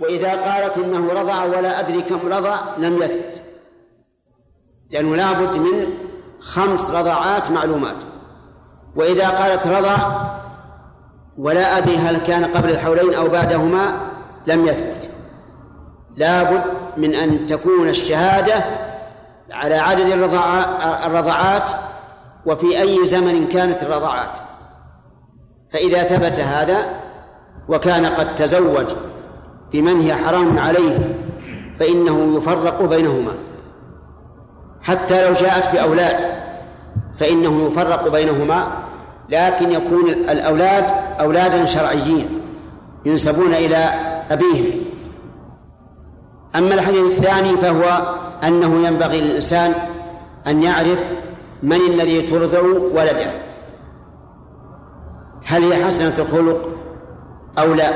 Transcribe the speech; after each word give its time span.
وإذا 0.00 0.30
قالت 0.30 0.78
إنه 0.78 1.12
رضع 1.12 1.44
ولا 1.44 1.80
أدري 1.80 2.02
كم 2.02 2.32
رضع 2.32 2.60
لم 2.78 3.02
يثبت. 3.02 3.42
لأنه 4.90 5.16
لابد 5.16 5.56
من 5.56 5.86
خمس 6.40 6.90
رضعات 6.90 7.50
معلومات. 7.50 7.96
وإذا 8.96 9.28
قالت 9.28 9.66
رضع 9.66 9.96
ولا 11.38 11.78
أدري 11.78 11.96
هل 11.96 12.16
كان 12.18 12.44
قبل 12.44 12.70
الحولين 12.70 13.14
أو 13.14 13.28
بعدهما 13.28 14.10
لم 14.46 14.66
يثبت. 14.66 15.08
لابد 16.16 16.62
من 16.96 17.14
أن 17.14 17.46
تكون 17.46 17.88
الشهادة 17.88 18.64
على 19.50 19.74
عدد 19.74 20.06
الرضعات 21.06 21.70
وفي 22.46 22.80
أي 22.80 23.04
زمن 23.04 23.48
كانت 23.48 23.82
الرضعات. 23.82 24.38
فإذا 25.72 26.04
ثبت 26.04 26.40
هذا 26.40 26.86
وكان 27.68 28.06
قد 28.06 28.34
تزوج 28.34 28.94
بمن 29.72 30.00
هي 30.00 30.14
حرام 30.14 30.58
عليه 30.58 30.98
فإنه 31.80 32.36
يفرق 32.36 32.82
بينهما. 32.82 33.32
حتى 34.82 35.28
لو 35.28 35.34
جاءت 35.34 35.72
بأولاد 35.72 36.16
فإنه 37.18 37.66
يفرق 37.66 38.08
بينهما 38.08 38.66
لكن 39.28 39.72
يكون 39.72 40.08
الأولاد 40.08 40.84
أولادا 41.20 41.64
شرعيين 41.64 42.28
ينسبون 43.04 43.54
إلى 43.54 43.90
أبيهم. 44.30 44.70
أما 46.56 46.74
الحديث 46.74 47.18
الثاني 47.18 47.56
فهو 47.56 48.14
أنه 48.44 48.86
ينبغي 48.86 49.20
للإنسان 49.20 49.74
أن 50.46 50.62
يعرف 50.62 51.12
من 51.62 51.76
الذي 51.76 52.22
ترضع 52.22 52.60
ولده. 52.94 53.30
هل 55.44 55.72
هي 55.72 55.84
حسنة 55.84 56.18
الخلق 56.18 56.68
أو 57.58 57.74
لا؟ 57.74 57.90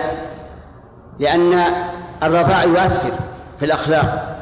لأن 1.20 1.62
الرضاع 2.22 2.64
يؤثر 2.64 3.12
في 3.58 3.64
الأخلاق. 3.64 4.36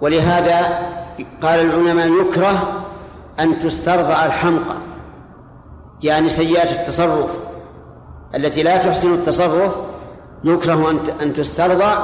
ولهذا 0.00 0.78
قال 1.42 1.60
العلماء 1.60 2.08
يكره 2.20 2.84
أن 3.40 3.58
تسترضع 3.58 4.26
الحمقى 4.26 4.74
يعني 6.02 6.28
سيئات 6.28 6.72
التصرف. 6.72 7.30
التي 8.34 8.62
لا 8.62 8.76
تحسن 8.76 9.14
التصرف 9.14 9.72
يكره 10.44 10.90
أن 11.22 11.32
تسترضع 11.32 11.98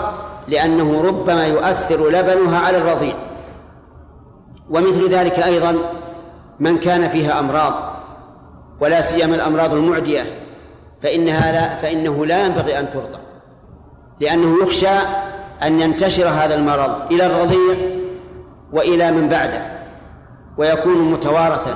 لأنه 0.49 1.03
ربما 1.03 1.47
يؤثر 1.47 2.09
لبنها 2.09 2.59
على 2.59 2.77
الرضيع. 2.79 3.15
ومثل 4.71 5.09
ذلك 5.09 5.39
أيضا 5.39 5.77
من 6.61 6.79
كان 6.79 7.09
فيها 7.09 7.41
أمراض 7.41 7.75
ولا 8.81 9.01
سيما 9.01 9.35
الأمراض 9.35 9.75
المعدية 9.75 10.23
فإنها 11.03 11.53
لا 11.53 11.77
فإنه 11.77 12.27
لا 12.27 12.47
ينبغي 12.47 12.79
أن 12.79 12.91
ترضى 12.91 13.28
لأنه 14.21 14.63
يخشى 14.63 14.97
أن 15.63 15.81
ينتشر 15.81 16.29
هذا 16.29 16.55
المرض 16.55 16.91
إلى 17.11 17.27
الرضيع 17.27 17.77
وإلى 18.73 19.11
من 19.11 19.29
بعده 19.29 19.63
ويكون 20.57 21.11
متوارثا. 21.11 21.75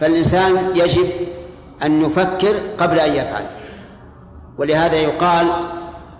فالإنسان 0.00 0.56
يجب 0.74 1.06
أن 1.84 2.02
يفكر 2.04 2.54
قبل 2.78 3.00
أن 3.00 3.12
يفعل. 3.12 3.44
ولهذا 4.58 4.96
يقال 4.96 5.46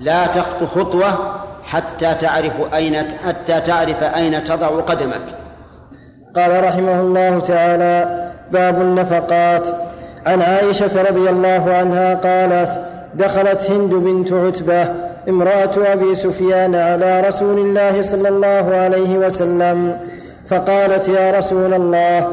لا 0.00 0.26
تخطو 0.26 0.66
خطوة 0.66 1.18
حتى 1.64 2.14
تعرف 2.14 2.74
أين 2.74 2.96
حتى 3.26 3.60
تعرف 3.60 4.02
أين 4.02 4.44
تضع 4.44 4.66
قدمك. 4.66 5.24
قال 6.36 6.64
رحمه 6.64 7.00
الله 7.00 7.40
تعالى 7.40 8.30
باب 8.50 8.80
النفقات. 8.80 9.68
عن 10.26 10.42
عائشة 10.42 11.02
رضي 11.02 11.30
الله 11.30 11.74
عنها 11.74 12.14
قالت 12.14 12.93
دخلت 13.18 13.70
هند 13.70 13.94
بنت 13.94 14.32
عتبة 14.32 14.88
امرأة 15.28 15.70
أبي 15.76 16.14
سفيان 16.14 16.74
على 16.74 17.20
رسول 17.20 17.58
الله 17.58 18.02
صلى 18.02 18.28
الله 18.28 18.74
عليه 18.74 19.18
وسلم 19.18 19.98
فقالت 20.48 21.08
يا 21.08 21.38
رسول 21.38 21.74
الله 21.74 22.28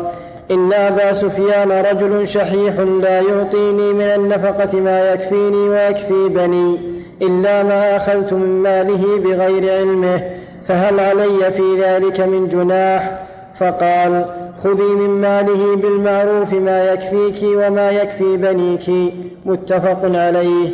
إن 0.52 0.74
أبا 0.74 1.14
سفيان 1.14 1.72
رجل 1.72 2.28
شحيح 2.28 2.80
لا 2.80 3.22
يعطيني 3.22 3.94
من 3.94 4.06
النفقة 4.06 4.80
ما 4.80 5.14
يكفيني 5.14 5.70
ويكفي 5.70 6.30
بني 6.30 6.80
إلا 7.22 7.64
ما 7.64 7.96
أخذت 7.96 8.34
من 8.34 8.64
ماله 8.64 9.20
بغير 9.20 9.78
علمه 9.78 10.22
فهل 10.68 11.00
علي 11.00 11.52
في 11.52 11.82
ذلك 11.82 12.20
من 12.20 12.48
جناح؟ 12.48 13.22
فقال 13.54 14.26
خذي 14.64 14.96
من 14.96 15.22
ماله 15.22 15.76
بالمعروف 15.76 16.54
ما 16.54 16.84
يكفيك 16.94 17.44
وما 17.44 17.92
يكفي 17.92 18.38
بنيك 18.38 19.14
متفق 19.46 20.00
عليه 20.04 20.70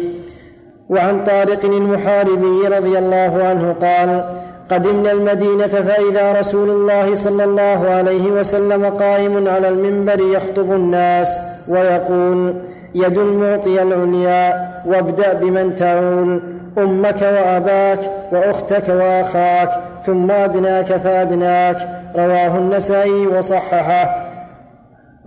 وعن 0.90 1.24
طارق 1.24 1.66
المحاربي 1.66 2.68
رضي 2.68 2.98
الله 2.98 3.44
عنه 3.44 3.76
قال 3.82 4.24
قدمنا 4.72 5.12
المدينة 5.12 5.68
فإذا 5.68 6.40
رسول 6.40 6.70
الله 6.70 7.16
صلى 7.16 7.44
الله 7.44 7.90
عليه 7.90 8.32
وسلم 8.32 8.86
قائم 8.86 9.48
على 9.48 9.70
المنبر 9.70 10.20
يخطب 10.20 10.72
الناس 10.72 11.40
ويقول 11.68 12.54
يد 13.04 13.18
المعطي 13.18 13.82
العليا 13.82 14.48
وابدأ 14.86 15.34
بمن 15.34 15.76
تعول 15.76 16.42
أمك 16.78 17.22
وأباك 17.22 18.00
وأختك 18.32 18.90
وأخاك 18.90 19.70
ثم 20.06 20.32
أدناك 20.32 20.86
فأدناك. 20.86 21.78
رواه 22.16 22.58
النسائي 22.58 23.28
وصححه. 23.28 24.28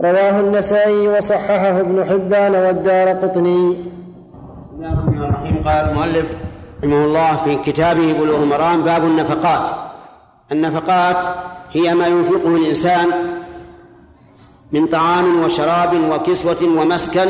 رواه 0.01 0.39
النسائي 0.39 1.07
وصححه 1.07 1.79
ابن 1.79 2.05
حبان 2.09 2.55
والدار 2.55 3.07
قطني. 3.09 3.77
قال 5.65 5.89
المؤلف 5.89 6.25
رحمه 6.83 7.05
الله 7.05 7.37
في 7.37 7.55
كتابه 7.55 8.13
بلوغ 8.13 8.43
المرام 8.43 8.83
باب 8.83 9.03
النفقات. 9.03 9.69
النفقات 10.51 11.23
هي 11.71 11.93
ما 11.93 12.07
ينفقه 12.07 12.55
الإنسان 12.55 13.07
من 14.71 14.87
طعام 14.87 15.43
وشراب 15.43 15.93
وكسوة 16.11 16.63
ومسكن 16.63 17.29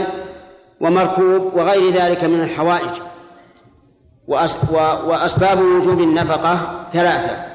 ومركوب 0.81 1.53
وغير 1.53 1.93
ذلك 1.93 2.23
من 2.23 2.41
الحوائج. 2.41 2.91
وأسباب 5.07 5.61
وجوب 5.61 5.99
النفقة 5.99 6.59
ثلاثة 6.93 7.45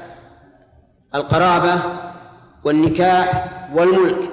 القرابة 1.15 1.79
والنكاح 2.63 3.47
والملك. 3.75 4.29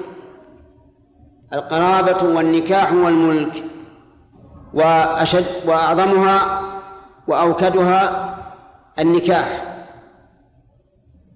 القرابة 1.53 2.25
والنكاح 2.37 2.93
والملك. 2.93 3.65
وأشد 4.75 5.44
وأعظمها 5.66 6.62
وأوكدها 7.28 8.34
النكاح. 8.99 9.65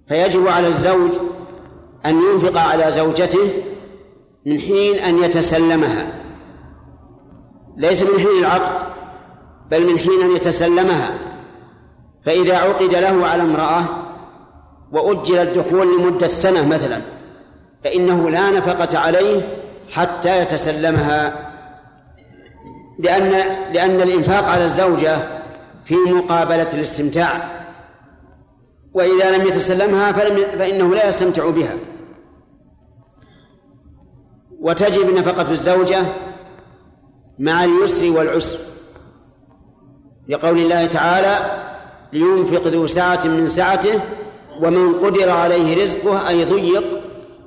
فيجب 0.09 0.49
على 0.49 0.67
الزوج 0.67 1.11
أن 2.07 2.23
ينفق 2.23 2.61
على 2.61 2.91
زوجته 2.91 3.53
من 4.47 4.59
حين 4.59 4.99
أن 4.99 5.23
يتسلمها. 5.23 6.07
ليس 7.79 8.03
من 8.03 8.19
حين 8.19 8.39
العقد 8.41 8.87
بل 9.71 9.87
من 9.87 9.99
حين 9.99 10.23
أن 10.23 10.37
يتسلمها. 10.37 11.11
فإذا 12.27 12.57
عقد 12.57 12.95
له 12.95 13.27
على 13.27 13.43
امرأة 13.43 13.85
وأجل 14.93 15.37
الدخول 15.39 15.99
لمدة 15.99 16.29
سنة 16.29 16.69
مثلا 16.69 17.01
فإنه 17.85 18.31
لا 18.31 18.51
نفقة 18.51 18.99
عليه 18.99 19.43
حتى 19.91 20.43
يتسلمها. 20.43 21.51
لأن 22.99 23.31
لأن 23.73 24.01
الإنفاق 24.01 24.45
على 24.45 24.65
الزوجة 24.65 25.19
في 25.85 25.95
مقابلة 25.95 26.69
الاستمتاع. 26.75 27.49
وإذا 28.95 29.37
لم 29.37 29.47
يتسلمها 29.47 30.13
فلم 30.13 30.59
فإنه 30.59 30.95
لا 30.95 31.09
يستمتع 31.09 31.51
بها. 31.51 31.75
وتجب 34.61 35.15
نفقة 35.15 35.53
الزوجة 35.53 36.03
مع 37.39 37.65
اليسر 37.65 38.11
والعسر. 38.11 38.59
لقول 40.29 40.59
الله 40.59 40.87
تعالى 40.87 41.37
لينفق 42.13 42.67
ذو 42.67 42.87
سعة 42.87 43.27
من 43.27 43.49
سعته 43.49 44.01
ومن 44.61 44.95
قدر 44.95 45.31
عليه 45.31 45.83
رزقه 45.83 46.29
أي 46.29 46.45
ضيق 46.45 46.85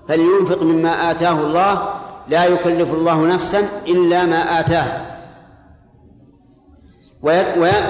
فلينفق 0.07 0.63
مما 0.63 1.11
آتاه 1.11 1.39
الله. 1.43 1.93
لا 2.27 2.45
يكلف 2.45 2.93
الله 2.93 3.25
نفسا 3.25 3.69
إلا 3.87 4.25
ما 4.25 4.59
آتاها. 4.59 5.19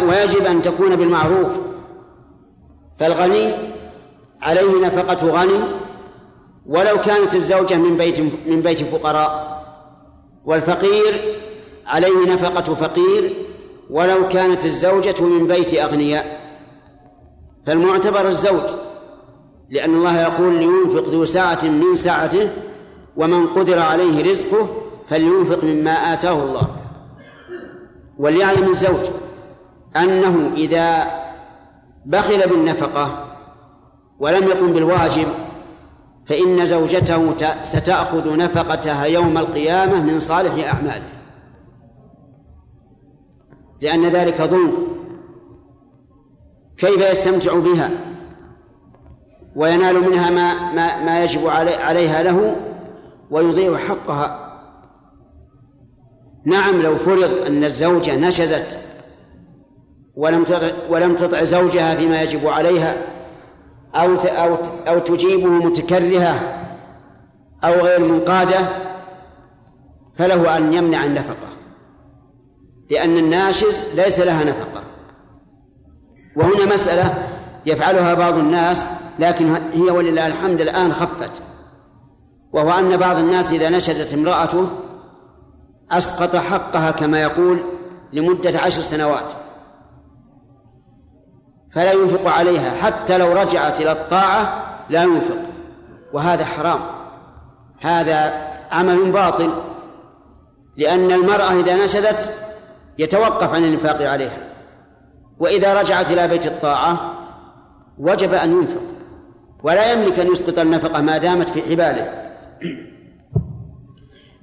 ويجب 0.08 0.46
أن 0.46 0.62
تكون 0.62 0.96
بالمعروف. 0.96 1.50
فالغني 3.00 3.54
عليه 4.42 4.86
نفقة 4.86 5.28
غني 5.28 5.60
ولو 6.66 7.02
كانت 7.02 7.36
الزوجة 7.36 7.76
من 7.76 7.98
بيت 7.98 8.20
من 8.48 8.62
بيت 8.62 8.84
فقراء 8.84 9.64
والفقير 10.46 11.22
عليه 11.92 12.34
نفقة 12.34 12.74
فقير 12.74 13.34
ولو 13.90 14.28
كانت 14.28 14.66
الزوجة 14.66 15.24
من 15.24 15.48
بيت 15.48 15.74
أغنياء. 15.74 16.42
فالمعتبر 17.66 18.28
الزوج 18.28 18.70
لأن 19.70 19.96
الله 19.96 20.22
يقول 20.22 20.54
لينفق 20.54 21.10
ذو 21.10 21.26
سعة 21.26 21.64
من 21.64 21.96
سعته 21.96 22.50
ومن 23.18 23.48
قدر 23.48 23.80
عليه 23.80 24.30
رزقه 24.30 24.68
فلينفق 25.10 25.64
مما 25.64 26.14
آتاه 26.14 26.44
الله. 26.44 26.68
وليعلم 28.20 28.70
الزوج 28.70 29.06
أنه 29.96 30.52
إذا 30.56 31.08
بخل 32.06 32.50
بالنفقة 32.50 33.28
ولم 34.20 34.48
يقم 34.48 34.74
بالواجب 34.74 35.28
فإن 36.28 36.66
زوجته 36.66 37.34
ستأخذ 37.64 38.38
نفقتها 38.38 39.06
يوم 39.06 39.38
القيامة 39.38 40.02
من 40.02 40.20
صالح 40.20 40.68
أعماله. 40.68 41.21
لأن 43.82 44.06
ذلك 44.06 44.42
ظلم. 44.42 44.88
كيف 46.78 47.12
يستمتع 47.12 47.60
بها؟ 47.60 47.90
وينال 49.56 50.10
منها 50.10 50.30
ما 50.30 50.74
ما, 50.74 51.06
ما 51.06 51.24
يجب 51.24 51.48
عليها 51.48 52.24
له 52.24 52.56
ويضيع 53.32 53.78
حقها. 53.78 54.52
نعم 56.46 56.82
لو 56.82 56.98
فرض 56.98 57.46
أن 57.48 57.64
الزوجة 57.64 58.16
نشزت 58.16 58.78
ولم 60.16 60.44
تطع 60.44 60.68
ولم 60.90 61.16
تطع 61.16 61.44
زوجها 61.44 61.96
فيما 61.96 62.22
يجب 62.22 62.48
عليها 62.48 62.98
أو 63.96 64.16
أو 64.16 64.58
أو 64.88 65.00
تجيبه 65.00 65.50
متكرهة 65.50 66.40
أو 67.64 67.74
غير 67.74 68.00
منقادة 68.00 68.60
فله 70.14 70.58
أن 70.58 70.74
يمنع 70.74 71.06
النفقة. 71.06 71.48
لأن 72.92 73.18
الناشز 73.18 73.84
ليس 73.96 74.20
لها 74.20 74.44
نفقة. 74.44 74.84
وهنا 76.36 76.74
مسألة 76.74 77.28
يفعلها 77.66 78.14
بعض 78.14 78.38
الناس 78.38 78.86
لكن 79.20 79.56
هي 79.74 79.92
ولله 79.92 80.28
الحمد 80.28 80.62
الآن 80.62 80.94
خفت. 80.94 81.42
وهو 82.54 82.80
أن 82.80 82.98
بعض 82.98 83.18
الناس 83.18 83.52
إذا 83.52 83.70
نشزت 83.70 84.14
امرأته 84.14 84.70
أسقط 85.92 86.36
حقها 86.36 86.92
كما 86.92 87.22
يقول 87.22 87.60
لمدة 88.14 88.60
عشر 88.60 88.82
سنوات. 88.82 89.34
فلا 91.76 91.92
ينفق 91.92 92.28
عليها 92.32 92.72
حتى 92.72 93.18
لو 93.18 93.34
رجعت 93.34 93.82
إلى 93.82 93.92
الطاعة 93.92 94.64
لا 94.90 95.04
ينفق. 95.04 95.38
وهذا 96.14 96.46
حرام. 96.46 96.80
هذا 97.82 98.48
عمل 98.72 99.12
باطل. 99.12 99.50
لأن 100.78 101.12
المرأة 101.12 101.60
إذا 101.60 101.84
نشدت 101.86 102.32
يتوقف 103.02 103.54
عن 103.54 103.64
الإنفاق 103.64 104.10
عليها. 104.10 104.38
وإذا 105.40 105.82
رجعت 105.82 106.12
إلى 106.12 106.28
بيت 106.28 106.48
الطاعة 106.48 107.14
وجب 107.98 108.34
أن 108.34 108.52
ينفق. 108.52 108.82
ولا 109.64 109.92
يملك 109.92 110.20
أن 110.20 110.32
يسقط 110.32 110.60
النفقة 110.60 111.02
ما 111.02 111.18
دامت 111.18 111.50
في 111.50 111.62
حباله. 111.62 112.32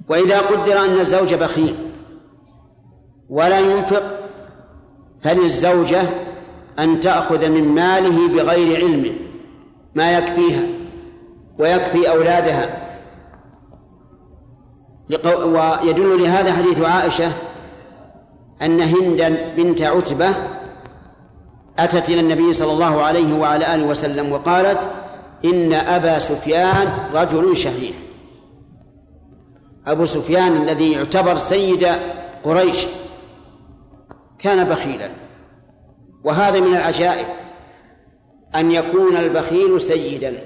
وإذا 0.09 0.39
قدر 0.39 0.77
أن 0.85 0.99
الزوج 0.99 1.33
بخيل 1.33 1.75
ولا 3.29 3.59
ينفق 3.59 4.03
فللزوجة 5.21 6.01
أن 6.79 6.99
تأخذ 6.99 7.49
من 7.49 7.63
ماله 7.63 8.27
بغير 8.27 8.85
علمه 8.85 9.13
ما 9.95 10.17
يكفيها 10.17 10.63
ويكفي 11.59 12.09
أولادها. 12.09 12.89
ويدل 15.25 16.23
لهذا 16.23 16.53
حديث 16.53 16.81
عائشة 16.81 17.31
أن 18.61 18.81
هندا 18.81 19.53
بنت 19.57 19.81
عتبة 19.81 20.29
أتت 21.79 22.09
إلى 22.09 22.19
النبي 22.19 22.53
صلى 22.53 22.71
الله 22.71 23.01
عليه 23.01 23.33
وعلى 23.33 23.75
آله 23.75 23.85
وسلم 23.85 24.31
وقالت 24.31 24.89
إن 25.45 25.73
أبا 25.73 26.19
سفيان 26.19 26.93
رجل 27.13 27.57
شهير. 27.57 27.93
أبو 29.87 30.05
سفيان 30.05 30.61
الذي 30.61 30.91
يعتبر 30.91 31.35
سيد 31.35 31.87
قريش 32.43 32.85
كان 34.39 34.63
بخيلا. 34.63 35.09
وهذا 36.23 36.59
من 36.59 36.75
العجائب 36.75 37.25
أن 38.55 38.71
يكون 38.71 39.17
البخيل 39.17 39.81
سيدا 39.81 40.43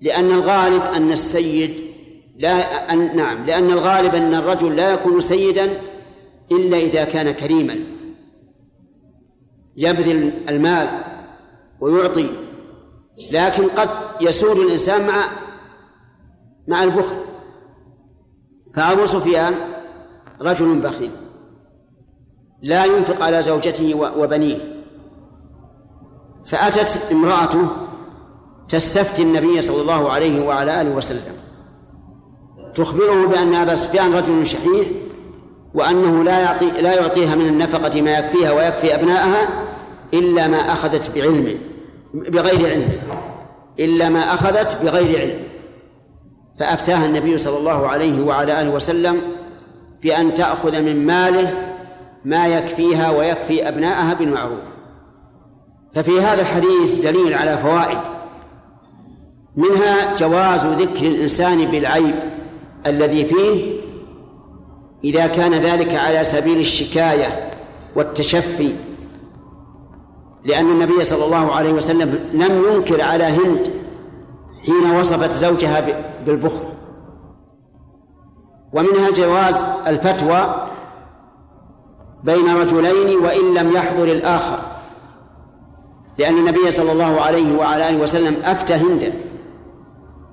لأن 0.00 0.30
الغالب 0.30 0.82
أن 0.82 1.12
السيد 1.12 1.80
لا 2.38 2.92
أن 2.92 3.16
نعم 3.16 3.46
لأن 3.46 3.70
الغالب 3.70 4.14
أن 4.14 4.34
الرجل 4.34 4.76
لا 4.76 4.92
يكون 4.92 5.20
سيدا 5.20 5.70
إلا 6.52 6.76
إذا 6.76 7.04
كان 7.04 7.30
كريما. 7.30 7.76
يبذل 9.76 10.32
المال 10.48 10.88
ويعطي 11.80 12.28
لكن 13.32 13.68
قد 13.68 13.88
يسود 14.20 14.58
الإنسان 14.58 15.06
مع 15.06 15.24
مع 16.68 16.82
البخل. 16.82 17.16
فأبو 18.74 19.06
سفيان 19.06 19.54
رجل 20.40 20.80
بخيل 20.80 21.10
لا 22.62 22.84
ينفق 22.84 23.22
على 23.22 23.42
زوجته 23.42 23.94
وبنيه. 23.94 24.84
فأتت 26.46 27.12
امرأته 27.12 27.68
تستفتي 28.68 29.22
النبي 29.22 29.60
صلى 29.60 29.80
الله 29.80 30.10
عليه 30.10 30.46
وعلى 30.46 30.80
آله 30.80 30.90
وسلم. 30.96 31.36
تخبره 32.74 33.26
بأن 33.26 33.54
أبا 33.54 33.76
سفيان 33.76 34.14
رجل 34.14 34.46
شحيح 34.46 34.88
وأنه 35.78 36.24
لا 36.24 36.38
يعطي 36.38 36.70
لا 36.70 36.94
يعطيها 36.94 37.34
من 37.34 37.46
النفقة 37.46 38.02
ما 38.02 38.18
يكفيها 38.18 38.52
ويكفي 38.52 38.94
أبنائها 38.94 39.48
إلا 40.14 40.48
ما 40.48 40.56
أخذت 40.56 41.10
بعلمه 41.14 41.54
بغير 42.14 42.70
علمه 42.70 42.88
إلا 43.78 44.08
ما 44.08 44.34
أخذت 44.34 44.82
بغير 44.82 45.20
علمه. 45.20 45.48
فأفتاها 46.60 47.06
النبي 47.06 47.38
صلى 47.38 47.58
الله 47.58 47.88
عليه 47.88 48.24
وعلى 48.24 48.60
آله 48.60 48.70
وسلم 48.70 49.20
بأن 50.02 50.34
تأخذ 50.34 50.80
من 50.80 51.06
ماله 51.06 51.54
ما 52.24 52.46
يكفيها 52.46 53.10
ويكفي 53.10 53.68
أبناءها 53.68 54.14
بالمعروف 54.14 54.58
ففي 55.94 56.20
هذا 56.20 56.40
الحديث 56.40 56.94
دليل 57.02 57.34
على 57.34 57.58
فوائد. 57.58 57.98
منها 59.56 60.14
جواز 60.14 60.66
ذكر 60.66 61.06
الإنسان 61.06 61.64
بالعيب 61.64 62.14
الذي 62.86 63.24
فيه 63.24 63.77
إذا 65.04 65.26
كان 65.26 65.54
ذلك 65.54 65.94
على 65.94 66.24
سبيل 66.24 66.58
الشكاية 66.58 67.50
والتشفي 67.96 68.72
لأن 70.44 70.70
النبي 70.70 71.04
صلى 71.04 71.24
الله 71.24 71.54
عليه 71.54 71.72
وسلم 71.72 72.18
لم 72.32 72.62
ينكر 72.72 73.02
على 73.02 73.24
هند 73.24 73.70
حين 74.66 74.90
وصفت 74.90 75.30
زوجها 75.30 75.86
بالبخل. 76.26 76.68
ومنها 78.72 79.10
جواز 79.10 79.64
الفتوى 79.86 80.68
بين 82.24 82.56
رجلين 82.56 83.18
وإن 83.18 83.54
لم 83.54 83.72
يحضر 83.72 84.04
الآخر 84.04 84.58
لأن 86.18 86.38
النبي 86.38 86.70
صلى 86.70 86.92
الله 86.92 87.20
عليه 87.20 87.58
وعلى 87.58 87.88
آله 87.88 88.02
وسلم 88.02 88.36
أفتى 88.44 88.74
هندا 88.74 89.12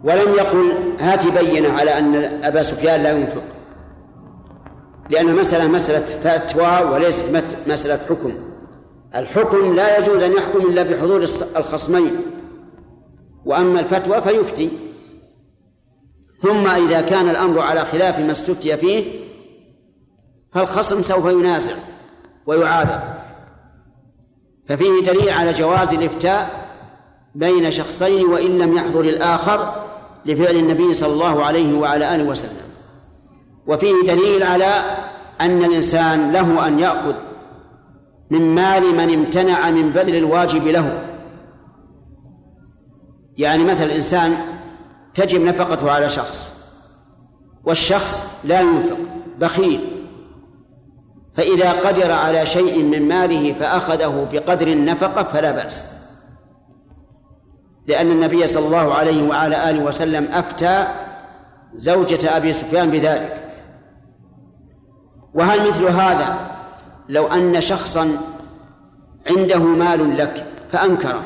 ولم 0.03 0.34
يقل 0.34 0.74
هات 1.00 1.27
بينة 1.27 1.74
على 1.74 2.00
أن 2.00 2.15
أبا 2.43 2.62
سفيان 2.62 3.03
لا 3.03 3.12
ينفق. 3.12 3.43
لأن 5.09 5.29
المسألة 5.29 5.67
مسألة 5.67 6.00
فتوى 6.00 6.91
وليست 6.91 7.25
مسألة 7.67 8.05
حكم. 8.09 8.33
الحكم 9.15 9.75
لا 9.75 9.97
يجوز 9.97 10.24
أن 10.24 10.31
يحكم 10.31 10.59
إلا 10.59 10.83
بحضور 10.83 11.24
الخصمين. 11.55 12.15
وأما 13.45 13.79
الفتوى 13.79 14.21
فيفتي. 14.21 14.69
ثم 16.38 16.67
إذا 16.67 17.01
كان 17.01 17.29
الأمر 17.29 17.59
على 17.59 17.85
خلاف 17.85 18.19
ما 18.19 18.31
استفتي 18.31 18.77
فيه 18.77 19.25
فالخصم 20.51 21.01
سوف 21.01 21.25
ينازع 21.25 21.75
ويعارض 22.45 23.00
ففيه 24.67 25.01
دليل 25.01 25.29
على 25.29 25.53
جواز 25.53 25.93
الإفتاء 25.93 26.65
بين 27.35 27.71
شخصين 27.71 28.25
وإن 28.25 28.57
لم 28.57 28.77
يحضر 28.77 29.01
الآخر 29.01 29.85
لفعل 30.25 30.55
النبي 30.55 30.93
صلى 30.93 31.13
الله 31.13 31.43
عليه 31.43 31.77
وعلى 31.77 32.15
آله 32.15 32.24
وسلم. 32.24 32.64
وفيه 33.67 33.93
دليل 34.07 34.43
على 34.43 34.81
أن 35.41 35.63
الإنسان 35.63 36.31
له 36.31 36.67
أن 36.67 36.79
يأخذ 36.79 37.13
من 38.29 38.55
مال 38.55 38.95
من 38.95 39.13
امتنع 39.13 39.69
من 39.69 39.89
بذل 39.89 40.15
الواجب 40.15 40.67
له. 40.67 41.01
يعني 43.38 43.63
مثلا 43.63 43.86
الإنسان 43.86 44.38
تجب 45.13 45.41
نفقته 45.41 45.91
على 45.91 46.10
شخص 46.10 46.53
والشخص 47.63 48.27
لا 48.43 48.60
ينفق 48.60 48.98
بخيل. 49.39 49.79
فإذا 51.36 51.72
قدر 51.72 52.12
على 52.12 52.45
شيء 52.45 52.84
من 52.84 53.07
ماله 53.07 53.53
فأخذه 53.53 54.27
بقدر 54.31 54.67
النفقة 54.67 55.24
فلا 55.24 55.51
بأس. 55.51 55.84
لأن 57.88 58.12
النبي 58.12 58.48
صلى 58.48 58.65
الله 58.65 58.93
عليه 58.93 59.29
وعلى 59.29 59.69
آله 59.69 59.84
وسلم 59.84 60.27
أفتى 60.31 60.88
زوجة 61.74 62.38
أبي 62.38 62.53
سفيان 62.53 62.89
بذلك. 62.91 63.44
وهل 65.36 65.68
مثل 65.68 65.86
هذا 65.86 66.38
لو 67.10 67.27
أن 67.27 67.62
شخصا 67.62 68.08
عنده 69.27 69.60
مال 69.60 70.18
لك 70.18 70.46
فأنكره 70.72 71.22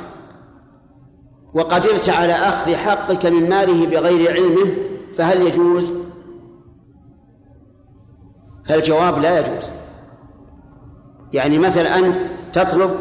وقدرت 1.53 2.09
على 2.09 2.33
أخذ 2.33 2.75
حقك 2.75 3.25
من 3.25 3.49
ماله 3.49 3.85
بغير 3.85 4.31
علمه 4.31 4.71
فهل 5.17 5.41
يجوز؟ 5.47 5.93
فالجواب 8.65 9.19
لا 9.19 9.39
يجوز 9.39 9.69
يعني 11.33 11.57
مثلا 11.57 11.99
أنت 11.99 12.15
تطلب 12.53 12.91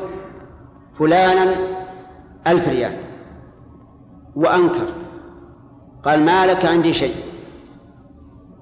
فلانا 0.99 1.57
ألف 2.47 2.69
ريال 2.69 2.93
وأنكر 4.37 4.87
قال 6.05 6.25
ما 6.25 6.47
لك 6.47 6.65
عندي 6.65 6.93
شيء 6.93 7.15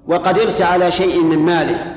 وقدرت 0.09 0.62
على 0.62 0.91
شيء 0.91 1.23
من 1.23 1.38
ماله 1.38 1.97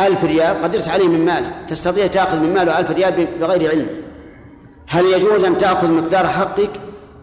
ألف 0.00 0.24
ريال 0.24 0.62
قدرت 0.62 0.88
عليه 0.88 1.08
من 1.08 1.24
ماله 1.24 1.52
تستطيع 1.68 2.06
تأخذ 2.06 2.40
من 2.40 2.54
ماله 2.54 2.78
ألف 2.78 2.90
ريال 2.90 3.26
بغير 3.40 3.70
علم. 3.70 3.88
هل 4.86 5.04
يجوز 5.04 5.44
أن 5.44 5.58
تأخذ 5.58 5.90
مقدار 5.90 6.26
حقك 6.26 6.70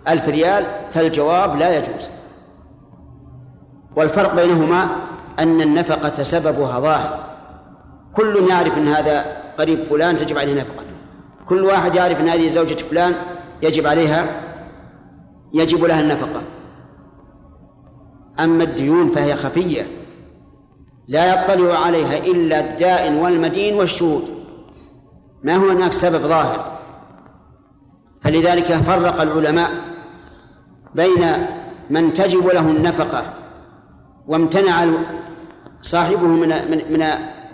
ألف 0.08 0.30
ريال؟ 0.30 0.66
فالجواب 0.94 1.56
لا 1.60 1.78
يجوز. 1.78 2.10
والفرق 3.96 4.36
بينهما 4.36 4.88
أن 5.40 5.62
النفقة 5.62 6.24
سببها 6.24 6.80
ظاهر. 6.80 7.20
كل 8.14 8.48
يعرف 8.50 8.78
أن 8.78 8.88
هذا 8.88 9.26
قريب 9.58 9.84
فلان 9.84 10.18
تجب 10.18 10.38
عليه 10.38 10.54
نفقته. 10.54 10.96
كل 11.46 11.64
واحد 11.64 11.96
يعرف 11.96 12.20
أن 12.20 12.30
هذه 12.30 12.50
زوجة 12.50 12.76
فلان 12.76 13.14
يجب 13.62 13.88
عليها 13.88 14.26
يجب 15.54 15.86
لها 15.86 16.02
النفقة. 16.02 16.42
أما 18.40 18.64
الديون 18.64 19.10
فهي 19.10 19.36
خفية. 19.36 19.88
لا 21.08 21.34
يطلع 21.34 21.80
عليها 21.80 22.18
إلا 22.18 22.60
الدائن 22.60 23.16
والمدين 23.16 23.76
والشهود. 23.76 24.24
ما 25.44 25.56
هو 25.56 25.70
هناك 25.70 25.94
سبب 25.94 26.22
ظاهر؟ 26.22 26.78
فلذلك 28.22 28.74
فرق 28.74 29.22
العلماء 29.22 29.72
بين 30.96 31.48
من 31.90 32.14
تجب 32.14 32.48
له 32.48 32.70
النفقة 32.70 33.24
وامتنع 34.28 34.88
صاحبه 35.82 36.28
من 36.28 36.50
من 36.90 37.06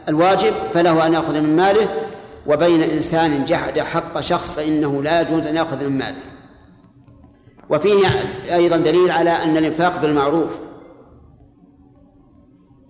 الواجب 0.10 0.54
فله 0.74 1.08
أن 1.08 1.14
يأخذ 1.14 1.42
من 1.42 1.56
ماله 1.56 1.88
وبين 2.48 2.82
إنسان 2.82 3.46
جحد 3.46 3.80
حق 3.80 4.20
شخص 4.20 4.54
فإنه 4.54 5.04
لا 5.04 5.22
يجوز 5.22 5.48
أن 5.48 5.56
يأخذ 5.56 5.84
من 5.84 5.98
ماله. 5.98 6.22
وفيه 7.70 8.08
أيضا 8.54 8.78
دليل 8.78 9.12
على 9.12 9.30
أن 9.30 9.58
الإنفاق 9.58 10.02
بالمعروف. 10.02 10.50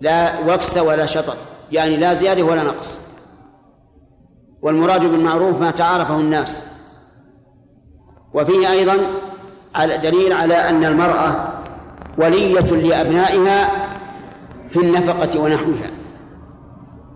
لا 0.02 0.34
وكس 0.48 0.78
ولا 0.78 1.06
شطط. 1.06 1.38
يعني 1.72 1.98
لا 1.98 2.14
زيادة 2.14 2.44
ولا 2.44 2.64
نقص. 2.64 3.00
والمراد 4.62 5.02
بالمعروف 5.02 5.60
ما 5.60 5.72
تعارفه 5.72 6.16
الناس. 6.16 6.62
وفيه 8.34 8.72
أيضا 8.72 8.98
دليل 10.04 10.34
على 10.34 10.70
أن 10.70 10.86
المرأة 10.86 11.54
ولية 12.18 12.60
لأبنائها 12.60 13.70
في 14.70 14.80
النفقة 14.80 15.40
ونحوها. 15.40 15.92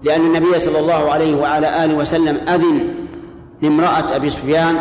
لأن 0.03 0.21
النبي 0.21 0.59
صلى 0.59 0.79
الله 0.79 1.11
عليه 1.11 1.35
وعلى 1.35 1.85
آله 1.85 1.95
وسلم 1.95 2.37
أذن 2.49 2.93
لامرأة 3.61 4.15
أبي 4.15 4.29
سفيان 4.29 4.79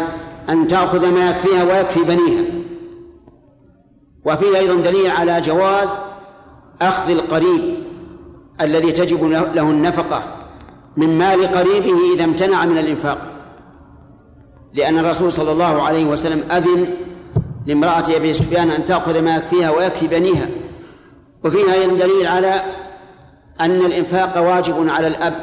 أن 0.49 0.66
تأخذ 0.66 1.11
ما 1.11 1.30
يكفيها 1.30 1.64
ويكفي 1.64 2.00
بنيها. 2.00 2.44
وفيه 4.25 4.56
أيضا 4.58 4.75
دليل 4.75 5.11
على 5.11 5.40
جواز 5.40 5.88
أخذ 6.82 7.11
القريب 7.11 7.84
الذي 8.61 8.92
تجب 8.92 9.25
له 9.54 9.62
النفقة 9.62 10.23
من 10.96 11.18
مال 11.18 11.46
قريبه 11.46 12.14
إذا 12.14 12.25
امتنع 12.25 12.64
من 12.64 12.78
الإنفاق. 12.78 13.18
لأن 14.75 14.99
الرسول 14.99 15.32
صلى 15.32 15.52
الله 15.52 15.82
عليه 15.82 16.04
وسلم 16.04 16.50
أذن 16.50 16.87
لامرأة 17.66 18.16
أبي 18.16 18.32
سفيان 18.32 18.70
أن 18.70 18.84
تأخذ 18.84 19.23
ما 19.23 19.37
يكفيها 19.37 19.70
ويكفي 19.70 20.06
بنيها. 20.06 20.46
وفيها 21.44 21.87
دليل 21.87 22.26
على 22.26 22.62
أن 23.61 23.70
الإنفاق 23.70 24.42
واجب 24.42 24.88
على 24.88 25.06
الأب 25.06 25.34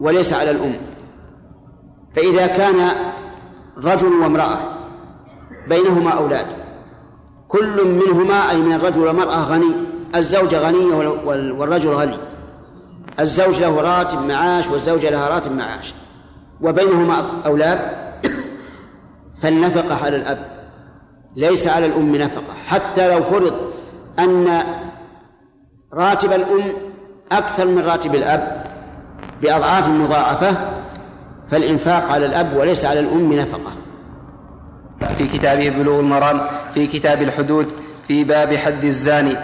وليس 0.00 0.32
على 0.32 0.50
الأم. 0.50 0.76
فإذا 2.16 2.46
كان 2.46 2.90
رجل 3.78 4.12
وامرأة 4.12 4.58
بينهما 5.68 6.10
أولاد 6.10 6.46
كل 7.48 7.84
منهما 7.84 8.50
أي 8.50 8.56
من 8.56 8.72
الرجل 8.72 9.00
والمرأة 9.00 9.40
غني. 9.40 9.72
الزوجة 10.14 10.58
غنية 10.58 10.94
والرجل 11.52 11.90
غني. 11.90 12.16
الزوج 13.20 13.60
له 13.60 13.80
راتب 13.80 14.18
معاش 14.18 14.66
والزوجة 14.66 15.10
لها 15.10 15.28
راتب 15.28 15.52
معاش. 15.52 15.94
وبينهما 16.60 17.24
أولاد. 17.46 17.78
فالنفقة 19.42 20.04
على 20.04 20.16
الأب. 20.16 20.38
ليس 21.36 21.68
على 21.68 21.86
الأم 21.86 22.16
نفقة. 22.16 22.54
حتى 22.66 23.08
لو 23.08 23.22
فرض 23.22 23.54
أن 24.18 24.62
راتب 25.92 26.32
الأم 26.32 26.72
أكثر 27.32 27.66
من 27.66 27.82
راتب 27.82 28.14
الأب 28.14 28.66
بأضعاف 29.42 29.88
مضاعفة 29.88 30.56
فالإنفاق 31.50 32.12
على 32.12 32.26
الأب 32.26 32.56
وليس 32.56 32.84
على 32.84 33.00
الأم 33.00 33.32
نفقة. 33.32 33.72
في 35.18 35.26
كتابه 35.26 35.68
بلوغ 35.68 36.00
المرام 36.00 36.40
في 36.74 36.86
كتاب 36.86 37.22
الحدود 37.22 37.72
في 38.08 38.24
باب 38.24 38.54
حد 38.54 38.84
الزاني. 38.84 39.36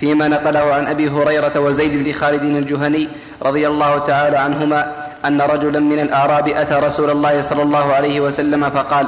فيما 0.00 0.28
نقله 0.28 0.74
عن 0.74 0.86
أبي 0.86 1.08
هريرة 1.08 1.60
وزيد 1.60 2.04
بن 2.04 2.12
خالد 2.12 2.42
الجهني 2.42 3.08
رضي 3.42 3.68
الله 3.68 3.98
تعالى 3.98 4.36
عنهما 4.36 4.92
أن 5.24 5.40
رجلا 5.40 5.80
من 5.80 6.00
الأعراب 6.00 6.48
أتى 6.48 6.74
رسول 6.74 7.10
الله 7.10 7.42
صلى 7.42 7.62
الله 7.62 7.92
عليه 7.92 8.20
وسلم 8.20 8.70
فقال 8.70 9.06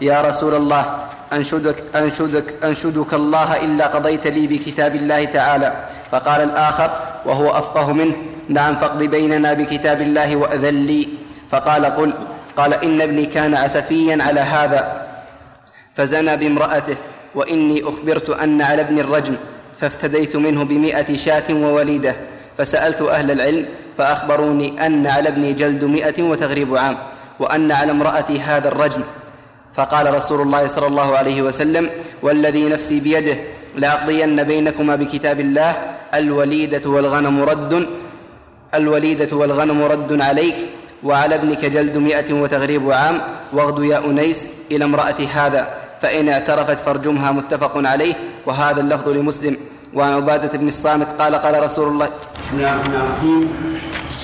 يا 0.00 0.22
رسول 0.22 0.54
الله 0.54 0.84
أنشدك, 1.32 1.76
أنشدك, 1.96 2.54
أنشدك 2.64 3.14
الله 3.14 3.64
إلا 3.64 3.86
قضيت 3.86 4.26
لي 4.26 4.46
بكتاب 4.46 4.96
الله 4.96 5.24
تعالى. 5.24 5.72
فقال 6.12 6.40
الآخر 6.40 6.90
وهو 7.24 7.50
أفقه 7.50 7.92
منه 7.92 8.16
نعم 8.48 8.76
فاقض 8.76 9.02
بيننا 9.02 9.52
بكتاب 9.52 10.00
الله 10.00 10.36
وأذن 10.36 10.74
لي. 10.86 11.08
فقال 11.50 11.86
قل 11.86 12.12
قال 12.56 12.74
إن 12.74 13.00
ابني 13.00 13.26
كان 13.26 13.54
عسفيا 13.54 14.18
على 14.22 14.40
هذا 14.40 15.06
فزنى 15.94 16.36
بامرأته 16.36 16.96
وإني 17.34 17.88
أخبرت 17.88 18.30
أن 18.30 18.62
على 18.62 18.82
ابن 18.82 18.98
الرجم. 18.98 19.36
فافتديت 19.80 20.36
منه 20.36 20.64
بمائة 20.64 21.16
شاة 21.16 21.44
ووليدة 21.50 22.16
فسألت 22.58 23.02
أهل 23.02 23.30
العلم 23.30 23.66
فأخبروني 23.98 24.86
أن 24.86 25.06
على 25.06 25.28
ابني 25.28 25.52
جلد 25.52 25.84
مائة 25.84 26.22
وتغريب 26.22 26.76
عام 26.76 26.98
وأن 27.38 27.72
على 27.72 27.90
امرأتي 27.90 28.40
هذا 28.40 28.68
الرجم 28.68 29.02
فقال 29.74 30.14
رسول 30.14 30.40
الله 30.40 30.66
صلى 30.66 30.86
الله 30.86 31.16
عليه 31.16 31.42
وسلم 31.42 31.90
والذي 32.22 32.68
نفسي 32.68 33.00
بيده 33.00 33.36
لأقضين 33.76 34.42
بينكما 34.42 34.96
بكتاب 34.96 35.40
الله 35.40 35.76
الوليدة 36.14 36.90
والغنم 36.90 37.42
رد 37.42 37.86
الوليدة 38.74 39.36
والغنم 39.36 39.82
رد 39.82 40.20
عليك 40.20 40.56
وعلى 41.04 41.34
ابنك 41.34 41.64
جلد 41.64 41.96
مئة 41.96 42.32
وتغريب 42.34 42.92
عام 42.92 43.20
واغد 43.52 43.84
يا 43.84 44.04
أنيس 44.04 44.48
إلى 44.70 44.84
امرأة 44.84 45.16
هذا 45.34 45.68
فإن 46.00 46.28
اعترفت 46.28 46.80
فارجمها 46.80 47.32
متفق 47.32 47.72
عليه 47.76 48.14
وهذا 48.46 48.80
اللفظ 48.80 49.08
لمسلم. 49.08 49.56
وعن 49.94 50.12
عبادة 50.12 50.58
بن 50.58 50.68
الصامت 50.68 51.20
قال 51.20 51.34
قال 51.34 51.62
رسول 51.62 51.88
الله 51.88 52.06
بسم 52.42 52.56
الله 52.56 52.74
الرحمن 52.74 52.94
الرحيم. 52.94 53.80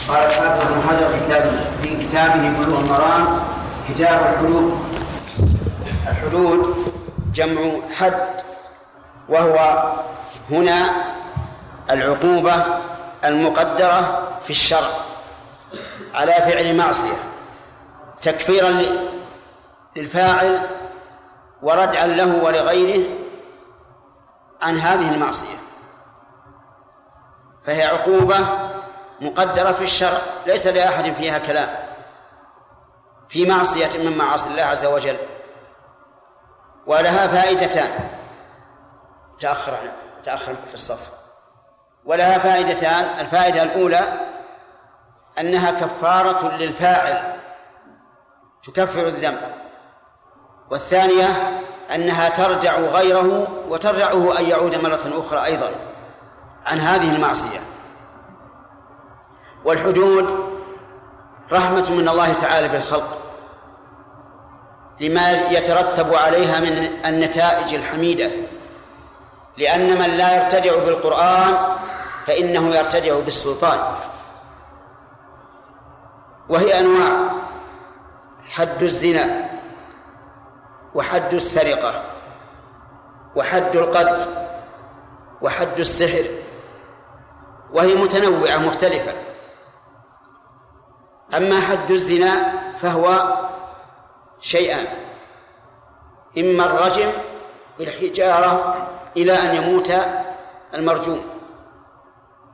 قال 0.08 0.26
الحافظ 0.26 0.72
ابن 0.72 0.82
حجر 0.88 1.08
في 1.82 2.06
كتابه 2.06 2.50
بلوغ 2.50 2.80
المرام 2.80 3.40
كتاب 3.88 4.32
الحدود. 4.32 4.78
الحدود 6.08 6.92
جمع 7.34 7.60
حد 7.98 8.28
وهو 9.28 9.82
هنا 10.50 10.90
العقوبة 11.90 12.64
المقدرة 13.24 14.28
في 14.44 14.50
الشرع 14.50 14.90
على 16.14 16.32
فعل 16.32 16.76
معصية. 16.76 17.16
تكفيرا 18.22 18.82
للفاعل 19.96 20.58
وردعا 21.64 22.06
له 22.06 22.44
ولغيره 22.44 23.04
عن 24.62 24.78
هذه 24.78 25.14
المعصية. 25.14 25.56
فهي 27.66 27.82
عقوبة 27.82 28.38
مقدرة 29.20 29.72
في 29.72 29.84
الشرع 29.84 30.18
ليس 30.46 30.66
لأحد 30.66 31.12
فيها 31.14 31.38
كلام. 31.38 31.68
في 33.28 33.46
معصية 33.46 33.98
من 33.98 34.18
معاصي 34.18 34.50
الله 34.50 34.62
عز 34.62 34.84
وجل 34.84 35.16
ولها 36.86 37.26
فائدتان. 37.26 38.08
تأخر 39.40 39.78
تأخر 40.24 40.54
في 40.68 40.74
الصف. 40.74 41.10
ولها 42.04 42.38
فائدتان 42.38 43.04
الفائدة 43.20 43.62
الأولى 43.62 44.02
أنها 45.38 45.70
كفارة 45.70 46.56
للفاعل 46.56 47.40
تكفر 48.62 49.06
الذنب. 49.06 49.63
والثانية 50.70 51.60
أنها 51.94 52.28
ترجع 52.28 52.78
غيره 52.80 53.46
وترجعه 53.68 54.38
أن 54.38 54.44
يعود 54.44 54.74
مرة 54.74 55.00
أخرى 55.18 55.44
أيضا 55.44 55.70
عن 56.66 56.78
هذه 56.78 57.16
المعصية. 57.16 57.60
والحدود 59.64 60.54
رحمة 61.52 61.90
من 61.90 62.08
الله 62.08 62.32
تعالى 62.32 62.68
بالخلق 62.68 63.18
لما 65.00 65.32
يترتب 65.32 66.14
عليها 66.14 66.60
من 66.60 67.06
النتائج 67.06 67.74
الحميدة 67.74 68.30
لأن 69.56 69.98
من 69.98 70.16
لا 70.16 70.42
يرتدع 70.42 70.84
بالقرآن 70.84 71.56
فإنه 72.26 72.74
يرتدع 72.74 73.18
بالسلطان. 73.20 73.78
وهي 76.48 76.80
أنواع 76.80 77.10
حد 78.50 78.82
الزنا 78.82 79.53
وحد 80.94 81.34
السرقة 81.34 82.02
وحد 83.36 83.76
القذف 83.76 84.28
وحد 85.42 85.78
السحر 85.78 86.24
وهي 87.72 87.94
متنوعة 87.94 88.56
مختلفة. 88.56 89.12
أما 91.36 91.60
حد 91.60 91.90
الزنا 91.90 92.52
فهو 92.78 93.36
شيئان 94.40 94.86
إما 96.38 96.64
الرجم 96.64 97.10
بالحجارة 97.78 98.86
إلى 99.16 99.32
أن 99.32 99.54
يموت 99.54 99.92
المرجوم 100.74 101.24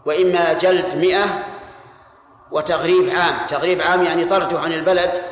وإما 0.07 0.53
جلد 0.53 0.95
مئة 0.95 1.25
وتغريب 2.51 3.11
عام. 3.11 3.47
تغريب 3.49 3.83
عام 3.83 4.05
يعني 4.05 4.25
طرده 4.25 4.61
عن 4.61 4.73
البلد 4.73 5.23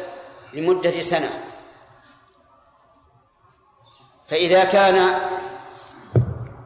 لمدة 0.55 1.00
سنة. 1.00 1.48
فإذا 4.28 4.64
كان 4.64 5.14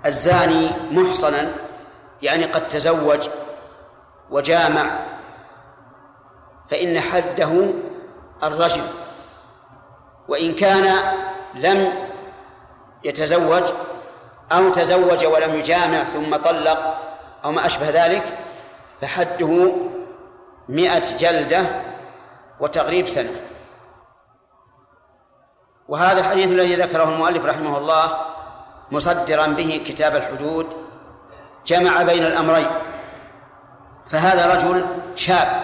الزاني 0.07 0.71
محصنا 0.91 1.53
يعني 2.23 2.45
قد 2.45 2.69
تزوج 2.69 3.29
وجامع 4.31 4.91
فإن 6.71 7.01
حده 7.01 7.65
الرجم. 8.43 8.83
وإن 10.29 10.55
كان 10.55 10.97
لم 11.55 11.93
يتزوج 13.05 13.63
أو 14.53 14.71
تزوج 14.71 15.25
ولم 15.25 15.55
يجامع 15.55 16.05
ثم 16.05 16.37
طلق 16.37 16.99
أو 17.45 17.53
ما 17.53 17.67
أشبه 17.67 18.07
ذلك 18.07 18.39
فحده 19.01 19.73
مئة 20.69 21.17
جلدة 21.17 21.63
وتغريب 22.61 23.09
سنة. 23.09 23.31
وهذا 25.93 26.21
الحديث 26.21 26.51
الذي 26.51 26.75
ذكره 26.75 27.05
المؤلف 27.05 27.45
رحمه 27.45 27.79
الله 27.79 28.17
مصدرا 28.91 29.47
به 29.47 29.83
كتاب 29.87 30.17
الحدود 30.17 30.67
جمع 31.67 32.03
بين 32.03 32.23
الأمرين 32.23 32.67
فهذا 34.09 34.55
رجل 34.55 34.87
شاب 35.17 35.63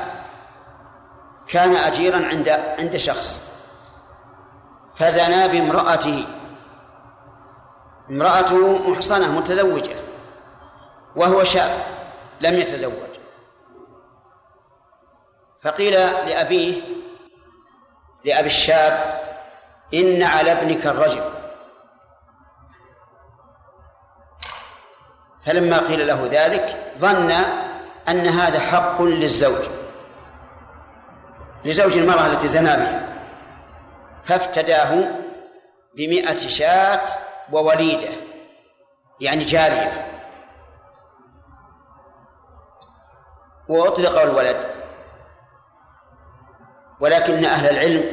كان 1.47 1.77
أجيرا 1.77 2.27
عند 2.27 2.49
عند 2.49 2.97
شخص 2.97 3.43
فزنى 4.95 5.49
بامرأته 5.49 6.27
امرأته 8.11 8.91
محصنة 8.91 9.39
متزوجة 9.39 9.97
وهو 11.17 11.45
شاب 11.45 11.71
لم 12.41 12.55
يتزوج. 12.55 12.93
فقيل 15.63 15.93
لأبيه 16.27 16.83
لأبي 18.25 18.47
الشاب 18.47 19.18
إن 19.95 20.23
على 20.23 20.53
ابنك 20.53 20.87
الرجل 20.87 21.23
فلما 25.47 25.79
قيل 25.79 26.07
له 26.07 26.29
ذلك 26.33 26.93
ظن 26.99 27.31
أن 28.09 28.27
هذا 28.27 28.61
حق 28.61 29.03
للزوج. 29.03 29.69
لزوج 31.65 31.97
المرأة 31.97 32.27
التي 32.27 32.49
زنى 32.49 32.77
بها. 32.77 33.09
فافتداه 34.25 35.11
بمئة 35.95 36.35
شاة 36.35 37.07
ووليدة 37.53 38.09
يعني 39.21 39.45
جارية. 39.45 40.07
وأطلق 43.69 44.23
الولد. 44.23 44.65
ولكن 47.01 47.45
أهل 47.45 47.71
العلم 47.71 48.13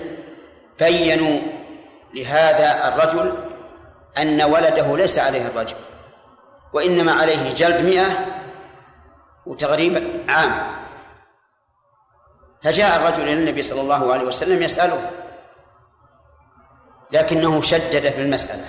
بينوا 0.80 1.55
لهذا 2.16 2.88
الرجل 2.88 3.38
أن 4.18 4.42
ولده 4.42 4.98
ليس 4.98 5.20
عليه 5.20 5.48
الرجل 5.48 5.76
وإنما 6.74 7.14
عليه 7.14 7.54
جلد 7.54 7.82
مئة 7.82 8.26
وتغريب 9.46 10.24
عام. 10.30 10.68
فجاء 12.62 12.96
الرجل 12.96 13.24
إلى 13.24 13.34
النبي 13.34 13.62
صلى 13.62 13.82
الله 13.82 14.14
عليه 14.14 14.24
وسلم 14.24 14.64
يسأله 14.64 15.12
لكنه 17.12 17.62
شدد 17.62 18.10
في 18.10 18.22
المسألة. 18.22 18.66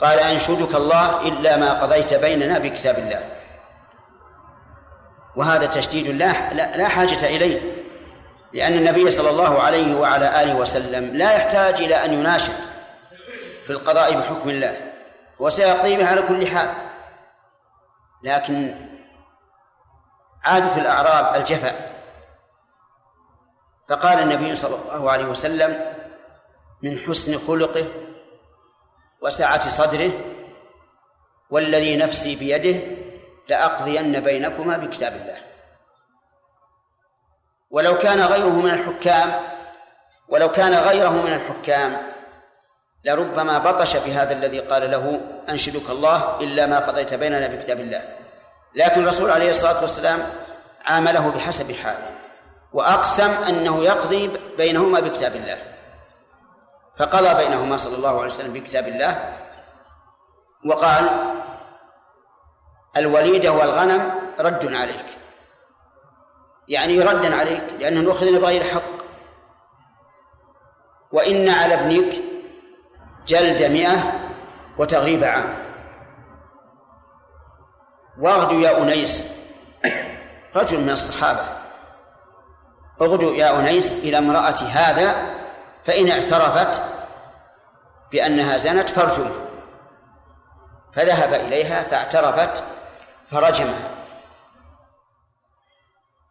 قال 0.00 0.18
أنشدك 0.18 0.74
الله 0.74 1.28
إلا 1.28 1.56
ما 1.56 1.72
قضيت 1.72 2.14
بيننا 2.14 2.58
بكتاب 2.58 2.98
الله. 2.98 3.28
وهذا 5.36 5.66
تشديد 5.66 6.08
لا 6.08 6.52
لا 6.76 6.88
حاجة 6.88 7.26
إليه. 7.26 7.73
لأن 8.54 8.72
النبي 8.72 9.10
صلى 9.10 9.30
الله 9.30 9.62
عليه 9.62 9.94
وعلى 9.96 10.42
آله 10.42 10.54
وسلم 10.54 11.16
لا 11.16 11.32
يحتاج 11.32 11.82
إلى 11.82 12.04
أن 12.04 12.12
يناشد 12.12 12.52
في 13.64 13.70
القضاء 13.70 14.14
بحكم 14.14 14.50
الله 14.50 14.76
وسيقضي 15.38 15.96
به 15.96 16.06
على 16.06 16.22
كل 16.22 16.46
حال. 16.46 16.70
لكن 18.22 18.74
عادة 20.44 20.76
الأعراب 20.76 21.40
الجفا 21.40 21.72
فقال 23.88 24.18
النبي 24.18 24.54
صلى 24.54 24.76
الله 24.76 25.10
عليه 25.10 25.24
وسلم 25.24 25.94
من 26.82 26.98
حسن 26.98 27.38
خلقه 27.38 27.86
وسعة 29.20 29.68
صدره 29.68 30.10
والذي 31.50 31.96
نفسي 31.96 32.36
بيده 32.36 32.80
لأقضين 33.48 34.20
بينكما 34.20 34.76
بكتاب 34.76 35.12
الله. 35.12 35.53
ولو 37.74 37.98
كان 37.98 38.20
غيره 38.20 38.50
من 38.50 38.70
الحكام 38.70 39.32
ولو 40.28 40.52
كان 40.52 40.74
غيره 40.74 41.10
من 41.10 41.32
الحكام 41.32 41.96
لربما 43.04 43.58
بطش 43.58 43.96
بهذا 43.96 44.32
الذي 44.32 44.60
قال 44.60 44.90
له 44.90 45.20
أنشدك 45.48 45.90
الله 45.90 46.40
إلا 46.40 46.66
ما 46.66 46.78
قضيت 46.78 47.14
بيننا 47.14 47.46
بكتاب 47.46 47.80
الله. 47.80 48.02
لكن 48.74 49.02
الرسول 49.02 49.30
عليه 49.30 49.50
الصلاة 49.50 49.80
والسلام 49.82 50.18
عامله 50.84 51.30
بحسب 51.30 51.72
حاله 51.72 52.10
وأقسم 52.72 53.30
أنه 53.48 53.84
يقضي 53.84 54.30
بينهما 54.56 55.00
بكتاب 55.00 55.36
الله. 55.36 55.58
فقضى 56.98 57.34
بينهما 57.44 57.76
صلى 57.76 57.96
الله 57.96 58.16
عليه 58.16 58.32
وسلم 58.32 58.52
بكتاب 58.52 58.88
الله 58.88 59.32
وقال 60.66 61.10
الوليدة 62.96 63.52
والغنم 63.52 64.12
رد 64.38 64.74
عليك. 64.74 65.13
يعني 66.68 67.00
ردا 67.00 67.36
عليك 67.36 67.62
لأنه 67.78 68.12
أخذنا 68.12 68.38
بغير 68.38 68.64
حق 68.64 68.82
وإن 71.12 71.48
على 71.48 71.74
ابنك 71.74 72.14
جلد 73.26 73.62
مئة 73.62 74.12
وتغريب 74.78 75.24
عام. 75.24 75.54
واغدوا 78.20 78.60
يا 78.60 78.82
أنيس 78.82 79.34
رجل 80.56 80.80
من 80.80 80.90
الصحابة. 80.90 81.48
اغدوا 83.00 83.34
يا 83.34 83.60
أنيس 83.60 83.92
إلى 83.92 84.18
امرأة 84.18 84.62
هذا 84.72 85.14
فإن 85.84 86.10
اعترفت 86.10 86.80
بأنها 88.12 88.56
زنت 88.56 88.90
فارجمه 88.90 89.30
فذهب 90.92 91.34
إليها 91.34 91.82
فاعترفت 91.82 92.62
فرجمها 93.30 93.90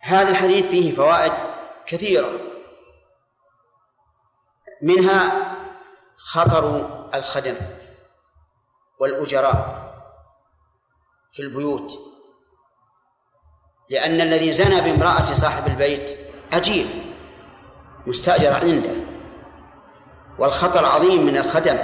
هذا 0.06 0.30
الحديث 0.30 0.66
فيه 0.66 0.96
فوائد 0.96 1.34
كثيرة. 1.86 2.30
منها 4.82 5.32
خطر 6.18 6.90
الخدم 7.16 7.56
والأجراء 9.00 9.94
في 11.32 11.42
البيوت 11.42 12.00
لأن 13.90 14.22
الذي 14.22 14.54
زنى 14.54 14.82
بامرأة 14.82 15.22
صاحب 15.22 15.68
البيت 15.68 16.18
أجير 16.54 16.86
مستأجر 18.08 18.54
عنده. 18.54 18.96
والخطر 20.40 20.86
عظيم 20.86 21.26
من 21.26 21.38
الخدم 21.38 21.78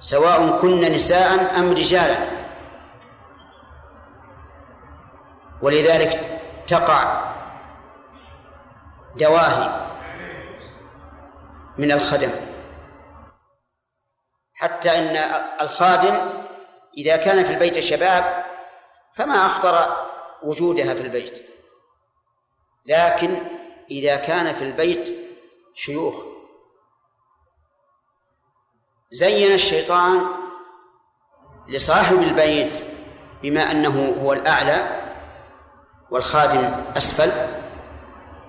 سواء 0.00 0.58
كن 0.60 0.80
نساء 0.80 1.58
أم 1.60 1.70
رجالا. 1.70 2.26
ولذلك 5.62 6.31
تقع 6.66 7.32
دواهي 9.16 9.86
من 11.78 11.92
الخدم. 11.92 12.30
حتى 14.54 14.98
إن 14.98 15.16
الخادم 15.60 16.30
إذا 16.98 17.16
كان 17.16 17.44
في 17.44 17.52
البيت 17.52 17.78
شباب 17.78 18.44
فما 19.14 19.46
أخطر 19.46 19.96
وجودها 20.42 20.94
في 20.94 21.00
البيت. 21.00 21.48
لكن 22.86 23.36
إذا 23.90 24.16
كان 24.16 24.54
في 24.54 24.64
البيت 24.64 25.14
شيوخ. 25.74 26.14
زين 29.10 29.52
الشيطان 29.52 30.26
لصاحب 31.68 32.22
البيت 32.22 32.84
بما 33.42 33.70
أنه 33.70 34.22
هو 34.22 34.32
الأعلى 34.32 35.01
والخادم 36.12 36.84
أسفل 36.96 37.32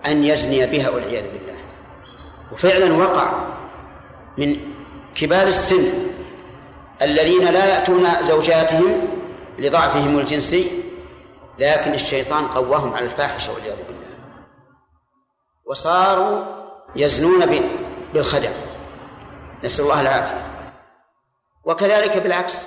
أن 0.06 0.24
يزني 0.24 0.66
بها 0.66 0.90
والعياذ 0.90 1.24
بالله. 1.24 1.60
وفعلا 2.52 2.94
وقع 2.94 3.32
من 4.38 4.74
كبار 5.16 5.48
السن 5.48 5.92
الذين 7.02 7.48
لا 7.48 7.66
يأتون 7.66 8.24
زوجاتهم 8.24 9.08
لضعفهم 9.58 10.20
الجنسي 10.20 10.72
لكن 11.60 11.94
الشيطان 11.94 12.48
قواهم 12.48 12.94
على 12.94 13.06
الفاحشة 13.06 13.54
والعياذ 13.54 13.78
بالله. 13.88 14.08
وصاروا 15.66 16.44
يزنون 16.96 17.46
بالخدم. 18.14 18.54
نسأل 19.64 19.86
الله 19.86 20.02
العافية. 20.02 20.42
وكذلك 21.66 22.18
بالعكس 22.18 22.58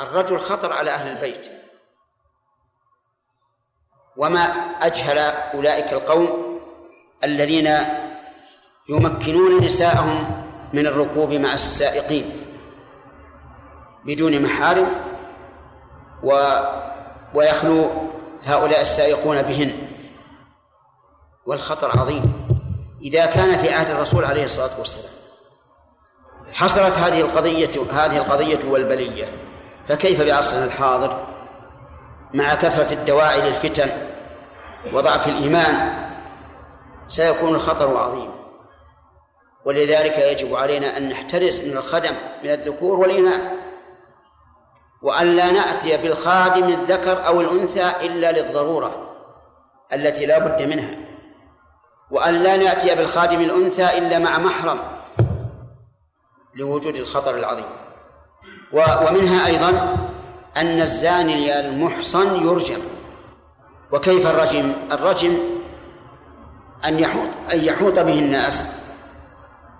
الرجل 0.00 0.38
خطر 0.38 0.72
على 0.72 0.90
أهل 0.90 1.16
البيت. 1.16 1.55
وما 4.16 4.42
أجهل 4.82 5.18
أولئك 5.54 5.92
القوم 5.92 6.28
الذين 7.24 7.78
يمكنون 8.88 9.64
نساءهم 9.64 10.24
من 10.72 10.86
الركوب 10.86 11.32
مع 11.32 11.54
السائقين 11.54 12.30
بدون 14.04 14.42
محارم 14.42 14.86
و 16.22 16.60
ويخلو 17.34 17.90
هؤلاء 18.44 18.80
السائقون 18.80 19.42
بهن. 19.42 19.72
والخطر 21.46 22.00
عظيم. 22.00 22.46
إذا 23.02 23.26
كان 23.26 23.58
في 23.58 23.70
عهد 23.72 23.90
الرسول 23.90 24.24
عليه 24.24 24.44
الصلاة 24.44 24.78
والسلام 24.78 25.12
حصلت 26.52 26.94
هذه 26.94 27.20
القضية 27.20 27.82
هذه 27.92 28.16
القضية 28.16 28.58
والبلية 28.70 29.28
فكيف 29.88 30.22
بعصرنا 30.22 30.64
الحاضر؟ 30.64 31.35
مع 32.34 32.54
كثرة 32.54 32.92
الدواعي 32.92 33.40
للفتن 33.40 33.90
وضعف 34.92 35.28
الإيمان 35.28 35.92
سيكون 37.08 37.54
الخطر 37.54 37.96
عظيما 37.96 38.34
ولذلك 39.64 40.18
يجب 40.18 40.54
علينا 40.54 40.96
أن 40.96 41.08
نحترس 41.08 41.60
من 41.60 41.76
الخدم 41.76 42.12
من 42.44 42.50
الذكور 42.50 42.98
والإناث 42.98 43.50
وأن 45.02 45.36
لا 45.36 45.50
نأتي 45.50 45.96
بالخادم 45.96 46.68
الذكر 46.68 47.26
أو 47.26 47.40
الأنثى 47.40 47.92
إلا 48.00 48.32
للضرورة 48.32 49.16
التي 49.92 50.26
لا 50.26 50.38
بد 50.38 50.62
منها 50.62 50.96
وأن 52.10 52.34
لا 52.34 52.56
نأتي 52.56 52.94
بالخادم 52.94 53.40
الأنثى 53.40 53.98
إلا 53.98 54.18
مع 54.18 54.38
محرم 54.38 54.78
لوجود 56.54 56.96
الخطر 56.96 57.34
العظيم. 57.34 57.64
ومنها 58.72 59.46
أيضا 59.46 59.96
أن 60.56 60.80
الزاني 60.80 61.60
المحصن 61.60 62.46
يرجم. 62.46 62.80
وكيف 63.92 64.26
الرجم؟ 64.26 64.72
الرجم 64.92 65.38
أن 66.84 66.98
يحوط 66.98 67.28
أن 67.52 67.64
يحوط 67.64 67.98
به 67.98 68.18
الناس 68.18 68.66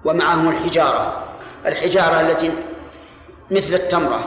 ومعهم 0.04 0.48
الحجارة. 0.48 1.24
الحجارة 1.66 2.20
التي 2.20 2.52
مثل 3.50 3.74
التمرة 3.74 4.24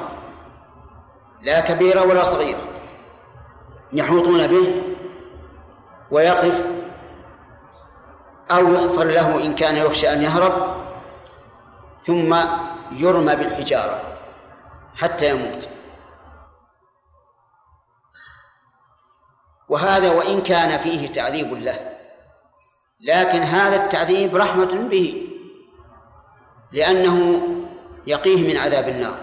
لا 1.42 1.60
كبيرة 1.60 2.04
ولا 2.04 2.24
صغيرة. 2.24 2.60
يحوطون 3.94 4.48
به 4.48 4.82
ويقف 6.12 6.66
أو 8.52 8.74
يغفر 8.74 9.04
له 9.04 9.46
إن 9.46 9.56
كان 9.56 9.76
يخشى 9.76 10.14
أن 10.14 10.24
يهرب 10.24 10.76
ثم 12.06 12.36
يرمى 12.92 13.36
بالحجارة 13.36 14.02
حتى 14.96 15.30
يموت. 15.30 15.68
وهذا 19.70 20.12
وإن 20.12 20.42
كان 20.42 20.80
فيه 20.80 21.08
تعذيب 21.08 21.54
له. 21.54 21.80
لكن 23.02 23.42
هذا 23.42 23.76
التعذيب 23.76 24.36
رحمة 24.36 24.88
به 24.90 25.28
لأنه 26.72 27.42
يقيه 28.08 28.48
من 28.48 28.58
عذاب 28.58 28.90
النار. 28.90 29.18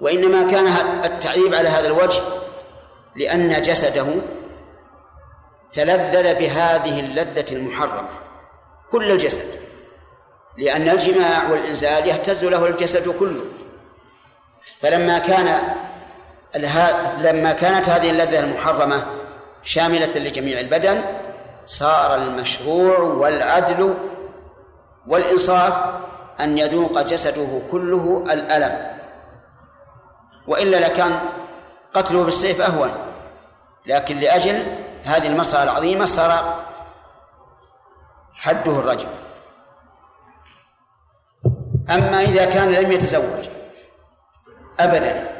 وإنما 0.00 0.50
كان 0.50 0.66
التعذيب 1.04 1.54
على 1.54 1.68
هذا 1.68 1.86
الوجه 1.86 2.22
لأن 3.16 3.62
جسده 3.62 4.06
تلذذ 5.72 6.34
بهذه 6.34 7.00
اللذة 7.00 7.44
المحرمة 7.52 8.08
كل 8.92 9.10
الجسد. 9.10 9.60
لأن 10.58 10.88
الجماع 10.88 11.50
والإنزال 11.50 12.06
يهتز 12.06 12.44
له 12.44 12.66
الجسد 12.66 13.08
كله. 13.08 13.44
فلما 14.80 15.18
كان 15.18 15.60
لما 17.18 17.52
كانت 17.52 17.88
هذه 17.88 18.10
اللذة 18.10 18.38
المحرمة 18.38 19.06
شاملة 19.62 20.18
لجميع 20.18 20.60
البدن 20.60 21.02
صار 21.66 22.14
المشروع 22.14 22.98
والعدل 22.98 23.94
والإنصاف 25.06 25.74
أن 26.40 26.58
يذوق 26.58 27.02
جسده 27.02 27.62
كله 27.70 28.24
الألم. 28.30 28.96
وإلا 30.46 30.76
لكان 30.76 31.20
قتله 31.94 32.24
بالسيف 32.24 32.60
أهون. 32.60 32.90
لكن 33.86 34.16
لأجل 34.16 34.62
هذه 35.04 35.26
المصلحة 35.26 35.62
العظيمة 35.62 36.04
صار 36.04 36.64
حده 38.34 38.72
الرجم. 38.72 39.08
أما 41.90 42.20
إذا 42.22 42.44
كان 42.44 42.72
لم 42.72 42.92
يتزوج 42.92 43.48
أبدا 44.80 45.39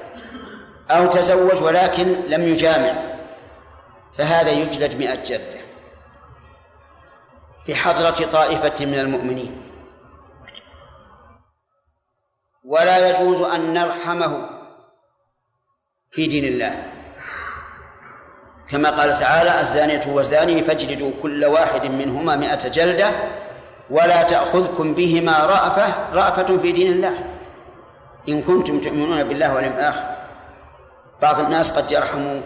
أو 0.90 1.06
تزوج 1.06 1.62
ولكن 1.62 2.06
لم 2.28 2.42
يجامع 2.42 2.92
فهذا 4.14 4.50
يجلد 4.50 4.98
مئة 4.98 5.22
جلدة. 5.22 5.60
في 7.66 7.74
حضرة 7.74 8.30
طائفة 8.32 8.86
من 8.86 8.98
المؤمنين. 8.98 9.62
ولا 12.64 13.08
يجوز 13.08 13.40
أن 13.40 13.74
نرحمه 13.74 14.48
في 16.10 16.26
دين 16.26 16.44
الله. 16.44 16.82
كما 18.68 18.90
قال 18.90 19.18
تعالى 19.18 19.60
الزانية 19.60 20.02
والزاني 20.06 20.64
فاجلدوا 20.64 21.10
كل 21.22 21.44
واحد 21.44 21.86
منهما 21.86 22.36
مئة 22.36 22.68
جلدة 22.68 23.10
ولا 23.90 24.22
تأخذكم 24.22 24.94
بهما 24.94 25.46
رأفة 25.46 26.14
رأفة 26.14 26.58
في 26.58 26.72
دين 26.72 26.92
الله. 26.92 27.18
إن 28.28 28.42
كنتم 28.42 28.80
تؤمنون 28.80 29.22
بالله 29.22 29.54
واليوم 29.54 29.72
الآخر. 29.72 30.19
بعض 31.22 31.40
الناس 31.40 31.72
قد 31.72 31.92
يرحم 31.92 32.40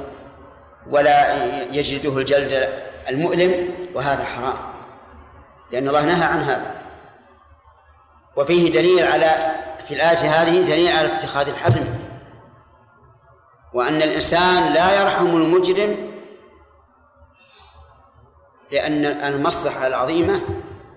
ولا 0.91 1.45
يجلده 1.73 2.19
الجلد 2.19 2.69
المؤلم 3.09 3.75
وهذا 3.95 4.25
حرام 4.25 4.57
لأن 5.73 5.89
الله 5.89 6.05
نهى 6.05 6.25
عن 6.25 6.41
هذا. 6.41 6.75
وفيه 8.37 8.73
دليل 8.73 9.07
على 9.07 9.31
في 9.89 9.95
الآية 9.95 10.43
هذه 10.43 10.69
دليل 10.69 10.97
على 10.97 11.17
اتخاذ 11.17 11.49
الحزم 11.49 11.85
وأن 13.75 14.03
الإنسان 14.03 14.73
لا 14.73 15.03
يرحم 15.03 15.27
المجرم 15.27 15.97
لأن 18.73 19.05
المصلحة 19.05 19.87
العظيمة 19.87 20.41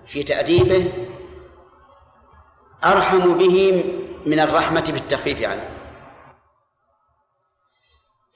في 0.06 0.22
تأديبه 0.22 0.92
أرحم 2.84 3.38
به 3.38 3.84
من 4.26 4.40
الرحمة 4.40 4.84
بالتخفيف 4.88 5.42
عنه. 5.42 5.77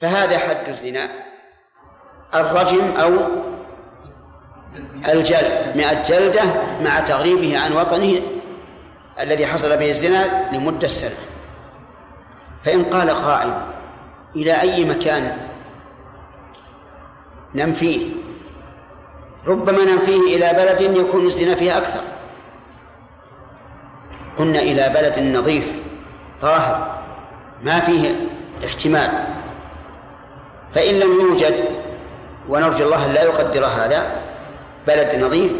فهذا 0.03 0.37
حد 0.37 0.67
الزنا. 0.67 1.09
الرجم 2.35 2.91
أو 3.01 3.11
الجلد. 5.09 5.73
مئة 5.75 6.03
جلدة 6.03 6.41
مع 6.81 6.99
تغريبه 6.99 7.59
عن 7.59 7.73
وطنه 7.73 8.21
الذي 9.19 9.45
حصل 9.45 9.77
به 9.77 9.89
الزنا 9.89 10.51
لمدة 10.51 10.87
سنة. 10.87 11.15
فإن 12.65 12.83
قال 12.83 13.09
قائل 13.09 13.53
إلى 14.35 14.61
أي 14.61 14.85
مكان 14.85 15.37
ننفيه؟ 17.55 18.09
ربما 19.47 19.85
ننفيه 19.85 20.35
إلى 20.35 20.53
بلد 20.53 20.81
يكون 20.81 21.25
الزنا 21.25 21.55
فيه 21.55 21.77
أكثر. 21.77 22.01
قلنا 24.37 24.59
إلى 24.59 24.89
بلد 24.89 25.37
نظيف 25.37 25.75
طاهر 26.41 27.01
ما 27.61 27.79
فيه 27.79 28.15
احتمال. 28.65 29.42
فإن 30.75 30.99
لم 30.99 31.11
يوجد 31.11 31.65
ونرجو 32.49 32.85
الله 32.85 33.07
لا 33.07 33.23
يقدر 33.23 33.65
هذا 33.65 34.21
بلد 34.87 35.15
نظيف 35.15 35.51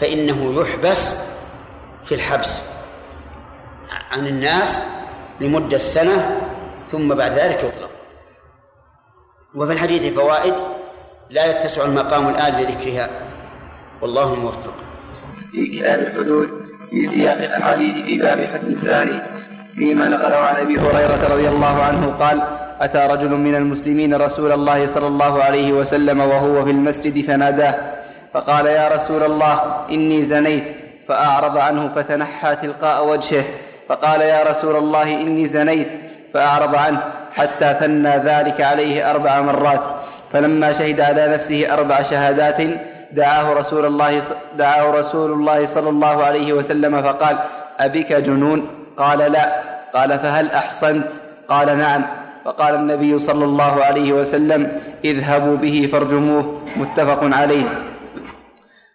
فإنه 0.00 0.60
يحبس 0.60 1.14
في 2.04 2.14
الحبس 2.14 2.58
عن 4.10 4.26
الناس 4.26 4.80
لمدة 5.40 5.78
سنة 5.78 6.40
ثم 6.92 7.14
بعد 7.14 7.32
ذلك 7.32 7.58
يطلق. 7.58 7.90
وفي 9.54 9.72
الحديث 9.72 10.14
فوائد 10.14 10.54
لا 11.30 11.46
يتسع 11.46 11.84
المقام 11.84 12.28
الآن 12.28 12.62
لذكرها. 12.62 13.10
والله 14.02 14.34
موفق. 14.34 14.74
في 15.52 15.78
كتاب 15.78 15.98
الحدود 16.00 16.48
في 16.90 17.06
سياق 17.06 17.36
الأحاديث 17.36 18.04
في 18.04 18.18
باب 18.18 18.44
حد 18.52 18.64
الزاني. 18.64 19.33
فيما 19.76 20.08
نقله 20.08 20.36
عن 20.36 20.56
أبي 20.56 20.78
هريرة 20.78 21.34
رضي 21.34 21.48
الله 21.48 21.82
عنه 21.82 22.14
قال 22.20 22.42
أتى 22.80 22.98
رجل 22.98 23.28
من 23.28 23.54
المسلمين 23.54 24.14
رسول 24.14 24.52
الله 24.52 24.86
صلى 24.86 25.06
الله 25.06 25.42
عليه 25.42 25.72
وسلم 25.72 26.20
وهو 26.20 26.64
في 26.64 26.70
المسجد 26.70 27.26
فناداه 27.26 27.74
فقال 28.32 28.66
يا 28.66 28.88
رسول 28.88 29.22
الله 29.22 29.60
إني 29.90 30.24
زنيت. 30.24 30.64
فأعرض 31.08 31.58
عنه 31.58 31.90
فتنحى 31.96 32.56
تلقاء 32.56 33.08
وجهه 33.08 33.44
فقال 33.88 34.20
يا 34.20 34.42
رسول 34.42 34.76
الله 34.76 35.20
إني 35.20 35.46
زنيت. 35.46 35.88
فأعرض 36.34 36.74
عنه 36.74 37.02
حتى 37.32 37.76
ثنى 37.80 38.16
ذلك 38.16 38.60
عليه 38.60 39.10
أربع 39.10 39.40
مرات 39.40 39.82
فلما 40.32 40.72
شهد 40.72 41.00
على 41.00 41.28
نفسه 41.28 41.74
أربع 41.74 42.02
شهادات 42.02 42.60
دعاه 43.12 43.52
رسول 43.52 43.84
الله 43.84 44.22
دعاه 44.58 44.90
رسول 44.90 45.32
الله 45.32 45.66
صلى 45.66 45.88
الله 45.88 46.24
عليه 46.24 46.52
وسلم 46.52 47.02
فقال 47.02 47.36
أبك 47.78 48.12
جنون؟ 48.12 48.83
قال 48.98 49.18
لا. 49.18 49.52
قال 49.94 50.18
فهل 50.18 50.50
أحصنت 50.50 51.10
قال 51.48 51.78
نعم. 51.78 52.02
فقال 52.44 52.74
النبي 52.74 53.18
صلى 53.18 53.44
الله 53.44 53.84
عليه 53.84 54.12
وسلم 54.12 54.80
اذهبوا 55.04 55.56
به 55.56 55.88
فارجموه. 55.92 56.60
متفق 56.76 57.18
عليه. 57.22 57.64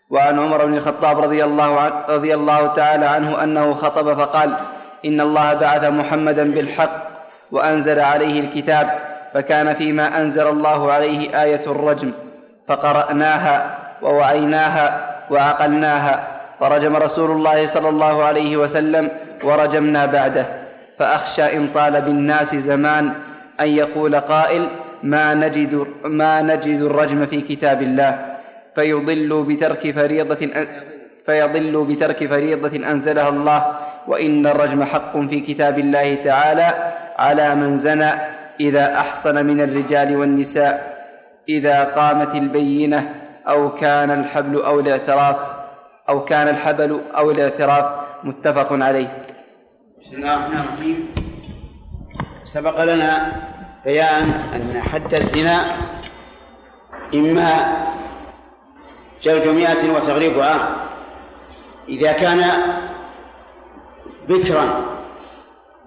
وعن 0.10 0.40
عمر 0.40 0.66
بن 0.66 0.78
الخطاب 0.78 1.20
رضي 1.20 1.44
الله, 1.44 1.80
عنه 1.80 1.94
رضي 2.10 2.34
الله 2.34 2.68
تعالى 2.68 3.06
عنه 3.06 3.44
أنه 3.44 3.74
خطب 3.74 4.14
فقال 4.14 4.54
إن 5.06 5.22
الله 5.22 5.54
بعث 5.54 5.84
محمدا 5.84 6.52
بالحق 6.52 7.10
وأنزل 7.52 8.00
عليه 8.00 8.40
الكتاب 8.40 9.00
فكان 9.34 9.74
فيما 9.74 10.22
أنزل 10.22 10.48
الله 10.48 10.92
عليه 10.92 11.44
آية 11.44 11.62
الرجم 11.68 12.12
فقرأناها 12.68 13.78
ووعيناها 14.02 15.16
وعقلناها. 15.32 16.39
فرجم 16.60 16.96
رسول 16.96 17.32
الله 17.32 17.68
صلى 17.68 17.90
الله 17.90 18.24
عليه 18.24 18.58
وسلم 18.58 19.12
ورجمنا 19.44 20.06
بعده 20.06 20.46
فأخشى 21.00 21.58
إن 21.58 21.68
طال 21.74 22.02
بالناس 22.02 22.56
زمان 22.56 23.12
أن 23.62 23.68
يقول 23.68 24.16
قائل 24.16 24.68
ما 25.04 25.34
نجد 25.34 25.88
ما 26.04 26.42
نجد 26.42 26.82
الرجم 26.82 27.26
في 27.26 27.42
كتاب 27.42 27.82
الله. 27.82 28.26
فيضل 28.76 29.44
بترك 29.44 29.92
فريضة 29.92 30.50
فيضل 31.26 31.86
بترك 31.86 32.28
فريضة 32.28 32.90
أنزلها 32.92 33.30
الله 33.30 33.62
وإن 34.08 34.48
الرجم 34.48 34.84
حق 34.84 35.18
في 35.18 35.40
كتاب 35.40 35.80
الله 35.80 36.16
تعالى 36.16 36.74
على 37.18 37.56
من 37.56 37.78
زنى 37.78 38.12
إذا 38.60 38.94
أحصن 38.94 39.46
من 39.46 39.62
الرجال 39.62 40.18
والنساء 40.18 40.98
إذا 41.50 41.84
قامت 41.84 42.36
البينة 42.36 43.14
أو 43.50 43.76
كان 43.76 44.12
الحبل 44.12 44.62
أو 44.62 44.80
الاعتراف. 44.80 45.36
أو 46.10 46.26
كان 46.26 46.48
الحبل 46.48 47.02
أو 47.18 47.32
الاعتراف 47.32 47.86
متفق 48.24 48.68
عليه. 48.72 49.24
بسم 50.02 50.16
الله 50.16 50.34
الرحمن 50.36 50.60
الرحيم. 50.60 51.16
سبق 52.44 52.84
لنا 52.84 53.32
بيان 53.86 54.32
أن 54.54 54.82
حد 54.82 55.14
الزنا 55.14 55.78
إما 57.14 57.78
جلد 59.22 59.48
مئة 59.48 59.96
وتغريب 59.96 60.40
عام. 60.40 60.62
إذا 61.90 62.12
كان 62.12 62.42
بكرا 64.30 64.66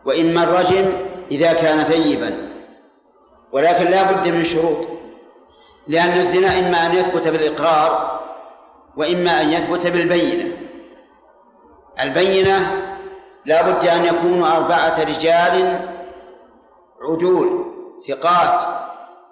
وإما 0.05 0.43
الرجم 0.43 0.93
إذا 1.31 1.53
كان 1.53 1.85
ثيبا. 1.85 2.49
ولكن 3.53 3.85
لا 3.85 4.13
بد 4.13 4.29
من 4.29 4.45
شروط. 4.45 4.87
لأن 5.89 6.09
الزنا 6.09 6.59
إما 6.59 6.87
أن 6.87 6.95
يثبت 6.95 7.29
بالإقرار 7.29 8.22
وإما 8.97 9.41
أن 9.41 9.51
يثبت 9.51 9.87
بالبينة. 9.87 10.57
البينة 12.01 12.83
لا 13.45 13.63
بد 13.63 13.87
أن 13.87 14.05
يكونوا 14.05 14.57
أربعة 14.57 15.03
رجال 15.03 15.89
عدول 17.03 17.65
ثقات 18.09 18.63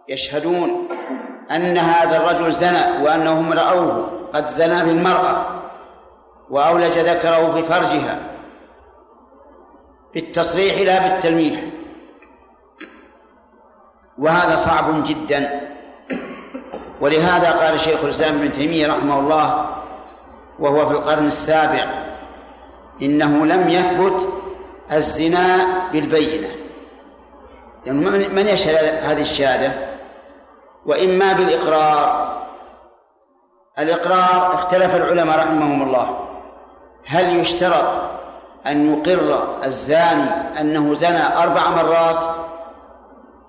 يشهدون 0.08 0.88
أن 1.50 1.78
هذا 1.78 2.16
الرجل 2.16 2.52
زنى 2.52 3.04
وأنهم 3.04 3.52
رأوه 3.52 4.10
قد 4.34 4.46
زنى 4.46 4.84
بالمرأة 4.84 5.46
وأولج 6.50 6.98
ذكره 6.98 7.52
في 7.52 7.62
فرجها 7.62 8.18
بالتصريح 10.14 10.80
لا 10.80 11.08
بالتلميح. 11.08 11.60
وهذا 14.18 14.56
صعب 14.56 15.02
جدا. 15.04 15.69
ولهذا 17.00 17.50
قال 17.50 17.80
شيخ 17.80 18.04
الإسلام 18.04 18.34
ابن 18.34 18.52
تيمية 18.52 18.86
رحمه 18.86 19.18
الله 19.18 19.66
وهو 20.58 20.86
في 20.86 20.92
القرن 20.92 21.26
السابع 21.26 21.84
إنه 23.02 23.46
لم 23.46 23.68
يثبت 23.68 24.28
الزنا 24.92 25.66
بالبينة. 25.92 26.48
يعني 27.86 28.28
من 28.28 28.46
يشهد 28.46 29.04
هذه 29.04 29.20
الشهادة؟ 29.20 29.72
وإما 30.86 31.32
بالإقرار. 31.32 32.30
الإقرار 33.78 34.54
اختلف 34.54 34.96
العلماء 34.96 35.38
رحمهم 35.38 35.82
الله. 35.82 36.26
هل 37.06 37.36
يشترط 37.36 37.86
أن 38.66 38.92
يقر 38.92 39.56
الزاني 39.64 40.30
أنه 40.60 40.94
زنى 40.94 41.36
أربع 41.36 41.68
مرات؟ 41.70 42.49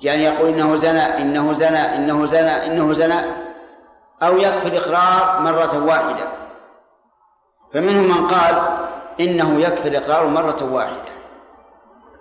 يعني 0.02 0.24
يقول 0.24 0.50
إنه 0.50 0.76
زنى 0.76 1.22
إنه 1.22 1.54
زنى 1.54 1.96
إنه 1.96 2.26
زنى 2.26 2.66
إنه 2.66 2.94
زنى 2.94 3.20
أو 4.24 4.38
يكفي 4.38 4.68
الاقرار 4.68 5.42
مرة 5.42 5.86
واحدة. 5.86 6.28
فمنهم 7.74 8.04
من 8.04 8.28
قال 8.28 8.62
إنه 9.20 9.62
يكفي 9.62 9.88
الاقرار 9.88 10.28
مرة 10.28 10.70
واحدة 10.72 11.12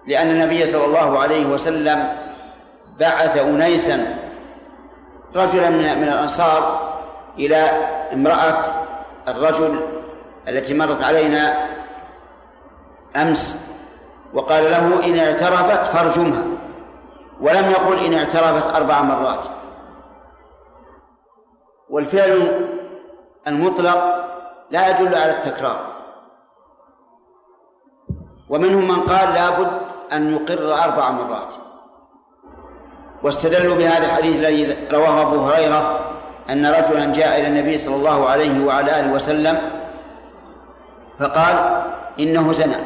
لأن 0.07 0.31
النبي 0.31 0.67
صلى 0.67 0.85
الله 0.85 1.19
عليه 1.19 1.47
وسلم 1.47 2.17
بعث 3.01 3.37
أنيسا 3.37 4.17
رجلا 5.35 5.71
من 5.71 6.09
الأنصار 6.09 6.91
إلى 7.39 7.71
امرأة 8.13 8.65
الرجل 9.29 9.81
التي 10.49 10.75
مرت 10.75 11.03
علينا 11.03 11.69
أمس 13.17 13.71
وقال 14.35 14.65
له 14.65 15.05
إن 15.05 15.19
اعترفت 15.19 15.85
فارجمها. 15.85 16.43
ولم 17.41 17.71
يقل 17.71 18.05
إن 18.05 18.15
اعترفت 18.15 18.75
أربع 18.75 19.03
مرات. 19.03 19.45
والفعل 21.91 22.67
المطلق 23.47 24.27
لا 24.71 24.91
يدل 24.91 25.15
على 25.15 25.31
التكرار. 25.31 25.81
ومنهم 28.49 28.89
من 28.89 29.01
قال 29.01 29.35
لابد 29.35 29.71
أن 30.13 30.35
يقر 30.37 30.75
أربع 30.85 31.11
مرات. 31.11 31.55
واستدلوا 33.23 33.77
بهذا 33.77 34.07
الحديث 34.07 34.37
الذي 34.37 34.89
رواه 34.93 35.23
أبو 35.23 35.41
هريرة 35.41 36.01
أن 36.51 36.67
رجلا 36.67 37.13
جاء 37.13 37.41
إلى 37.41 37.49
النبي 37.49 37.79
صلى 37.79 37.97
الله 37.97 38.29
عليه 38.29 38.67
وعلى 38.67 39.01
آله 39.01 39.13
وسلم 39.13 39.59
فقال 41.19 41.85
إنه 42.21 42.53
زنى. 42.53 42.77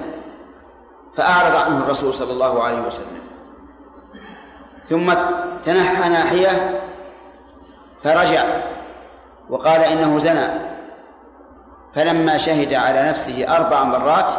فأعرض 1.17 1.57
عنه 1.57 1.79
الرسول 1.85 2.12
صلى 2.14 2.33
الله 2.33 2.62
عليه 2.62 2.81
وسلم. 2.81 3.25
ثم 4.88 5.12
تنحى 5.64 6.09
ناحية 6.09 6.81
فرجع 8.03 8.44
وقال 9.51 9.81
إنه 9.81 10.18
زنى. 10.18 10.49
فلما 11.94 12.38
شهد 12.38 12.75
على 12.75 13.09
نفسه 13.09 13.57
أربع 13.57 13.85
مرات 13.85 14.35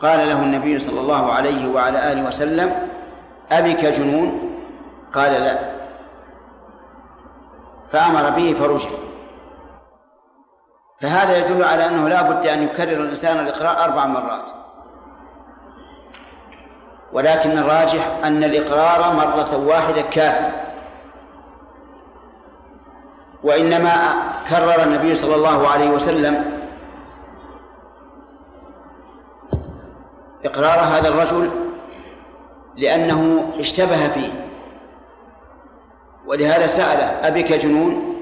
قال 0.00 0.28
له 0.28 0.42
النبي 0.42 0.78
صلى 0.78 1.00
الله 1.00 1.32
عليه 1.32 1.68
وعلى 1.68 2.12
آله 2.12 2.28
وسلم 2.28 2.88
أبك 3.52 3.84
جنون؟ 3.84 4.54
قال 5.12 5.32
لا. 5.32 5.58
فأمر 7.92 8.30
به 8.30 8.56
فرجع. 8.60 8.88
فهذا 11.00 11.36
يدل 11.38 11.64
على 11.64 11.86
أنه 11.86 12.08
لا 12.08 12.22
بد 12.22 12.46
أن 12.46 12.62
يكرر 12.62 13.00
الإنسان 13.00 13.38
الإقراء 13.38 13.84
أربع 13.84 14.06
مرات. 14.06 14.50
ولكن 17.12 17.58
الراجح 17.58 18.08
أن 18.24 18.44
الإقرار 18.44 19.14
مرة 19.14 19.66
واحدة 19.66 20.02
كافي. 20.02 20.52
وإنما 23.42 23.92
كرر 24.50 24.82
النبي 24.82 25.14
صلى 25.14 25.34
الله 25.34 25.68
عليه 25.68 25.90
وسلم 25.90 26.60
إقرار 30.44 30.80
هذا 30.80 31.08
الرجل 31.08 31.50
لأنه 32.76 33.50
اشتبه 33.58 34.08
فيه. 34.08 34.32
ولهذا 36.26 36.66
سأله 36.66 37.28
أبك 37.28 37.52
جنون؟ 37.52 38.14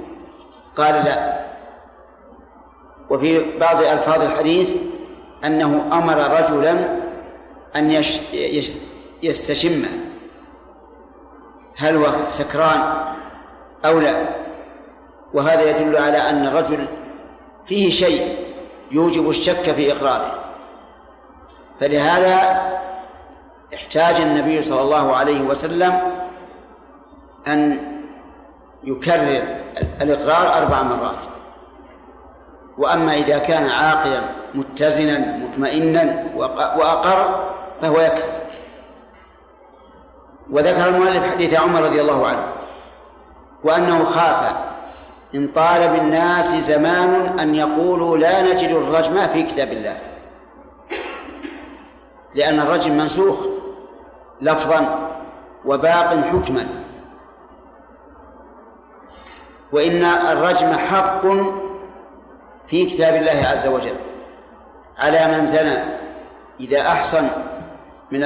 قال 0.77 0.94
لا. 0.94 1.46
وفي 3.11 3.59
بعض 3.59 3.77
ألفاظ 3.83 4.22
الحديث 4.22 4.77
أنه 5.44 5.85
أمر 5.92 6.16
رجلا 6.40 7.06
أن 7.79 8.03
يستشمه 9.23 9.89
هل 11.77 11.97
هو 11.97 12.07
سكران 12.29 12.81
أو 13.85 14.01
لا؟ 14.01 14.23
وهذا 15.35 15.71
يدل 15.71 15.97
على 15.97 16.19
أن 16.31 16.47
الرجل 16.47 16.87
فيه 17.67 17.91
شيء 17.91 18.37
يوجب 18.91 19.29
الشك 19.31 19.73
في 19.73 19.93
إقراره. 19.93 20.39
فلهذا 21.81 22.62
احتاج 23.75 24.21
النبي 24.21 24.62
صلى 24.62 24.81
الله 24.81 25.17
عليه 25.17 25.41
وسلم 25.41 26.01
أن 27.47 27.81
يكرر 28.85 29.43
الإقرار 30.03 30.62
أربع 30.62 30.83
مرات. 30.83 31.25
وأما 32.79 33.15
إذا 33.15 33.39
كان 33.39 33.67
عاقلا 33.69 34.21
متزنا 34.55 35.37
مطمئنا 35.37 36.25
وأقر 36.77 37.56
فهو 37.83 38.01
يكفي؟ 38.01 38.29
وذكر 40.51 40.89
المؤلف 40.89 41.33
حديث 41.33 41.55
عمر 41.55 41.83
رضي 41.83 42.01
الله 42.01 42.27
عنه 42.27 42.47
وأنه 43.65 44.05
خاف 44.05 44.57
إن 45.35 45.49
طال 45.49 45.89
بالناس 45.89 46.55
زمان 46.55 47.39
أن 47.39 47.55
يقولوا 47.55 48.17
لا 48.17 48.43
نجد 48.43 48.71
الرجم 48.71 49.27
في 49.27 49.43
كتاب 49.43 49.73
الله. 49.73 49.99
لأن 52.35 52.61
الرجم 52.61 52.93
منسوخ 52.93 53.47
لفظا 54.41 55.11
وباق 55.65 56.21
حكما. 56.21 56.67
وإن 59.73 60.05
الرجم 60.05 60.73
حق 60.73 61.27
في 62.67 62.87
كتاب 62.87 63.15
الله 63.15 63.49
عز 63.49 63.67
وجل 63.67 63.97
على 64.99 65.37
من 65.37 65.47
زنى 65.47 65.79
إذا 66.61 66.81
أحصن 66.81 67.29
من 68.11 68.21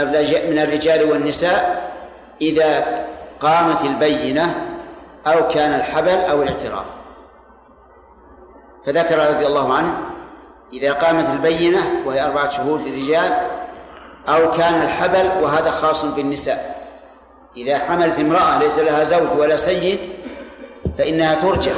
من 0.51 0.59
الرجال 0.59 1.11
والنساء 1.11 1.91
إذا 2.41 3.05
قامت 3.41 3.85
البينة 3.85 4.55
أو 5.27 5.49
كان 5.49 5.75
الحبل 5.75 6.19
أو 6.19 6.43
الاعتراف. 6.43 6.85
فذكر 8.87 9.31
رضي 9.35 9.47
الله 9.47 9.75
عنه 9.75 9.99
إذا 10.73 10.93
قامت 10.93 11.29
البينة 11.31 11.79
وهي 12.07 12.25
أربعة 12.25 12.49
شهود 12.51 12.87
للرجال 12.87 13.33
أو 14.29 14.51
كان 14.51 14.83
الحبل 14.83 15.43
وهذا 15.43 15.71
خاص 15.71 16.05
بالنساء. 16.05 16.81
إذا 17.57 17.79
حملت 17.79 18.19
امرأة 18.19 18.59
ليس 18.59 18.79
لها 18.79 19.05
زوج 19.05 19.39
ولا 19.39 19.57
سيد 19.57 19.99
فإنها 20.99 21.35
ترجع 21.35 21.73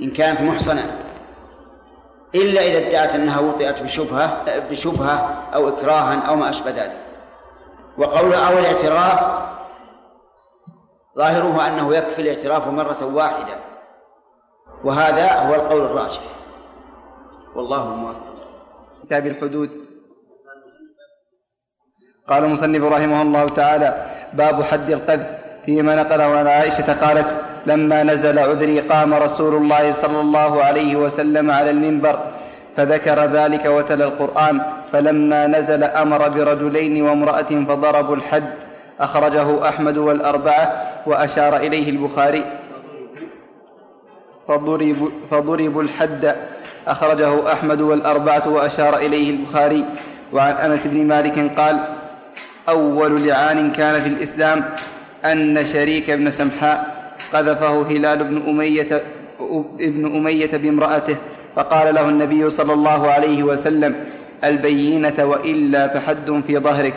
إن 0.00 0.10
كانت 0.10 0.40
محصنة. 0.40 1.00
إلا 2.34 2.60
إذا 2.60 2.88
ادعت 2.88 3.14
أنها 3.14 3.40
وطئت 3.40 3.82
بشبهة 3.82 4.44
بشبهة 4.70 5.44
أو 5.54 5.68
إكراها 5.68 6.20
أو 6.28 6.36
ما 6.36 6.50
أشبه 6.50 6.70
ذلك. 6.70 6.96
وقول 7.98 8.34
أو 8.34 8.58
الاعتراف 8.58 9.44
ظاهره 11.18 11.66
أنه 11.66 11.96
يكفي 11.96 12.22
الاعتراف 12.22 12.68
مرة 12.68 13.04
واحدة. 13.04 13.54
وهذا 14.84 15.32
هو 15.32 15.54
القول 15.54 15.80
الراجح. 15.80 16.20
والله 17.54 17.82
الموفق 17.82 18.34
كتاب 19.02 19.26
الحدود. 19.26 19.70
قال 22.28 22.44
المصنف 22.44 22.84
رحمه 22.84 23.22
الله 23.22 23.48
تعالى 23.48 24.06
باب 24.32 24.62
حد 24.62 24.90
القذف 24.90 25.26
فيما 25.66 26.02
نقله 26.02 26.24
عن 26.24 26.46
عائشة 26.46 27.06
قالت 27.06 27.53
لما 27.66 28.02
نزل 28.02 28.38
عذري 28.38 28.80
قام 28.80 29.14
رسول 29.14 29.54
الله 29.54 29.92
صلى 29.92 30.20
الله 30.20 30.62
عليه 30.62 30.96
وسلم 30.96 31.50
على 31.50 31.70
المنبر 31.70 32.18
فذكر 32.76 33.24
ذلك 33.24 33.66
وتلا 33.66 34.04
القرآن 34.04 34.60
فلما 34.92 35.46
نزل 35.46 35.84
أمر 35.84 36.28
برجلين 36.28 37.02
وامرأة 37.02 37.64
فضربوا 37.68 38.16
الحد 38.16 38.44
أخرجه 39.00 39.68
أحمد 39.68 39.96
والأربعة 39.98 40.82
وأشار 41.06 41.56
إليه 41.56 41.90
البخاري. 41.90 42.44
فضربوا, 45.30 45.82
الحد 45.82 46.36
أخرجه 46.88 47.52
أحمد 47.52 47.80
والأربعة 47.80 48.48
وأشار 48.48 48.96
إليه 48.96 49.30
البخاري. 49.30 49.84
وعن 50.32 50.52
أنس 50.52 50.86
بن 50.86 51.06
مالك 51.06 51.58
قال 51.58 51.80
أول 52.68 53.26
لعان 53.26 53.70
كان 53.70 54.02
في 54.02 54.08
الإسلام 54.08 54.64
أن 55.24 55.66
شريك 55.66 56.10
بن 56.10 56.30
سمحاء 56.30 57.03
قذفه 57.34 57.82
هلال 57.90 58.24
بن 58.24 58.42
أمية 58.48 59.02
ابن 59.80 60.16
أمية 60.16 60.50
بامرأته 60.56 61.16
فقال 61.56 61.94
له 61.94 62.08
النبي 62.08 62.50
صلى 62.50 62.72
الله 62.72 63.10
عليه 63.10 63.42
وسلم 63.42 63.94
البينة 64.44 65.24
وإلا 65.24 65.88
فحد 65.88 66.42
في 66.46 66.58
ظهرك. 66.58 66.94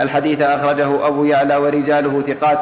الحديث 0.00 0.40
أخرجه 0.42 1.06
أبو 1.06 1.24
يعلى 1.24 1.56
ورجاله 1.56 2.20
ثقات 2.20 2.58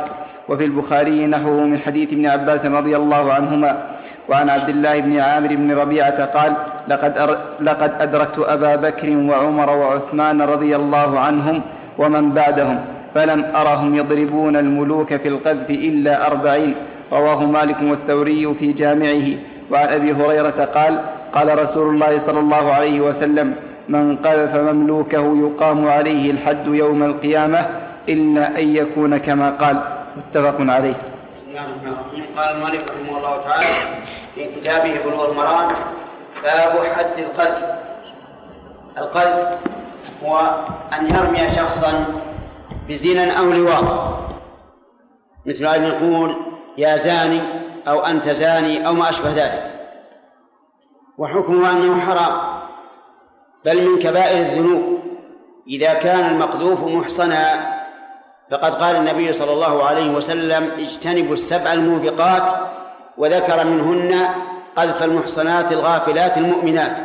وفي 0.48 0.64
البخاري 0.64 1.26
نحوه 1.26 1.64
من 1.64 1.78
حديث 1.78 2.12
ابن 2.12 2.26
عباس 2.26 2.66
رضي 2.66 2.96
الله 2.96 3.32
عنهما 3.32 3.82
وعن 4.28 4.50
عبد 4.50 4.68
الله 4.68 5.00
بن 5.00 5.18
عامر 5.18 5.48
بن 5.56 5.72
ربيعة 5.72 6.24
قال 6.24 6.52
لقد, 6.88 7.18
أر 7.18 7.38
لقد 7.60 7.92
أدركت 8.00 8.38
أبا 8.38 8.76
بكر 8.76 9.10
وعمر 9.10 9.70
وعثمان 9.70 10.42
رضي 10.42 10.76
الله 10.76 11.20
عنهم 11.20 11.62
ومن 11.98 12.30
بعدهم 12.30 12.80
فلم 13.14 13.44
أرهم 13.56 13.94
يضربون 13.94 14.56
الملوك 14.56 15.16
في 15.16 15.28
القذف 15.28 15.70
إلا 15.70 16.26
أربعين 16.26 16.74
رواه 17.12 17.44
مالك 17.44 17.76
والثوري 17.82 18.54
في 18.54 18.72
جامعه. 18.72 19.28
وعن 19.70 19.88
أبي 19.88 20.12
هريرة 20.12 20.64
قال 20.74 21.00
قال 21.34 21.58
رسول 21.58 21.94
الله 21.94 22.18
صلى 22.18 22.40
الله 22.40 22.72
عليه 22.72 23.00
وسلم 23.00 23.54
من 23.88 24.16
قذف 24.16 24.56
مملوكه 24.56 25.36
يقام 25.36 25.88
عليه 25.88 26.30
الحد 26.30 26.66
يوم 26.66 27.02
القيامة 27.02 27.66
إلا 28.08 28.58
أن 28.58 28.68
يكون 28.68 29.16
كما 29.16 29.50
قال. 29.50 29.76
متفق 30.16 30.56
عليه. 30.60 30.94
بسم 31.36 31.48
الله 31.50 31.64
الرحمن 31.64 31.92
الرحيم. 31.92 32.24
قال 32.36 32.56
المؤلف 32.56 32.84
رحمه 32.90 33.18
الله 33.18 33.42
تعالى 33.42 33.66
في 34.34 34.60
كتابه 34.60 34.94
بلوغ 35.04 35.30
المرام 35.30 35.68
باب 36.42 36.72
حد 36.96 37.18
القذف. 37.18 37.64
القذف 38.98 39.58
هو 40.24 40.34
أن 40.92 41.06
يرمي 41.14 41.48
شخصا 41.48 41.92
بزنا 42.88 43.38
أو 43.38 43.52
لواط. 43.52 43.88
مثل 45.46 45.66
أن 45.66 45.84
يقول 45.84 46.36
يا 46.78 46.96
زاني 46.96 47.40
أو 47.88 48.00
أنت 48.00 48.28
زاني 48.28 48.86
أو 48.86 48.94
ما 48.94 49.08
أشبه 49.08 49.30
ذلك. 49.30 49.70
وحكمه 51.18 51.70
أنه 51.70 52.00
حرام 52.00 52.40
بل 53.64 53.90
من 53.90 53.98
كبائر 53.98 54.46
الذنوب. 54.46 54.98
إذا 55.68 55.94
كان 55.94 56.30
المقذوف 56.30 56.84
محصنا 56.84 57.74
فقد 58.50 58.74
قال 58.74 58.96
النبي 58.96 59.32
صلى 59.32 59.52
الله 59.52 59.84
عليه 59.84 60.10
وسلم 60.10 60.70
اجتنبوا 60.78 61.32
السبع 61.32 61.72
الموبقات 61.72 62.52
وذكر 63.16 63.64
منهن 63.64 64.28
قذف 64.76 65.02
المحصنات 65.02 65.72
الغافلات 65.72 66.38
المؤمنات. 66.38 66.96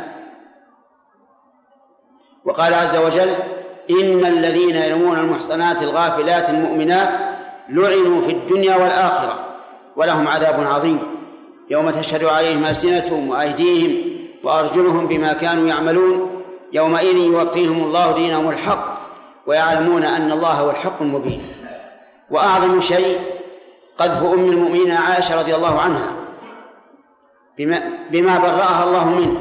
وقال 2.44 2.74
عز 2.74 2.96
وجل 2.96 3.34
إن 3.90 4.26
الذين 4.26 4.76
يرمون 4.76 5.18
المحصنات 5.18 5.82
الغافلات 5.82 6.50
المؤمنات 6.50 7.14
لعنوا 7.68 8.22
في 8.22 8.32
الدنيا 8.32 8.76
والآخرة. 8.76 9.53
ولهم 9.96 10.28
عذاب 10.28 10.66
عظيم. 10.66 10.98
يوم 11.70 11.90
تشهد 11.90 12.24
عليهم 12.24 12.64
ألسنتهم 12.64 13.28
وأيديهم 13.28 14.14
وأرجلهم 14.44 15.06
بما 15.06 15.32
كانوا 15.32 15.68
يعملون 15.68 16.42
يومئذ 16.72 17.16
يوفيهم 17.16 17.84
الله 17.84 18.12
دينهم 18.12 18.48
الحق 18.48 18.98
ويعلمون 19.46 20.02
أن 20.04 20.32
الله 20.32 20.52
هو 20.52 20.70
الحق 20.70 21.02
المبين. 21.02 21.42
وأعظم 22.30 22.80
شيء 22.80 23.18
قذف 23.98 24.22
أم 24.22 24.50
المؤمنين 24.50 24.90
عائشة 24.90 25.40
رضي 25.40 25.54
الله 25.54 25.80
عنها 25.80 26.12
بما, 27.58 27.82
بما 28.10 28.38
برأها 28.38 28.84
الله 28.84 29.08
منه. 29.08 29.40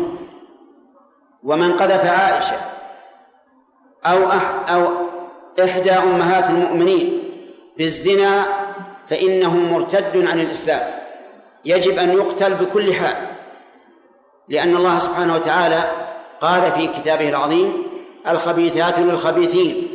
ومن 1.44 1.74
قذف 1.74 2.06
عائشة 2.06 2.56
أو 4.06 4.28
أح 4.28 4.70
أو 4.70 4.88
إحدى 5.64 5.92
أمهات 5.92 6.50
المؤمنين 6.50 7.24
بالزنا 7.78 8.63
فإنه 9.10 9.56
مرتد 9.56 10.28
عن 10.28 10.40
الإسلام. 10.40 10.82
يجب 11.66 11.98
أن 11.98 12.12
يقتل 12.12 12.54
بكل 12.54 12.94
حال 12.94 13.16
لأن 14.50 14.76
الله 14.76 15.00
سبحانه 15.00 15.36
وتعالى 15.36 15.84
قال 16.42 16.72
في 16.72 16.88
كتابه 16.88 17.30
العظيم 17.30 17.74
الخبيثات 18.28 19.00
للخبيثين 19.00 19.88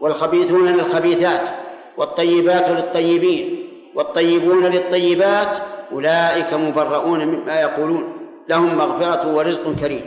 والخبيثون 0.00 0.68
للخبيثات 0.68 1.48
والطيبات 1.96 2.68
للطيبين 2.68 3.68
والطيبون 3.94 4.64
للطيبات 4.64 5.58
أولئك 5.92 6.54
مبرؤون 6.54 7.26
مما 7.26 7.60
يقولون 7.60 8.12
لهم 8.48 8.78
مغفرة 8.78 9.34
ورزق 9.34 9.74
كريم. 9.80 10.04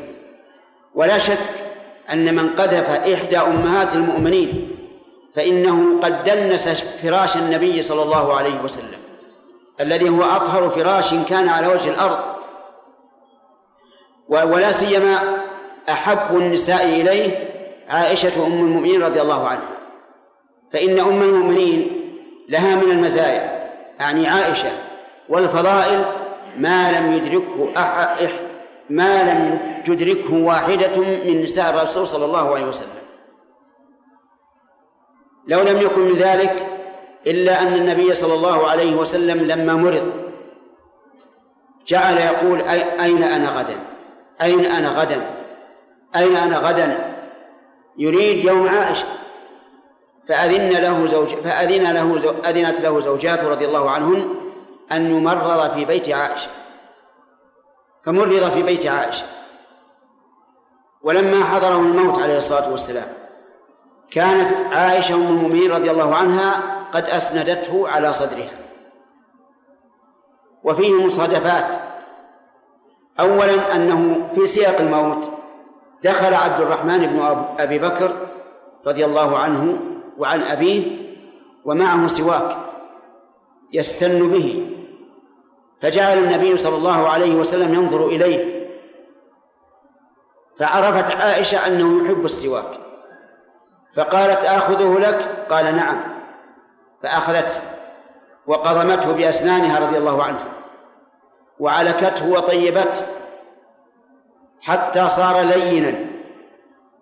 ولا 0.96 1.18
شك 1.18 1.38
أن 2.14 2.36
من 2.36 2.50
قذف 2.50 2.90
إحدى 2.90 3.38
أمهات 3.38 3.96
المؤمنين 3.96 4.67
فإنه 5.38 6.00
قد 6.04 6.24
دنس 6.24 6.70
فراش 7.04 7.38
النبي 7.38 7.82
صلى 7.82 8.04
الله 8.04 8.34
عليه 8.34 8.62
وسلم 8.64 9.00
الذي 9.82 10.10
هو 10.10 10.24
أطهر 10.24 10.70
فراش 10.70 11.14
كان 11.14 11.50
على 11.50 11.68
وجه 11.68 11.90
الأرض. 11.90 12.20
ولا 14.30 14.72
سيما 14.72 15.20
أحب 15.90 16.38
النساء 16.38 16.86
إليه 16.86 17.50
عائشة 17.90 18.48
أم 18.48 18.54
المؤمنين 18.54 19.04
رضي 19.04 19.22
الله 19.22 19.48
عنها. 19.48 19.78
فإن 20.74 21.00
أم 21.00 21.22
المؤمنين 21.22 22.12
لها 22.50 22.76
من 22.76 22.92
المزايا 22.92 23.70
يعني 24.00 24.28
عائشة 24.28 24.72
والفضائل 25.30 26.06
ما 26.58 26.92
لم 26.92 27.14
يدركه 27.14 27.70
أح... 27.78 28.18
ما 28.90 29.24
لم 29.24 29.60
تدركه 29.86 30.34
واحدة 30.34 30.98
من 31.02 31.42
نساء 31.44 31.70
الرسول 31.70 32.08
صلى 32.08 32.26
الله 32.26 32.56
عليه 32.56 32.66
وسلم. 32.66 33.07
لو 35.48 35.62
لم 35.62 35.82
يكن 35.82 36.02
من 36.02 36.16
ذلك 36.16 36.68
إلا 37.28 37.62
أن 37.62 37.74
النبي 37.74 38.14
صلى 38.14 38.34
الله 38.34 38.68
عليه 38.68 38.96
وسلم 38.96 39.48
لما 39.48 39.74
مرض 39.74 40.12
جعل 41.88 42.18
يقول 42.18 42.62
أين 43.02 43.24
أنا 43.24 43.50
غدا؟ 43.50 43.80
أين 44.42 44.66
أنا 44.66 44.90
غدا؟ 44.90 45.30
أين 46.16 46.36
أنا 46.36 46.58
غدا؟ 46.58 47.16
يريد 47.98 48.46
يوم 48.46 48.70
عائشة. 48.70 49.06
فأذن 50.30 50.70
له 50.70 51.08
زوج 51.08 51.28
فأذن 51.28 51.94
له 51.94 52.20
زو... 52.20 52.30
أذنت 52.30 52.80
له 52.80 53.00
زوجاته 53.00 53.48
رضي 53.50 53.66
الله 53.66 53.90
عنهن 53.90 54.36
أن 54.92 55.12
يمرض 55.18 55.74
في 55.74 55.86
بيت 55.86 56.10
عائشة. 56.10 56.50
فمرض 58.06 58.52
في 58.52 58.64
بيت 58.64 58.86
عائشة. 58.86 59.26
ولما 61.02 61.44
حضره 61.44 61.80
الموت 61.80 62.20
عليه 62.20 62.38
الصلاة 62.38 62.72
والسلام 62.72 63.08
كانت 64.12 64.74
عائشة 64.74 65.16
أم 65.16 65.28
المؤمنين 65.28 65.72
رضي 65.72 65.92
الله 65.92 66.16
عنها 66.16 66.78
قد 66.94 67.04
أسندته 67.04 67.90
على 67.90 68.14
صدرها. 68.14 68.58
وفيه 70.64 71.06
مصادفات. 71.06 71.76
أولا 73.20 73.76
أنه 73.76 74.30
في 74.36 74.46
سياق 74.46 74.80
الموت 74.80 75.32
دخل 76.04 76.34
عبد 76.34 76.62
الرحمن 76.62 76.98
بن 76.98 77.46
أبي 77.60 77.80
بكر 77.80 78.28
رضي 78.88 79.06
الله 79.06 79.38
عنه 79.38 79.80
وعن 80.18 80.42
أبيه 80.42 80.86
ومعه 81.66 82.08
سواك 82.08 82.58
يستن 83.74 84.30
به. 84.30 84.72
فجعل 85.82 86.18
النبي 86.18 86.58
صلى 86.58 86.76
الله 86.76 87.10
عليه 87.10 87.36
وسلم 87.36 87.74
ينظر 87.74 88.06
إليه. 88.06 88.68
فعرفت 90.60 91.16
عائشة 91.16 91.68
أنه 91.68 92.06
يحب 92.06 92.26
السواك. 92.26 92.87
فقالت 93.98 94.44
آخذه 94.44 95.00
لك؟ 95.00 95.46
قال 95.50 95.76
نعم. 95.76 96.02
فأخذته 97.04 97.62
وقضمته 98.48 99.14
بأسنانها 99.14 99.80
رضي 99.80 99.98
الله 99.98 100.24
عنها 100.24 100.48
وعلكته 101.60 102.30
وطيبته 102.30 103.06
حتى 104.62 105.10
صار 105.10 105.42
لينا 105.42 105.96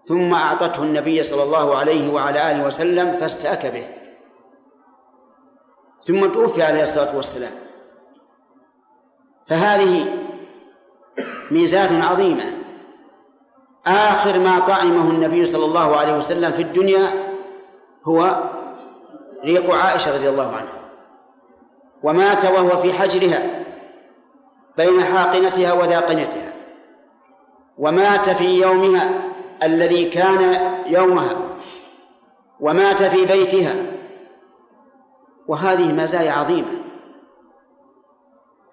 ثم 0.08 0.34
أعطته 0.34 0.84
النبي 0.84 1.24
صلى 1.24 1.43
الله 1.43 1.78
عليه 1.78 2.14
وعلى 2.14 2.52
آله 2.52 2.68
وسلم 2.68 3.18
فاستأك 3.18 3.66
به. 3.66 3.88
ثم 6.04 6.32
توفي 6.32 6.64
عليه 6.64 6.84
الصلاة 6.84 7.16
والسلام. 7.16 7.52
فهذه 9.48 10.06
ميزات 11.52 11.91
عظيمة. 11.91 12.64
آخر 13.88 14.40
ما 14.40 14.60
طعمه 14.60 15.10
النبي 15.10 15.46
صلى 15.46 15.66
الله 15.66 15.96
عليه 15.96 16.18
وسلم 16.18 16.52
في 16.52 16.62
الدنيا 16.62 17.12
هو 18.06 18.44
ريق 19.44 19.76
عائشة 19.76 20.16
رضي 20.16 20.30
الله 20.30 20.48
عنها. 20.48 20.80
ومات 22.04 22.46
وهو 22.46 22.82
في 22.82 22.94
حجرها 22.94 23.66
بين 24.78 25.04
حاقنتها 25.04 25.74
وذاقنتها. 25.74 26.54
ومات 27.78 28.30
في 28.30 28.62
يومها 28.62 29.10
الذي 29.64 30.06
كان 30.06 30.72
يومها. 30.88 31.36
ومات 32.60 33.04
في 33.04 33.26
بيتها. 33.26 33.76
وهذه 35.48 35.92
مزايا 35.92 36.32
عظيمة. 36.32 36.82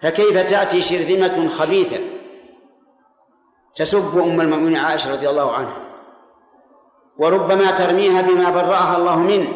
فكيف 0.00 0.38
تأتي 0.38 0.82
شرذمة 0.82 1.48
خبيثة؟ 1.48 1.98
تسب 3.74 4.18
أم 4.18 4.40
المؤمنين 4.40 4.76
عائشة 4.76 5.12
رضي 5.12 5.30
الله 5.30 5.52
عنها. 5.52 5.76
وربما 7.18 7.70
ترميها 7.70 8.22
بما 8.22 8.50
برأها 8.50 8.96
الله 8.96 9.18
منه. 9.18 9.48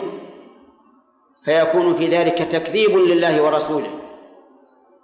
فيكون 1.45 1.95
في 1.95 2.09
ذلك 2.09 2.39
تكذيب 2.39 2.97
لله 2.97 3.43
ورسوله. 3.43 3.91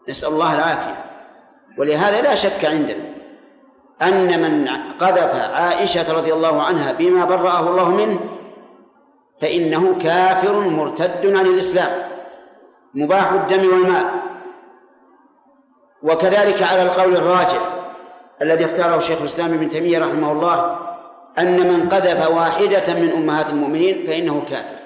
نسأل 0.09 0.29
الله 0.29 0.55
العافية. 0.55 1.05
ولهذا 1.79 2.23
لا 2.23 2.35
شك 2.35 2.65
عندنا 2.65 3.05
أن 4.03 4.43
من 4.43 4.69
قذف 5.01 5.35
عائشة 5.35 6.13
رضي 6.13 6.33
الله 6.33 6.63
عنها 6.63 6.93
بما 6.93 7.25
برأه 7.25 7.71
الله 7.71 7.91
منه 7.91 8.21
فإنه 9.41 9.99
كافر 10.03 10.61
مرتد 10.61 11.27
عن 11.27 11.47
الإسلام 11.47 11.91
مباح 12.95 13.33
الدم 13.33 13.69
والمال. 13.69 14.07
وكذلك 16.03 16.63
على 16.63 16.83
القول 16.83 17.15
الراجح 17.15 17.82
الذي 18.43 18.65
اختاره 18.65 18.99
شيخ 18.99 19.21
الإسلام 19.21 19.53
ابن 19.53 19.69
تيمية 19.69 19.99
رحمه 19.99 20.33
الله 20.33 20.79
أن 21.39 21.73
من 21.73 21.89
قذف 21.89 22.31
واحدة 22.31 22.95
من 22.95 23.13
أمهات 23.13 23.49
المؤمنين 23.49 24.07
فإنه 24.07 24.43
كافر. 24.51 24.77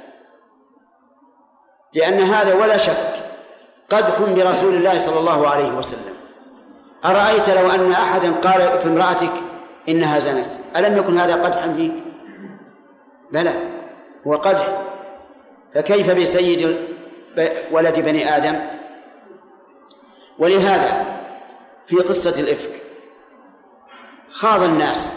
لأن 1.95 2.21
هذا 2.21 2.55
ولا 2.55 2.77
شك 2.77 3.15
قدح 3.91 4.21
برسول 4.21 4.75
الله 4.75 4.99
صلى 4.99 5.19
الله 5.19 5.49
عليه 5.49 5.73
وسلم. 5.73 6.15
أرأيت 7.05 7.51
لو 7.51 7.71
أن 7.71 7.93
أحدا 7.93 8.33
قال 8.33 8.81
في 8.81 8.89
امرأتك 8.89 9.33
إنها 9.89 10.19
زنت 10.19 10.51
ألم 10.77 10.99
يكن 10.99 11.19
هذا 11.19 11.45
قدحا 11.45 11.73
فيك؟ 11.73 11.93
بلى 13.33 13.53
هو 14.27 14.35
قدح. 14.35 14.83
فكيف 15.75 16.11
بسيد 16.11 16.77
ولد 17.73 18.01
بني 18.01 18.37
آدم؟ 18.37 18.61
ولهذا 20.39 21.05
في 21.87 21.97
قصة 21.97 22.41
الإفك 22.41 22.86
خاض 24.31 24.63
الناس. 24.63 25.13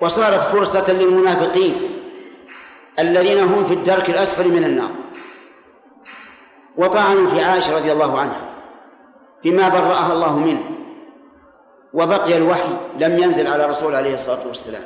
وصارت 0.00 0.40
فرصة 0.40 0.92
للمنافقين 0.92 1.74
الذين 2.98 3.38
هم 3.38 3.64
في 3.64 3.74
الدرك 3.74 4.10
الأسفل 4.10 4.48
من 4.48 4.64
النار. 4.64 4.90
وطعنوا 6.76 7.30
في 7.30 7.44
عائشة 7.44 7.76
رضي 7.76 7.92
الله 7.92 8.20
عنها 8.20 8.40
بما 9.44 9.68
برأها 9.68 10.12
الله 10.12 10.38
منه. 10.38 10.62
وبقي 11.94 12.36
الوحي 12.36 12.72
لم 12.98 13.18
ينزل 13.18 13.46
على 13.46 13.64
الرسول 13.64 13.94
عليه 13.94 14.14
الصلاة 14.14 14.46
والسلام. 14.46 14.82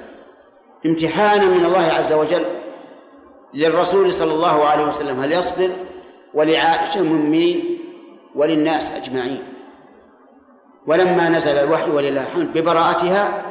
امتحانا 0.87 1.45
من 1.45 1.65
الله 1.65 1.93
عز 1.93 2.13
وجل 2.13 2.45
للرسول 3.55 4.13
صلى 4.13 4.33
الله 4.35 4.65
عليه 4.65 4.85
وسلم. 4.85 5.21
هل 5.21 5.33
يصبر؟ 5.33 5.71
ولعائشة 6.35 7.01
المؤمنين 7.01 7.79
وللناس 8.35 8.93
أجمعين. 8.93 9.56
ولما 10.87 11.29
نزل 11.29 11.59
الوحي 11.59 11.91
ولله 11.91 12.23
الحمد 12.23 12.59
ببراءتها 12.59 13.43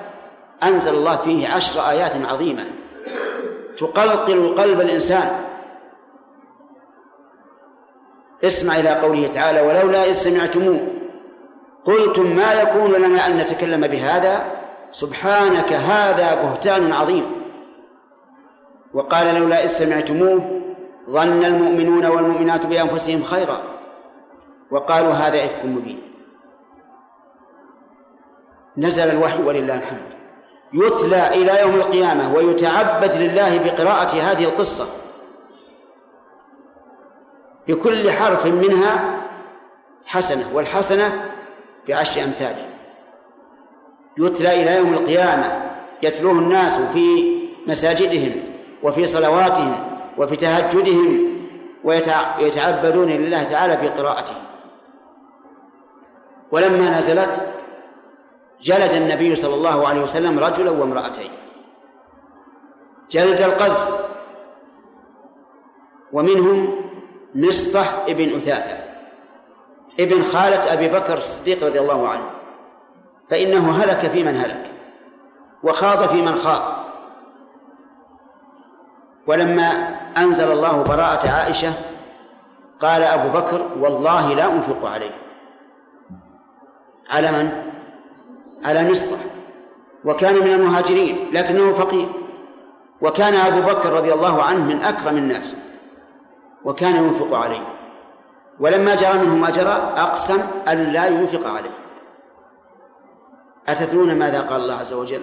أنزل 0.64 0.94
الله 0.94 1.18
فيه 1.18 1.48
عشر 1.48 1.90
آيات 1.90 2.26
عظيمة. 2.26 2.66
تقلقل 3.78 4.56
قلب 4.58 4.82
الإنسان. 4.82 5.40
اسمع 8.44 8.76
إلى 8.76 8.90
قوله 8.90 9.28
تعالى 9.28 9.62
ولولا 9.62 10.06
إذ 10.06 10.12
سمعتموه 10.12 10.88
قلتم 11.86 12.36
ما 12.36 12.54
يكون 12.54 12.92
لنا 12.92 13.28
أن 13.28 13.38
نتكلم 13.38 13.88
بهذا؟ 13.88 14.52
سبحانك 14.92 15.74
هذا 15.74 16.36
بهتان 16.36 16.94
عظيم. 16.94 17.26
وقال 18.94 19.36
لولا 19.36 19.64
إذ 19.64 19.68
سمعتموه 19.68 20.62
ظن 21.10 21.46
المؤمنون 21.46 22.06
والمؤمنات 22.06 22.66
بأنفسهم 22.66 23.24
خيرا. 23.24 23.62
وقالوا 24.72 25.14
هذا 25.14 25.46
إفك 25.46 25.66
مبين. 25.66 26.15
نزل 28.78 29.10
الوحي 29.10 29.44
ولله 29.44 29.76
الحمد. 29.76 30.16
يتلى 30.74 31.28
إلى 31.28 31.62
يوم 31.62 31.76
القيامة 31.76 32.36
ويتعبد 32.36 33.16
لله 33.16 33.58
بقراءة 33.58 34.16
هذه 34.16 34.44
القصة. 34.44 34.88
بكل 37.68 38.12
حرف 38.12 38.46
منها 38.46 39.22
حسنة 40.06 40.46
والحسنة 40.54 41.32
بعشر 41.88 42.24
أمثالها 42.24 42.70
يتلى 44.18 44.64
إلى 44.64 44.76
يوم 44.76 44.94
القيامة 44.94 45.72
يتلوه 46.04 46.32
الناس 46.32 46.82
في 46.82 47.36
مساجدهم 47.68 48.32
وفي 48.84 49.06
صلواتهم 49.06 49.76
وفي 50.18 50.36
تهجدهم 50.36 51.36
ويتعبدون 51.84 53.10
لله 53.10 53.44
تعالى 53.44 53.78
في 53.78 53.88
قراءته 53.88 54.34
ولما 56.52 56.98
نزلت 56.98 57.42
جلد 58.62 58.92
النبي 58.92 59.36
صلى 59.36 59.54
الله 59.54 59.88
عليه 59.88 60.02
وسلم 60.02 60.40
رجلا 60.40 60.72
وامرأتين. 60.72 61.32
جلد 63.12 63.42
القذف. 63.42 64.06
ومنهم 66.14 66.76
مصطح 67.36 67.94
ابن 68.08 68.36
أثاثة. 68.36 68.78
ابن 70.00 70.22
خالة 70.22 70.74
أبي 70.74 70.88
بكر 70.88 71.18
الصديق 71.18 71.64
رضي 71.64 71.80
الله 71.80 72.10
عنه. 72.10 72.30
فإنه 73.30 73.84
هلك 73.84 74.00
في 74.00 74.24
من 74.24 74.36
هلك. 74.36 74.72
وخاض 75.64 76.10
في 76.10 76.22
من 76.22 76.36
خاض. 76.36 76.86
ولما 79.28 79.96
أنزل 80.18 80.52
الله 80.52 80.84
براءة 80.84 81.30
عائشة 81.30 81.74
قال 82.80 83.04
أبو 83.04 83.30
بكر 83.30 83.68
والله 83.80 84.34
لا 84.34 84.46
أنفق 84.46 84.86
عليه. 84.90 85.18
على 87.10 87.32
من؟ 87.32 87.75
على 88.66 88.92
مصطح 88.92 89.18
وكان 90.06 90.36
من 90.36 90.54
المهاجرين 90.54 91.18
لكنه 91.34 91.74
فقير. 91.74 92.08
وكان 93.02 93.34
أبو 93.34 93.62
بكر 93.62 93.94
رضي 93.94 94.14
الله 94.14 94.44
عنه 94.44 94.66
من 94.66 94.82
أكرم 94.82 95.18
الناس 95.18 95.56
وكان 96.64 96.96
ينفق 96.96 97.38
عليه. 97.38 97.68
ولما 98.60 98.96
جرى 98.96 99.14
منه 99.14 99.36
ما 99.36 99.50
جرى 99.50 99.94
أقسم 99.98 100.42
أن 100.68 100.84
لا 100.84 101.06
ينفق 101.06 101.48
عليه. 101.48 101.70
أتدرون 103.68 104.16
ماذا 104.16 104.42
قال 104.42 104.62
الله 104.62 104.76
عز 104.76 104.94
وجل؟ 104.94 105.22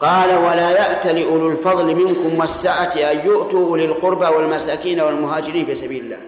قال 0.00 0.36
ولا 0.36 0.70
يأتل 0.70 1.24
أولو 1.24 1.48
الفضل 1.48 1.94
منكم 1.94 2.38
والسعة 2.38 2.92
أن 2.96 3.26
يؤتوا 3.26 3.66
أولي 3.66 3.84
القربى 3.84 4.26
والمساكين 4.26 5.00
والمهاجرين 5.00 5.66
في 5.66 5.74
سبيل 5.74 6.04
الله. 6.04 6.18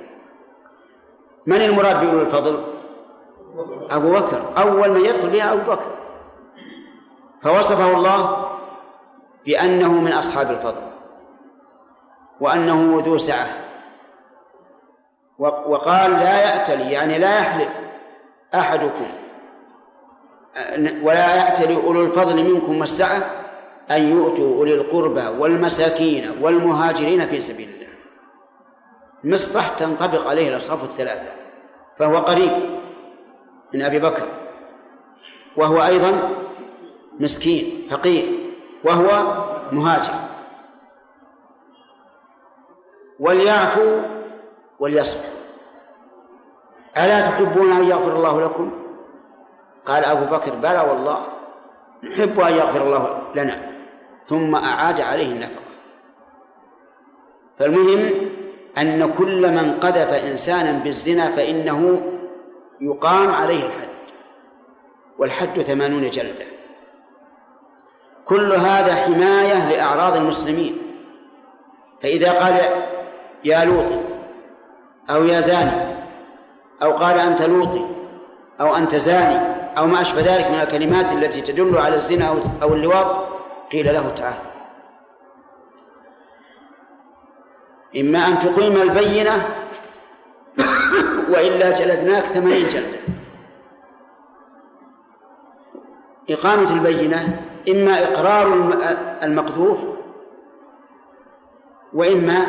من 1.46 1.62
المراد 1.62 2.00
بأولو 2.00 2.20
الفضل؟ 2.20 2.64
أبو 3.90 4.12
بكر. 4.12 4.42
أول 4.58 4.90
من 4.90 5.04
يدخل 5.04 5.28
بها 5.28 5.52
أبو 5.52 5.72
بكر. 5.72 6.03
فوصفه 7.44 7.96
الله 7.96 8.48
بأنه 9.46 9.92
من 9.92 10.12
أصحاب 10.12 10.50
الفضل 10.50 10.82
وأنه 12.40 13.02
ذو 13.04 13.18
سعة. 13.18 13.46
وقال 15.38 16.10
لا 16.10 16.40
يأتلي 16.40 16.92
يعني 16.92 17.18
لا 17.18 17.38
يحلف 17.38 17.68
أحدكم. 18.54 19.06
ولا 21.02 21.34
يأتلي 21.36 21.76
أولو 21.76 22.00
الفضل 22.00 22.44
منكم 22.44 22.80
والسعة 22.80 23.22
أن 23.90 24.02
يؤتوا 24.02 24.56
أولي 24.56 24.74
القربى 24.74 25.26
والمساكين 25.26 26.30
والمهاجرين 26.40 27.26
في 27.26 27.40
سبيل 27.40 27.68
الله. 27.68 27.84
مصطح 29.24 29.68
تنطبق 29.68 30.28
عليه 30.28 30.48
الأصراف 30.48 30.84
الثلاثة 30.84 31.28
فهو 31.98 32.16
قريب 32.18 32.52
من 33.74 33.82
أبي 33.82 33.98
بكر 33.98 34.28
وهو 35.56 35.84
أيضا 35.84 36.12
مسكين 37.20 37.86
فقير 37.90 38.24
وهو 38.84 39.34
مهاجر. 39.72 40.12
وليعفوا 43.20 44.02
وليصفحوا 44.78 45.34
ألا 46.96 47.20
تحبون 47.20 47.70
أن 47.70 47.84
يغفر 47.84 48.16
الله 48.16 48.40
لكم؟ 48.40 48.72
قال 49.86 50.04
أبو 50.04 50.36
بكر 50.36 50.54
بلى 50.54 50.78
والله 50.90 51.26
نحب 52.02 52.40
أن 52.40 52.52
يغفر 52.52 52.82
الله 52.82 53.22
لنا. 53.34 53.72
ثم 54.24 54.54
أعاد 54.54 55.00
عليه 55.00 55.32
النفقة. 55.32 55.64
فالمهم 57.58 58.10
أن 58.78 59.12
كل 59.18 59.52
من 59.52 59.78
قذف 59.80 60.12
إنسانا 60.12 60.72
بالزنا 60.84 61.30
فإنه 61.30 62.02
يقام 62.80 63.32
عليه 63.32 63.66
الحد. 63.66 63.88
والحد 65.18 65.60
ثمانون 65.60 66.10
جلدة. 66.10 66.53
كل 68.24 68.52
هذا 68.52 68.94
حماية 68.94 69.70
لأعراض 69.70 70.16
المسلمين. 70.16 70.78
فإذا 72.02 72.32
قال 72.32 72.60
يا 73.44 73.64
لوطي 73.64 74.00
أو 75.10 75.24
يا 75.24 75.40
زاني 75.40 75.94
أو 76.82 76.92
قال 76.92 77.18
أنت 77.18 77.42
لوطي 77.42 77.86
أو 78.60 78.76
أنت 78.76 78.96
زاني 78.96 79.38
أو 79.78 79.86
ما 79.86 80.00
أشبه 80.00 80.20
ذلك 80.20 80.50
من 80.50 80.60
الكلمات 80.60 81.12
التي 81.12 81.40
تدل 81.40 81.78
على 81.78 81.94
الزنا 81.94 82.36
أو 82.62 82.74
اللواط 82.74 83.16
قيل 83.72 83.94
له 83.94 84.10
تعالى. 84.10 84.54
إما 87.96 88.26
أن 88.26 88.38
تقيم 88.38 88.82
البينة 88.82 89.48
وإلا 91.30 91.70
جلدناك 91.70 92.24
ثمانين 92.24 92.68
جلدة. 92.68 92.98
إقامة 96.30 96.72
البينة 96.72 97.42
إما 97.68 98.02
إقرار 98.02 98.46
المقذوف 99.22 99.78
وإما 101.92 102.46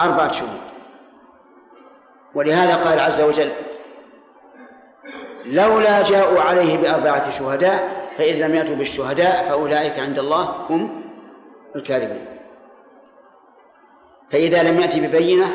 أربعة 0.00 0.32
شهود. 0.32 0.60
ولهذا 2.34 2.76
قال 2.76 2.98
عز 3.00 3.20
وجل 3.20 3.50
لولا 5.46 6.02
جاءوا 6.02 6.40
عليه 6.40 6.76
بأربعة 6.76 7.30
شهداء 7.30 8.10
فإن 8.18 8.34
لم 8.34 8.54
يأتوا 8.54 8.74
بالشهداء 8.74 9.48
فأولئك 9.48 9.98
عند 9.98 10.18
الله 10.18 10.44
هم 10.70 11.02
الكاذبون. 11.76 12.26
فإذا 14.32 14.62
لم 14.62 14.80
يأتي 14.80 15.00
ببينة 15.00 15.54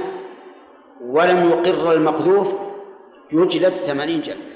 ولم 1.01 1.49
يقر 1.49 1.91
المقذوف 1.91 2.53
يجلد 3.31 3.73
ثمانين 3.73 4.21
جلدة. 4.21 4.54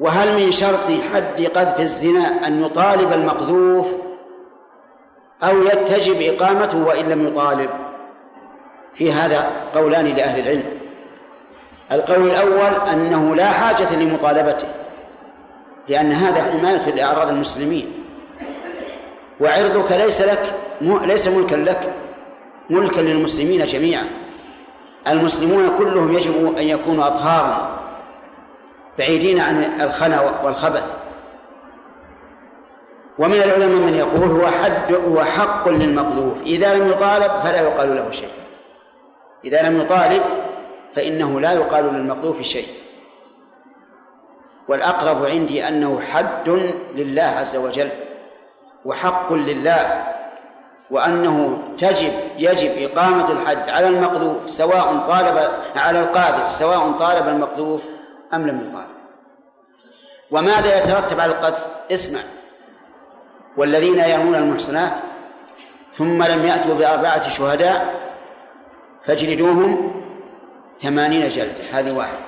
وهل 0.00 0.44
من 0.44 0.50
شرط 0.50 0.90
حد 1.14 1.42
قذف 1.42 1.80
الزنا 1.80 2.46
أن 2.46 2.64
يطالب 2.64 3.12
المقذوف 3.12 3.86
أو 5.42 5.62
يتجب 5.62 6.22
إقامته 6.22 6.86
وإن 6.86 7.08
لم 7.08 7.26
يطالب؟ 7.26 7.70
في 8.94 9.12
هذا 9.12 9.50
قولان 9.74 10.06
لأهل 10.06 10.40
العلم. 10.40 10.64
القول 11.92 12.30
الأول 12.30 12.88
أنه 12.92 13.34
لا 13.34 13.50
حاجة 13.50 13.96
لمطالبته 13.96 14.66
لأن 15.88 16.12
هذا 16.12 16.42
حماية 16.42 16.94
لأعراض 16.94 17.28
المسلمين. 17.28 17.92
وعرضك 19.40 19.92
ليس 19.92 20.20
لك 20.20 20.54
ليس 20.80 21.28
ملكا 21.28 21.56
لك 21.56 21.92
ملكا 22.70 23.00
للمسلمين 23.00 23.64
جميعا. 23.64 24.04
المسلمون 25.08 25.70
كلهم 25.78 26.12
يجب 26.12 26.56
أن 26.58 26.62
يكونوا 26.62 27.06
أطهارا. 27.06 27.87
بعيدين 28.98 29.40
عن 29.40 29.80
الخنا 29.80 30.20
والخبث. 30.44 30.94
ومن 33.18 33.34
العلماء 33.34 33.80
من 33.80 33.94
يقول 33.94 34.30
هو 34.30 34.46
حد 34.46 34.92
هو 34.92 35.24
حق 35.24 35.68
للمطلوب. 35.68 36.36
إذا 36.46 36.74
لم 36.74 36.90
يطالب 36.90 37.32
فلا 37.44 37.60
يقال 37.60 37.96
له 37.96 38.10
شيء. 38.10 38.30
إذا 39.44 39.62
لم 39.62 39.80
يطالب 39.80 40.22
فإنه 40.94 41.40
لا 41.40 41.52
يقال 41.52 41.84
للمطلوب 41.84 42.42
شيء. 42.42 42.68
والأقرب 44.68 45.24
عندي 45.24 45.68
أنه 45.68 46.00
حد 46.00 46.48
لله 46.94 47.22
عز 47.22 47.56
وجل 47.56 47.88
وحق 48.84 49.32
لله 49.32 50.04
وأنه 50.90 51.58
تجب 51.78 52.12
يجب 52.38 52.90
إقامة 52.90 53.30
الحد 53.30 53.68
على 53.68 53.88
المقذوف 53.88 54.50
سواء 54.50 55.04
طالب 55.08 55.50
على 55.76 56.00
القاذف 56.00 56.52
سواء 56.52 56.92
طالب 56.92 57.28
المقذوف 57.28 57.82
أم 58.34 58.46
لم 58.46 58.68
يطالب 58.68 58.98
وماذا 60.30 60.78
يترتب 60.78 61.20
على 61.20 61.32
القذف؟ 61.32 61.66
اسمع. 61.90 62.20
والذين 63.56 63.98
يرمون 63.98 64.34
المحصنات 64.34 64.98
ثم 65.94 66.22
لم 66.22 66.46
يأتوا 66.46 66.74
بأربعة 66.74 67.28
شهداء 67.28 67.94
فاجلدوهم 69.04 70.02
ثمانين 70.78 71.28
جلدة 71.28 71.64
هذه 71.72 71.96
واحد 71.96 72.18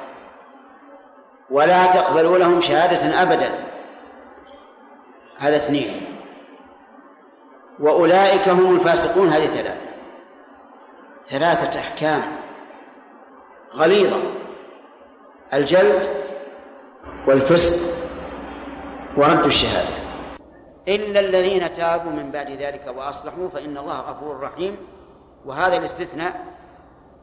ولا 1.50 1.86
تقبلوا 1.86 2.38
لهم 2.38 2.60
شهادة 2.60 3.22
أبدا. 3.22 3.50
هذا 5.38 5.56
اثنين. 5.56 6.16
وأولئك 7.80 8.48
هم 8.48 8.74
الفاسقون. 8.74 9.28
هذه 9.28 9.46
ثلاثة. 9.46 9.90
ثلاثة 11.28 11.80
أحكام 11.80 12.22
غليظة. 13.74 14.39
الجلد 15.54 16.08
والفسق 17.26 17.90
ورد 19.16 19.46
الشهادة. 19.46 20.00
إلا 20.88 21.20
الذين 21.20 21.72
تابوا 21.72 22.12
من 22.12 22.30
بعد 22.30 22.50
ذلك 22.50 22.94
وأصلحوا 22.96 23.48
فإن 23.48 23.78
الله 23.78 24.00
غفور 24.00 24.40
رحيم. 24.40 24.76
وهذا 25.46 25.76
الاستثناء 25.76 26.44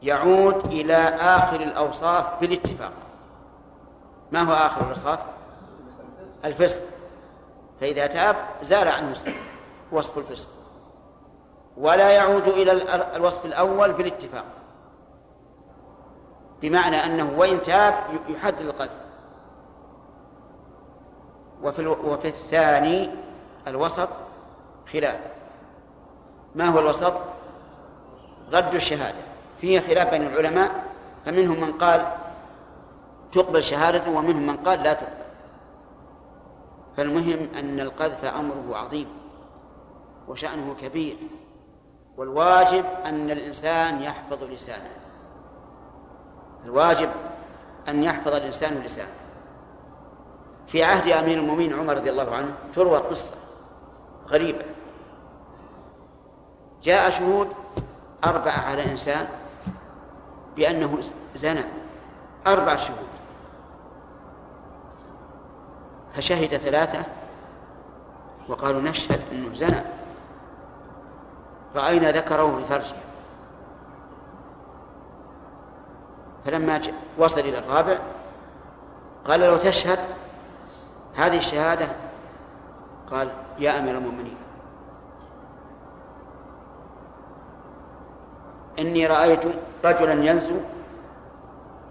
يعود 0.02 0.66
إلى 0.66 0.96
آخر 1.20 1.60
الأوصاف 1.60 2.24
بالاتفاق 2.40 2.92
ما 4.32 4.42
هو 4.42 4.52
آخر 4.52 4.80
الأوصاف؟ 4.80 5.18
الفسق. 6.44 6.82
فإذا 7.80 8.06
تاب 8.06 8.36
زال 8.62 8.88
عنه 8.88 9.14
وصف 9.92 10.18
الفسق. 10.18 10.48
ولا 11.76 12.10
يعود 12.10 12.48
إلى 12.48 12.72
الوصف 13.16 13.44
الأول 13.44 13.92
بالاتفاق 13.92 14.44
بمعنى 16.62 16.96
أنه 16.96 17.34
وإن 17.36 17.62
تاب 17.62 17.94
يحدد 18.28 18.60
القتل 18.60 18.98
وفي 21.62 21.86
وفي 21.86 22.28
الثاني 22.28 23.10
الوسط 23.66 24.08
خلاف. 24.92 25.20
ما 26.54 26.66
هو 26.66 26.78
الوسط؟ 26.78 27.14
رد 28.52 28.74
الشهادة. 28.74 29.18
فيه 29.60 29.80
خلاف 29.80 30.10
بين 30.10 30.26
العلماء 30.26 30.84
فمنهم 31.26 31.60
من 31.60 31.72
قال 31.72 32.06
تقبل 33.32 33.62
شهادة 33.62 34.10
ومنهم 34.10 34.46
من 34.46 34.56
قال 34.56 34.82
لا 34.82 34.92
تقبل. 34.92 35.18
فالمهم 36.96 37.48
أن 37.58 37.80
القذف 37.80 38.24
أمره 38.24 38.76
عظيم 38.76 39.08
وشأنه 40.28 40.76
كبير 40.82 41.16
والواجب 42.16 42.84
أن 43.04 43.30
الإنسان 43.30 44.02
يحفظ 44.02 44.44
لسانه. 44.44 44.90
الواجب 46.64 47.10
أن 47.88 48.02
يحفظ 48.04 48.34
الإنسان 48.34 48.82
لسانه 48.84 49.08
في 50.66 50.84
عهد 50.84 51.08
أمير 51.08 51.38
المؤمنين 51.38 51.78
عمر 51.78 51.96
رضي 51.96 52.10
الله 52.10 52.34
عنه 52.34 52.54
تروى 52.74 52.98
قصة 52.98 53.32
غريبة. 54.28 54.64
جاء 56.82 57.10
شهود 57.10 57.48
أربعة 58.24 58.60
على 58.60 58.90
إنسان 58.90 59.28
بأنه 60.56 60.98
زنى. 61.36 61.64
أربع 62.46 62.76
شهود. 62.76 63.08
فشهد 66.14 66.56
ثلاثة 66.56 67.02
وقالوا 68.48 68.80
نشهد 68.80 69.20
أنه 69.32 69.54
زنى. 69.54 69.80
رأينا 71.76 72.10
ذكره 72.12 72.58
في 72.58 72.64
فرجه. 72.64 73.07
فلما 76.48 76.80
وصل 77.18 77.40
إلى 77.40 77.58
الرابع 77.58 77.98
قال 79.24 79.40
لو 79.40 79.56
تشهد؟ 79.56 79.98
هذه 81.16 81.38
الشهادة؟ 81.38 81.88
قال 83.10 83.30
يا 83.58 83.78
أمير 83.78 83.98
المؤمنين. 83.98 84.36
إني 88.78 89.06
رأيت 89.06 89.40
رجلا 89.84 90.12
ينزو 90.12 90.56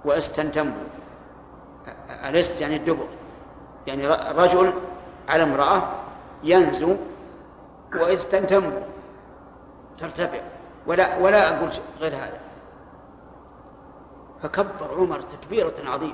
واستنتمه 0.06 0.74
ألست 2.10 2.62
يعني 2.62 2.76
الدبر. 2.76 3.08
يعني 3.88 4.08
رجل 4.08 4.74
على 5.30 5.44
امرأة 5.44 5.82
ينزو 6.44 6.96
واستنتمه 7.96 8.82
ترتفع. 9.98 10.40
ولا 10.88 11.18
ولا 11.18 11.58
أقول 11.58 11.70
غير 12.00 12.16
هذا. 12.16 12.47
فكبر 14.44 14.96
عمر 14.98 15.22
تكبيرة 15.22 15.74
عظيمة. 15.86 16.14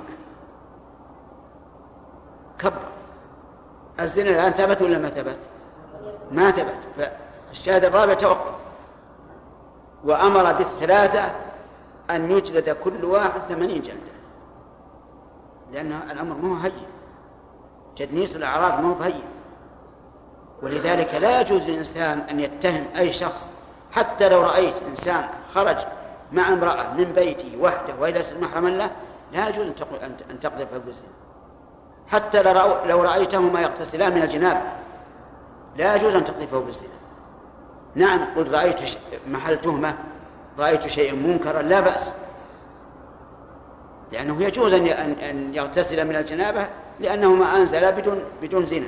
كبر. 2.60 2.80
الزنا 4.00 4.30
الآن 4.30 4.52
ثبت 4.52 4.82
ولا 4.82 4.98
ما 4.98 5.10
ثبت؟ 5.10 5.40
ما 6.32 6.52
ثبت. 6.52 7.10
فالشاهد 7.50 7.86
الرابع 7.86 8.14
توقف. 8.14 8.56
وأمر 10.04 10.54
بالثلاثة 10.54 11.36
أن 12.10 12.32
يجلد 12.32 12.70
كل 12.70 13.06
واحد 13.06 13.42
ثمانين 13.42 13.82
جلدة. 13.82 14.14
لأن 15.72 15.92
الأمر 16.12 16.36
ما 16.36 16.58
هو 16.58 16.62
هين. 16.62 16.86
تدنيس 17.96 18.36
الأعراض 18.36 18.80
ما 18.82 18.90
هو 18.90 19.02
هين 19.02 19.24
ولذلك 20.62 21.14
لا 21.14 21.42
يجوز 21.42 21.62
للإنسان 21.62 22.20
أن 22.20 22.40
يتهم 22.40 22.86
أي 22.98 23.14
شخص. 23.14 23.50
حتى 23.92 24.30
لو 24.30 24.42
رأيت 24.42 24.76
إنسان 24.88 25.28
خرج 25.56 25.78
مع 26.34 26.54
امرأة 26.54 26.94
من 26.94 27.04
بيته 27.04 27.58
وحده 27.60 27.94
وليس 28.00 28.34
محرما 28.34 28.70
له 28.70 28.90
لا 29.34 29.50
يجوز 29.50 29.66
أن 30.30 30.40
تقذفه 30.42 30.78
بالزنا 30.78 31.08
حتى 32.08 32.44
لو 32.88 33.04
رأيتهما 33.04 33.62
يغتسلان 33.62 34.16
من 34.16 34.22
الجنابة 34.22 34.62
لا 35.78 35.96
يجوز 35.96 36.16
أن 36.16 36.24
تقذفه 36.24 36.60
بالزنا 36.60 36.90
نعم 37.96 38.26
قل 38.36 38.52
رأيت 38.52 38.78
محل 39.28 39.62
تهمة 39.62 39.96
رأيت 40.60 40.88
شيئا 40.88 41.14
منكرا 41.14 41.62
لا 41.62 41.80
بأس. 41.80 42.10
لأنه 44.12 44.44
يجوز 44.44 44.74
أن 44.74 44.88
أن 44.88 45.56
يغتسل 45.56 46.08
من 46.08 46.16
الجنابة 46.16 46.68
لأنه 47.00 47.34
ما 47.34 47.58
أنزل 47.58 47.92
بدون 47.92 48.24
بدون 48.42 48.66
زنا. 48.66 48.88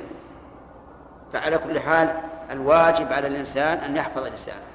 فعلى 1.33 1.57
كل 1.57 1.79
حال 1.79 2.15
الواجب 2.51 3.13
على 3.13 3.27
الإنسان 3.27 3.77
أن 3.77 3.95
يحفظ 3.95 4.23
لسانه. 4.23 4.74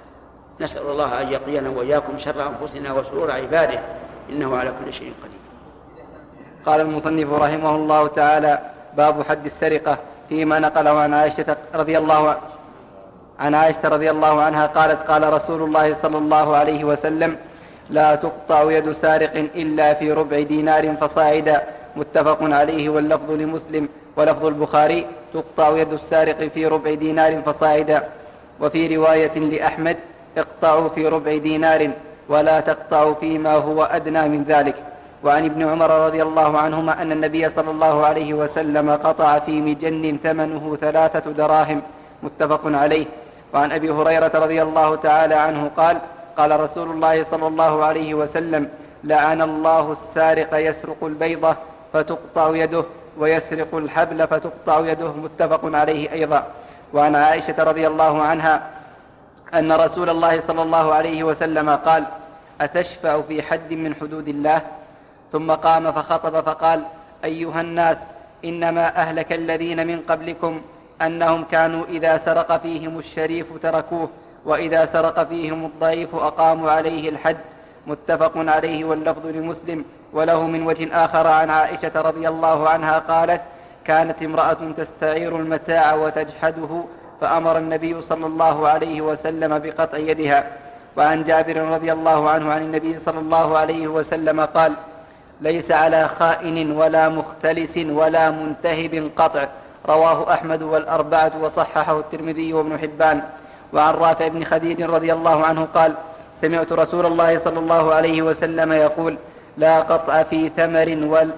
نسأل 0.61 0.83
الله 0.83 1.21
أن 1.21 1.33
يقينا 1.33 1.71
وإياكم 1.71 2.19
شر 2.19 2.49
أنفسنا 2.49 2.93
وشرور 2.93 3.31
عباده 3.31 3.81
إنه 4.31 4.57
على 4.57 4.73
كل 4.85 4.93
شيء 4.93 5.13
قدير. 5.23 5.41
قال 6.67 6.81
المصنف 6.81 7.33
رحمه 7.33 7.75
الله 7.75 8.07
تعالى 8.07 8.59
باب 8.97 9.23
حد 9.29 9.47
السرقة 9.47 9.99
فيما 10.29 10.59
نقله 10.59 10.91
عن 10.91 11.15
عائشة 11.15 11.57
رضي 11.75 11.99
الله 11.99 12.37
عن 13.39 13.55
عائشة 13.55 13.89
رضي 13.89 14.11
الله 14.11 14.43
عنها 14.43 14.67
قالت 14.67 15.11
قال 15.11 15.33
رسول 15.33 15.63
الله 15.63 15.97
صلى 16.03 16.19
الله 16.19 16.57
عليه 16.57 16.85
وسلم 16.85 17.37
لا 17.91 18.15
تقطع 18.15 18.73
يد 18.73 18.93
سارق 18.93 19.37
إلا 19.37 19.95
في 19.95 20.13
ربع 20.13 20.41
دينار 20.41 20.97
فصاعدا. 21.01 21.63
متفق 21.97 22.39
عليه 22.43 22.89
واللفظ 22.89 23.31
لمسلم 23.31 23.89
ولفظ 24.17 24.47
البخاري 24.47 25.07
تقطع 25.35 25.77
يد 25.77 25.93
السارق 25.93 26.37
في 26.55 26.67
ربع 26.67 26.95
دينار 26.95 27.43
فصاعدا. 27.43 28.09
وفي 28.61 28.97
رواية 28.97 29.39
لأحمد 29.39 29.97
اقطعوا 30.41 30.89
في 30.89 31.09
ربع 31.09 31.37
دينار 31.37 31.91
ولا 32.29 32.61
تقطعوا 32.61 33.15
فيما 33.15 33.55
هو 33.55 33.83
أدنى 33.83 34.29
من 34.29 34.45
ذلك. 34.45 34.75
وعن 35.25 35.45
ابن 35.45 35.69
عمر 35.69 36.07
رضي 36.07 36.23
الله 36.23 36.59
عنهما 36.59 37.03
أن 37.03 37.13
النبي 37.13 37.51
صلى 37.51 37.71
الله 37.71 38.07
عليه 38.07 38.35
وسلم 38.35 38.91
قطع 38.91 39.39
في 39.39 39.61
مجن 39.61 40.19
ثمنه 40.23 40.77
ثلاثة 40.81 41.31
دراهم 41.31 41.83
متفق 42.23 42.61
عليه. 42.65 43.07
وعن 43.55 43.73
أبي 43.73 43.91
هريرة 43.91 44.31
رضي 44.35 44.63
الله 44.63 44.97
تعالى 44.97 45.35
عنه 45.35 45.71
قال 45.77 45.97
قال 46.39 46.61
رسول 46.61 46.91
الله 46.91 47.25
صلى 47.31 47.47
الله 47.47 47.85
عليه 47.85 48.15
وسلم 48.15 48.69
لعن 49.05 49.43
الله 49.43 49.97
السارق 49.99 50.55
يسرق 50.55 50.97
البيضة 51.03 51.57
فتقطع 51.93 52.57
يده 52.57 52.85
ويسرق 53.19 53.75
الحبل 53.75 54.27
فتقطع 54.27 54.81
يده 54.81 55.13
متفق 55.13 55.61
عليه 55.65 56.13
أيضا. 56.13 56.43
وعن 56.95 57.17
عائشة 57.17 57.55
رضي 57.59 57.87
الله 57.87 58.23
عنها 58.23 58.63
أن 59.55 59.73
رسول 59.73 60.11
الله 60.11 60.43
صلى 60.49 60.63
الله 60.63 60.95
عليه 60.95 61.25
وسلم 61.25 61.71
قال 61.71 62.05
أتشفع 62.61 63.21
في 63.21 63.43
حد 63.43 63.73
من 63.73 63.95
حدود 63.95 64.29
الله؟ 64.29 64.61
ثم 65.33 65.53
قام 65.53 65.93
فخطب 65.93 66.41
فقال 66.41 66.83
أيها 67.25 67.61
الناس 67.61 67.97
إنما 68.45 68.97
أهلك 68.97 69.33
الذين 69.33 69.87
من 69.87 70.01
قبلكم 70.09 70.61
أنهم 71.03 71.45
كانوا 71.45 71.85
إذا 71.89 72.21
سرق 72.25 72.57
فيهم 72.57 72.99
الشريف 72.99 73.47
تركوه 73.63 74.09
وإذا 74.45 74.87
سرق 74.93 75.29
فيهم 75.29 75.65
الضعيف 75.65 76.15
أقاموا 76.15 76.71
عليه 76.71 77.09
الحد. 77.09 77.37
متفق 77.87 78.33
عليه 78.37 78.85
واللفظ 78.85 79.27
لمسلم. 79.27 79.85
وله 80.13 80.47
من 80.47 80.67
وجه 80.67 81.05
آخر 81.05 81.27
عن 81.27 81.51
عائشة 81.51 81.93
رضي 81.95 82.29
الله 82.29 82.69
عنها 82.69 82.99
قالت 82.99 83.41
كانت 83.85 84.23
امرأة 84.23 84.59
تستعير 84.77 85.37
المتاع 85.37 85.95
وتجحده 85.95 86.85
فأمر 87.21 87.59
النبي 87.59 88.03
صلى 88.09 88.27
الله 88.27 88.69
عليه 88.69 89.01
وسلم 89.01 89.59
بقطع 89.59 89.99
يدها 89.99 90.45
وعن 90.97 91.25
جابر 91.25 91.57
رضي 91.57 91.93
الله 91.93 92.31
عنه 92.31 92.53
عن 92.53 92.63
النبي 92.63 92.99
صلى 93.07 93.19
الله 93.19 93.59
عليه 93.59 93.89
وسلم 93.89 94.41
قال 94.41 94.73
ليس 95.41 95.71
على 95.71 96.09
خائن 96.09 96.71
ولا 96.71 97.09
مختلس 97.09 97.77
ولا 97.77 98.31
منتهب 98.31 99.11
قطع. 99.17 99.47
رواه 99.89 100.33
أحمد 100.33 100.63
والأربعة 100.63 101.33
وصححه 101.41 101.99
الترمذي 101.99 102.53
وابن 102.53 102.79
حبان. 102.79 103.23
وعن 103.73 103.95
رافع 103.95 104.29
بن 104.29 104.45
خديج 104.45 104.83
رضي 104.83 105.13
الله 105.13 105.47
عنه 105.47 105.69
قال 105.75 105.95
سمعت 106.41 106.73
رسول 106.73 107.07
الله 107.07 107.39
صلى 107.39 107.59
الله 107.59 107.95
عليه 107.95 108.23
وسلم 108.23 108.73
يقول 108.73 109.17
لا 109.57 109.81
قطع 109.81 110.23
في 110.23 110.51
ثمر 110.57 110.99
ول 111.07 111.31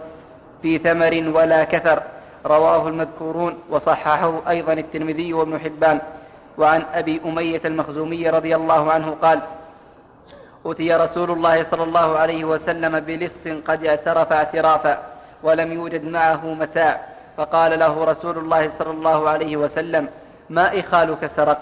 في 0.62 0.78
ثمر 0.78 1.38
ولا 1.38 1.64
كثر. 1.64 2.02
رواه 2.46 2.88
المذكورون 2.88 3.58
وصححه 3.70 4.42
أيضا 4.48 4.72
الترمذي 4.72 5.32
وابن 5.32 5.58
حبان. 5.60 6.00
وعن 6.58 6.82
أبي 6.94 7.20
أمية 7.24 7.60
المخزومي 7.64 8.30
رضي 8.30 8.56
الله 8.56 8.92
عنه 8.92 9.16
قال 9.22 9.40
أتي 10.66 10.94
رسول 10.94 11.30
الله 11.30 11.66
صلى 11.70 11.82
الله 11.82 12.18
عليه 12.18 12.44
وسلم 12.44 13.00
بلص 13.00 13.62
قد 13.66 13.84
اعترف 13.84 14.32
اعترافا 14.32 15.02
ولم 15.42 15.72
يوجد 15.72 16.04
معه 16.04 16.46
متاع. 16.46 17.00
فقال 17.36 17.78
له 17.78 18.04
رسول 18.04 18.38
الله 18.38 18.70
صلى 18.78 18.90
الله 18.90 19.28
عليه 19.28 19.56
وسلم 19.56 20.08
ما 20.50 20.80
إخالك 20.80 21.30
سرق 21.36 21.58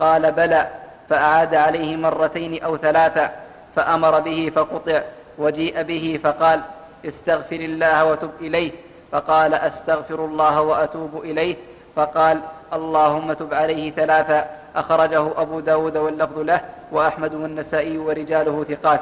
قال 0.00 0.32
بلى. 0.32 0.68
فأعاد 1.08 1.54
عليه 1.54 1.96
مرتين 1.96 2.62
أو 2.62 2.76
ثلاثا 2.76 3.30
فأمر 3.76 4.20
به 4.20 4.52
فقطع 4.54 5.02
وجيء 5.38 5.82
به 5.82 6.20
فقال 6.24 6.60
استغفر 7.04 7.56
الله 7.56 8.04
وتب 8.04 8.30
إليه. 8.40 8.72
فقال 9.12 9.54
أستغفر 9.54 10.24
الله 10.24 10.60
وأتوب 10.60 11.20
إليه. 11.24 11.56
فقال 11.96 12.40
اللهم 12.72 13.32
تب 13.32 13.54
عليه 13.54 13.90
ثلاثا 13.90 14.50
أخرجه 14.76 15.26
أبو 15.36 15.60
داود 15.60 15.96
واللفظ 15.96 16.38
له 16.38 16.60
وأحمد 16.92 17.34
والنسائي 17.34 17.98
ورجاله 17.98 18.64
ثقات. 18.68 19.00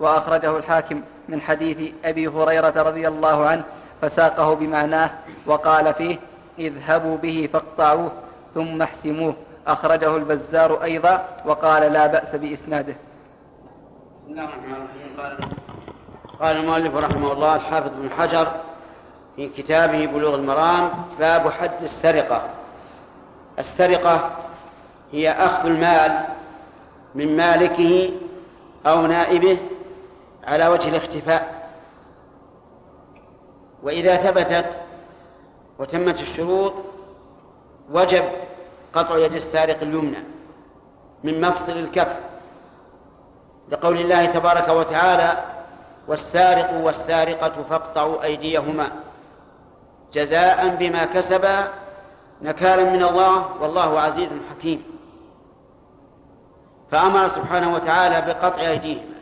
وأخرجه 0.00 0.56
الحاكم 0.56 1.02
من 1.28 1.40
حديث 1.40 1.92
أبي 2.04 2.28
هريرة 2.28 2.82
رضي 2.82 3.08
الله 3.08 3.46
عنه 3.46 3.64
فساقه 4.02 4.54
بمعناه 4.54 5.10
وقال 5.46 5.94
فيه 5.94 6.16
اذهبوا 6.58 7.16
به 7.16 7.48
فاقطعوه 7.52 8.12
ثم 8.54 8.82
احسموه 8.82 9.34
أخرجه 9.66 10.16
البزار 10.16 10.82
أيضا 10.82 11.24
وقال 11.46 11.92
لا 11.92 12.06
بأس 12.06 12.36
بإسناده. 12.36 12.94
بسم 14.22 14.32
الله 14.32 14.44
الرحمن 14.44 14.72
الرحيم. 14.72 15.54
قال 16.40 16.56
المؤلف 16.56 16.96
رحمه 16.96 17.32
الله 17.32 17.56
الحافظ 17.56 17.90
بن 18.00 18.10
حجر 18.10 18.48
في 19.36 19.48
كتابه 19.48 20.06
بلوغ 20.06 20.34
المرام 20.34 20.90
باب 21.18 21.50
حد 21.50 21.82
السرقة. 21.82 22.48
السرقة 23.58 24.30
هي 25.12 25.30
أخذ 25.30 25.66
المال 25.66 26.24
من 27.14 27.36
مالكه 27.36 28.10
أو 28.86 29.06
نائبه 29.06 29.58
على 30.44 30.68
وجه 30.68 30.88
الاختفاء. 30.88 31.70
وإذا 33.82 34.16
ثبتت 34.16 34.66
وتمت 35.78 36.20
الشروط 36.20 36.72
وجب 37.90 38.24
قطع 38.92 39.18
يد 39.18 39.32
السارق 39.32 39.82
اليمنى 39.82 40.24
من 41.24 41.40
مفصل 41.40 41.72
الكف. 41.72 42.16
لقول 43.68 43.98
الله 43.98 44.26
تبارك 44.26 44.68
وتعالى 44.68 45.44
والسارق 46.08 46.80
والسارقة 46.82 47.62
فاقطعوا 47.70 48.24
أيديهما. 48.24 48.90
جزاء 50.14 50.76
بما 50.78 51.04
كسبا 51.04 51.68
نكالا 52.42 52.84
من 52.84 53.02
الله 53.02 53.62
والله 53.62 54.00
عزيز 54.00 54.28
حكيم. 54.50 54.82
فأمر 56.90 57.28
سبحانه 57.28 57.74
وتعالى 57.74 58.20
بقطع 58.20 58.60
أيديهما 58.60 59.14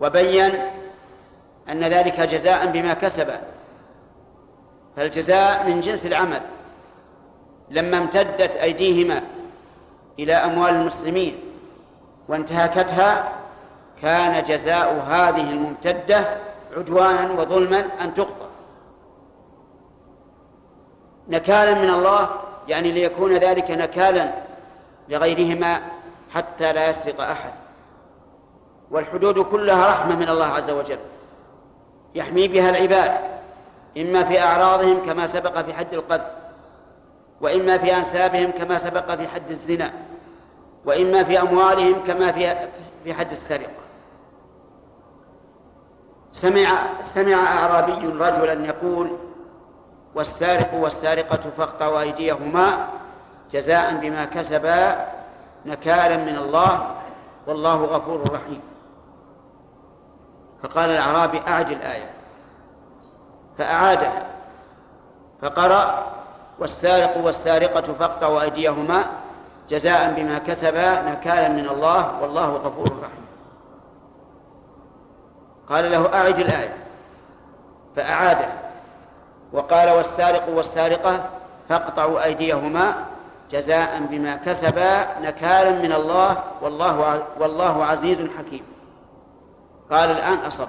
وبين 0.00 0.52
أن 1.68 1.84
ذلك 1.84 2.20
جزاء 2.20 2.66
بما 2.66 2.94
كسبا. 2.94 3.40
فالجزاء 4.96 5.66
من 5.66 5.80
جنس 5.80 6.06
العمل. 6.06 6.40
لما 7.70 7.98
امتدت 7.98 8.50
أيديهما 8.50 9.22
إلى 10.18 10.32
أموال 10.32 10.74
المسلمين 10.74 11.38
وانتهكتها 12.28 13.32
كان 14.02 14.44
جزاء 14.44 15.04
هذه 15.08 15.50
الممتدة 15.50 16.24
عدوانا 16.76 17.32
وظلما 17.32 17.84
أن 18.00 18.14
تقطع 18.14 18.51
نكالا 21.32 21.74
من 21.74 21.90
الله 21.90 22.28
يعني 22.68 22.92
ليكون 22.92 23.32
ذلك 23.32 23.70
نكالا 23.70 24.32
لغيرهما 25.08 25.80
حتى 26.30 26.72
لا 26.72 26.90
يسرق 26.90 27.20
أحد. 27.20 27.52
والحدود 28.90 29.38
كلها 29.38 29.88
رحمة 29.88 30.16
من 30.16 30.28
الله 30.28 30.46
عز 30.46 30.70
وجل. 30.70 30.98
يحمي 32.14 32.48
بها 32.48 32.70
العباد 32.70 33.12
إما 33.98 34.24
في 34.24 34.40
أعراضهم 34.40 35.06
كما 35.06 35.26
سبق 35.26 35.62
في 35.62 35.74
حد 35.74 35.92
القذف 35.94 36.30
وإما 37.40 37.78
في 37.78 37.96
أنسابهم 37.96 38.50
كما 38.50 38.78
سبق 38.78 39.14
في 39.14 39.28
حد 39.28 39.50
الزنا 39.50 39.92
وإما 40.84 41.24
في 41.24 41.40
أموالهم 41.40 42.06
كما 42.06 42.32
في 42.32 42.56
في 43.04 43.14
حد 43.14 43.32
السرقة. 43.32 43.82
سمع 46.32 46.68
سمع 47.14 47.34
أعرابي 47.34 48.06
رجلا 48.06 48.66
يقول 48.66 49.10
والسارق 50.14 50.74
والسارقة 50.74 51.50
فاقطعوا 51.56 52.00
أيديهما 52.00 52.88
جزاء 53.52 53.94
بما 53.94 54.24
كسبا 54.24 55.06
نكالا 55.66 56.16
من 56.16 56.36
الله 56.36 56.86
والله 57.46 57.84
غفور 57.84 58.32
رحيم. 58.32 58.60
فقال 60.62 60.90
الأعرابي 60.90 61.40
أعد 61.48 61.70
الآية. 61.70 62.10
فأعادها 63.58 64.26
فقرأ 65.42 66.06
والسارق 66.58 67.16
والسارقة 67.16 67.92
فاقطعوا 67.92 68.42
أيديهما 68.42 69.04
جزاء 69.70 70.14
بما 70.16 70.38
كسبا 70.38 71.02
نكالا 71.02 71.48
من 71.48 71.68
الله 71.68 72.22
والله 72.22 72.50
غفور 72.50 72.86
رحيم. 72.86 73.26
قال 75.68 75.90
له 75.90 76.14
أعد 76.14 76.38
الآية. 76.38 76.76
فأعادها 77.96 78.61
وقال 79.52 79.90
والسارق 79.90 80.48
والسارقة 80.48 81.30
فاقطعوا 81.68 82.24
أيديهما 82.24 82.94
جزاء 83.50 84.06
بما 84.10 84.36
كسبا 84.36 85.18
نكالا 85.20 85.70
من 85.70 85.92
الله 85.92 86.44
والله 86.62 87.22
والله 87.38 87.84
عزيز 87.84 88.18
حكيم. 88.38 88.64
قال 89.90 90.10
الآن 90.10 90.38
أصبت. 90.38 90.68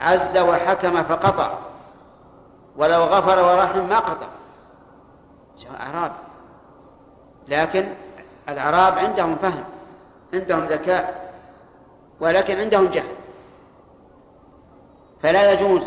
عز 0.00 0.38
وحكم 0.38 1.02
فقطع. 1.02 1.54
ولو 2.76 3.02
غفر 3.02 3.44
ورحم 3.44 3.88
ما 3.88 3.98
قطع. 3.98 4.26
أعراب. 5.80 6.12
لكن 7.48 7.88
الأعراب 8.48 8.98
عندهم 8.98 9.36
فهم 9.36 9.64
عندهم 10.34 10.64
ذكاء 10.64 11.32
ولكن 12.20 12.60
عندهم 12.60 12.86
جهل. 12.86 13.14
فلا 15.22 15.52
يجوز 15.52 15.82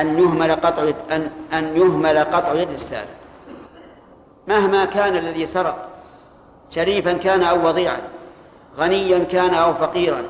أن 0.00 0.18
يهمل 0.18 0.52
قطع 0.52 0.92
أن 1.10 1.30
أن 1.52 1.76
يهمل 1.76 2.18
قطع 2.18 2.54
يد 2.54 2.70
السارق. 2.70 3.08
مهما 4.48 4.84
كان 4.84 5.16
الذي 5.16 5.46
سرق 5.46 5.88
شريفا 6.70 7.12
كان 7.12 7.42
أو 7.42 7.68
وضيعا 7.68 8.00
غنيا 8.78 9.24
كان 9.24 9.54
أو 9.54 9.74
فقيرا. 9.74 10.22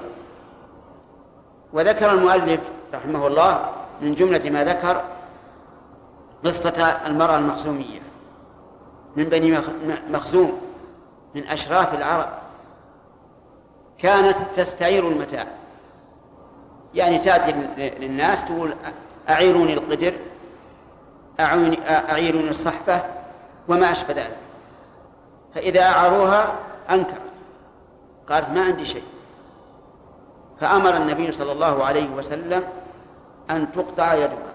وذكر 1.73 2.13
المؤلف 2.13 2.61
رحمه 2.95 3.27
الله 3.27 3.69
من 4.01 4.15
جملة 4.15 4.51
ما 4.51 4.65
ذكر 4.65 5.03
قصة 6.45 6.85
المرأة 7.07 7.37
المخزومية. 7.37 8.01
من 9.17 9.25
بني 9.25 9.61
مخزوم 10.11 10.61
من 11.35 11.49
أشراف 11.49 11.95
العرب. 11.95 12.29
كانت 13.99 14.37
تستعير 14.57 15.09
المتاع. 15.09 15.47
يعني 16.95 17.19
تأتي 17.19 17.53
للناس 17.79 18.45
تقول 18.45 18.75
أعيروني 19.31 19.75
القدر 19.75 20.13
أعيروني 22.11 22.51
الصحفة 22.51 23.03
وما 23.69 23.93
أشبه 23.93 24.13
ذلك. 24.13 24.37
فإذا 25.55 25.83
أعروها 25.83 26.55
أنكرت. 26.91 27.21
قالت 28.29 28.51
ما 28.51 28.65
عندي 28.65 28.87
شيء. 28.87 29.03
فأمر 30.61 30.97
النبي 30.97 31.33
صلى 31.33 31.53
الله 31.53 31.85
عليه 31.85 32.11
وسلم 32.11 32.65
أن 33.51 33.73
تقطع 33.73 34.15
يدها 34.15 34.53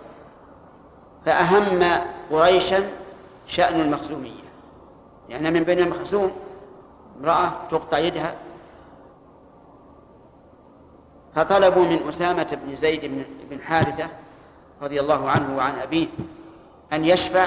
فأهم 1.25 2.01
قريشا 2.31 2.83
شأن 3.47 3.81
المخزومية. 3.81 4.43
يعني 5.29 5.51
من 5.51 5.63
بين 5.63 5.79
المخزوم 5.79 6.31
امرأة 7.19 7.51
تقطع 7.71 7.97
يدها. 7.97 8.35
فطلبوا 11.35 11.85
من 11.85 12.09
أسامة 12.09 12.57
بن 12.63 12.75
زيد 12.75 13.25
بن 13.49 13.61
حارثة 13.61 14.07
رضي 14.81 14.99
الله 14.99 15.29
عنه 15.29 15.57
وعن 15.57 15.79
أبيه 15.79 16.07
أن 16.93 17.05
يشفع 17.05 17.45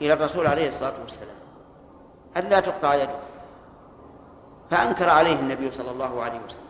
إلى 0.00 0.12
الرسول 0.12 0.46
عليه 0.46 0.68
الصلاة 0.68 0.94
والسلام. 1.04 1.36
ألا 2.36 2.60
تقطع 2.60 2.94
يده؟ 2.94 3.18
فأنكر 4.70 5.10
عليه 5.10 5.34
النبي 5.34 5.70
صلى 5.70 5.90
الله 5.90 6.22
عليه 6.22 6.38
وسلم. 6.46 6.68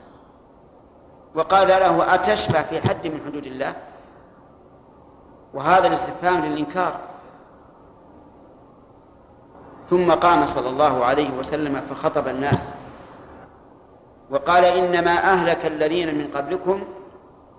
وقال 1.35 1.69
له 1.69 2.15
أتشفع 2.15 2.63
في 2.63 2.81
حد 2.81 3.07
من 3.07 3.21
حدود 3.27 3.47
الله؟ 3.47 3.75
وهذا 5.55 5.87
الاستفهام 5.87 6.45
للإنكار. 6.45 7.01
ثم 9.91 10.13
قام 10.13 10.47
صلى 10.47 10.69
الله 10.69 11.05
عليه 11.05 11.31
وسلم 11.31 11.81
فخطب 11.91 12.29
الناس 12.29 12.59
وقال 14.31 14.65
إنما 14.65 15.33
أهلك 15.33 15.67
الذين 15.67 16.19
من 16.19 16.31
قبلكم 16.35 16.85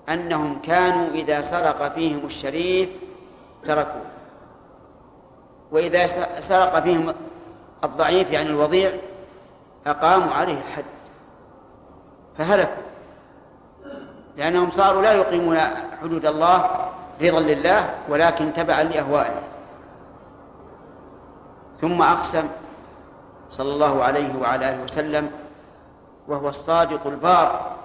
أنهم 0.09 0.61
كانوا 0.61 1.07
إذا 1.07 1.41
سرق 1.41 1.93
فيهم 1.95 2.25
الشريف 2.25 2.89
تركوه. 3.67 4.05
وإذا 5.71 6.07
سرق 6.49 6.79
فيهم 6.79 7.13
الضعيف 7.83 8.31
يعني 8.31 8.49
الوضيع 8.49 8.91
أقاموا 9.87 10.33
عليه 10.33 10.57
الحد. 10.57 10.83
فهلكوا. 12.37 12.83
لأنهم 14.37 14.71
صاروا 14.71 15.01
لا 15.01 15.13
يقيمون 15.13 15.57
حدود 16.01 16.25
الله 16.25 16.69
رضا 17.21 17.39
لله 17.39 17.89
ولكن 18.09 18.53
تبعا 18.53 18.83
لأهوائهم 18.83 19.43
ثم 21.81 22.01
أقسم 22.01 22.47
صلى 23.51 23.73
الله 23.73 24.03
عليه 24.03 24.39
وعلى 24.41 24.69
آله 24.69 24.83
وسلم 24.83 25.31
وهو 26.27 26.49
الصادق 26.49 27.07
البار 27.07 27.78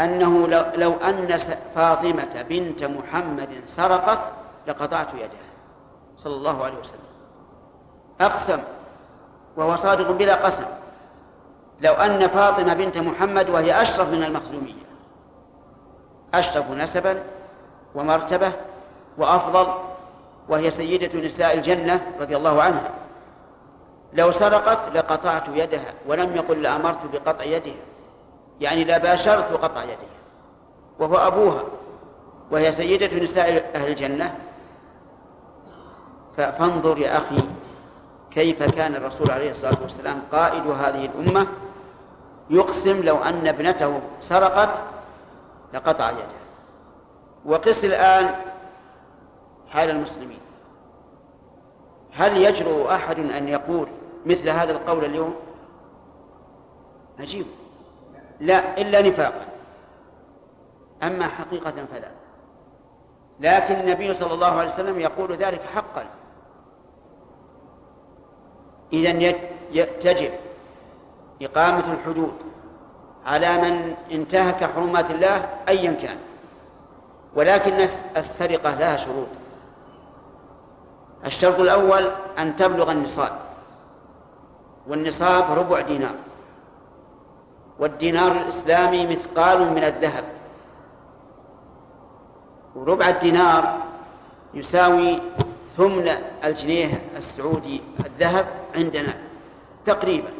أنه 0.00 0.48
لو, 0.48 0.62
لو 0.74 0.92
أن 0.92 1.38
فاطمة 1.74 2.42
بنت 2.48 2.84
محمد 2.84 3.48
سرقت 3.76 4.18
لقطعت 4.66 5.14
يدها. 5.14 5.46
صلى 6.18 6.34
الله 6.34 6.64
عليه 6.64 6.78
وسلم. 6.78 7.06
أقسم. 8.20 8.58
وهو 9.56 9.76
صادق 9.76 10.10
بلا 10.10 10.34
قسم. 10.34 10.66
لو 11.80 11.92
أن 11.92 12.28
فاطمة 12.28 12.74
بنت 12.74 12.98
محمد 12.98 13.50
وهي 13.50 13.82
أشرف 13.82 14.08
من 14.08 14.24
المخزومية. 14.24 14.86
أشرف 16.34 16.70
نسبا 16.70 17.22
ومرتبة 17.94 18.52
وأفضل 19.18 19.66
وهي 20.48 20.70
سيدة 20.70 21.26
نساء 21.26 21.54
الجنة 21.54 22.12
رضي 22.20 22.36
الله 22.36 22.62
عنها. 22.62 22.90
لو 24.12 24.32
سرقت 24.32 24.96
لقطعت 24.96 25.42
يدها 25.54 25.94
ولم 26.06 26.36
يقل 26.36 26.62
لأمرت 26.62 26.98
بقطع 27.12 27.44
يدها. 27.44 27.74
يعني 28.60 28.84
لباشرت 28.84 29.52
قطع 29.52 29.82
يدها 29.82 30.16
وهو 30.98 31.16
أبوها. 31.16 31.62
وهي 32.50 32.72
سيدة 32.72 33.24
نساء 33.24 33.70
أهل 33.74 33.88
الجنة. 33.88 34.38
فانظر 36.36 36.98
يا 36.98 37.18
أخي 37.18 37.38
كيف 38.30 38.62
كان 38.62 38.94
الرسول 38.94 39.30
عليه 39.30 39.50
الصلاة 39.50 39.82
والسلام 39.82 40.22
قائد 40.32 40.66
هذه 40.66 41.04
الأمة. 41.04 41.46
يقسم 42.50 43.02
لو 43.02 43.16
أن 43.16 43.46
ابنته 43.46 44.00
سرقت 44.20 44.68
لقطع 45.74 46.10
يده. 46.10 46.46
وقس 47.44 47.84
الآن 47.84 48.34
حال 49.68 49.90
المسلمين. 49.90 50.40
هل 52.12 52.42
يجرؤ 52.42 52.94
أحد 52.94 53.18
أن 53.18 53.48
يقول 53.48 53.88
مثل 54.26 54.48
هذا 54.48 54.72
القول 54.72 55.04
اليوم؟ 55.04 55.34
عجيب 57.20 57.46
لا 58.40 58.80
إلا 58.80 59.02
نفاق 59.02 59.46
أما 61.02 61.26
حقيقة 61.26 61.70
فلا. 61.70 62.08
لكن 63.40 63.74
النبي 63.74 64.14
صلى 64.14 64.34
الله 64.34 64.58
عليه 64.58 64.74
وسلم 64.74 65.00
يقول 65.00 65.36
ذلك 65.36 65.62
حقا. 65.74 66.06
إذا 68.92 69.32
تجب 70.02 70.30
إقامة 71.42 71.92
الحدود 71.92 72.34
على 73.26 73.56
من 73.56 73.96
انتهك 74.10 74.64
حرمات 74.64 75.10
الله 75.10 75.48
أيا 75.68 75.92
كان. 75.92 76.16
ولكن 77.34 77.88
السرقة 78.16 78.74
لها 78.74 78.96
شروط. 78.96 79.28
الشرط 81.24 81.60
الأول 81.60 82.10
أن 82.38 82.56
تبلغ 82.56 82.90
النصاب. 82.90 83.32
والنصاب 84.86 85.58
ربع 85.58 85.80
دينار. 85.80 86.14
والدينار 87.78 88.32
الإسلامي 88.32 89.06
مثقال 89.06 89.70
من 89.72 89.84
الذهب. 89.84 90.24
وربع 92.74 93.08
الدينار 93.08 93.78
يساوي 94.54 95.22
ثمن 95.76 96.08
الجنيه 96.44 97.02
السعودي 97.16 97.82
الذهب 98.06 98.46
عندنا 98.74 99.14
تقريبا. 99.86 100.30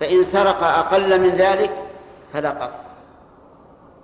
فإن 0.00 0.24
سرق 0.24 0.62
أقل 0.62 1.20
من 1.20 1.28
ذلك 1.28 1.70
فلا 2.32 2.50
قط 2.50 2.72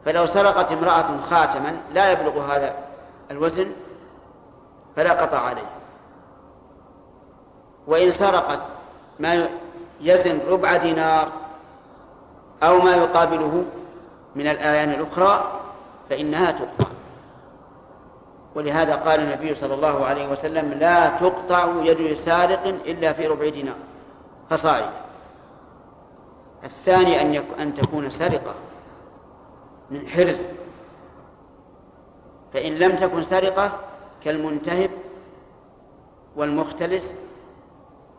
فلو 0.05 0.27
سرقت 0.27 0.73
امرأة 0.73 1.21
خاتما 1.31 1.77
لا 1.95 2.13
يبلغ 2.13 2.55
هذا 2.55 2.75
الوزن 3.31 3.73
فلا 4.97 5.13
قطع 5.23 5.39
عليه. 5.39 5.71
وإن 7.87 8.13
سرقت 8.13 8.61
ما 9.19 9.49
يزن 10.01 10.41
ربع 10.49 10.77
دينار 10.77 11.29
أو 12.63 12.79
ما 12.79 12.97
يقابله 12.97 13.65
من 14.37 14.47
الآيان 14.47 14.91
الأخرى 14.91 15.61
فإنها 16.11 16.51
تقطع. 16.51 16.91
ولهذا 18.55 18.97
قال 18.97 19.21
النبي 19.21 19.55
صلى 19.55 19.75
الله 19.75 20.07
عليه 20.07 20.29
وسلم 20.29 20.73
لا 20.73 21.09
تقطع 21.09 21.69
يد 21.83 22.19
سارق 22.25 22.67
إلا 22.67 23.13
في 23.13 23.27
ربع 23.27 23.49
دينار. 23.49 23.77
فصاعد. 24.51 24.91
الثاني 26.65 27.21
أن, 27.21 27.45
أن 27.61 27.75
تكون 27.75 28.11
سرقة 28.11 28.55
من 29.91 30.09
حرز. 30.09 30.39
فإن 32.53 32.75
لم 32.75 32.97
تكن 32.97 33.23
سرقة 33.23 33.73
كالمنتهب 34.25 34.91
والمختلس 36.37 37.05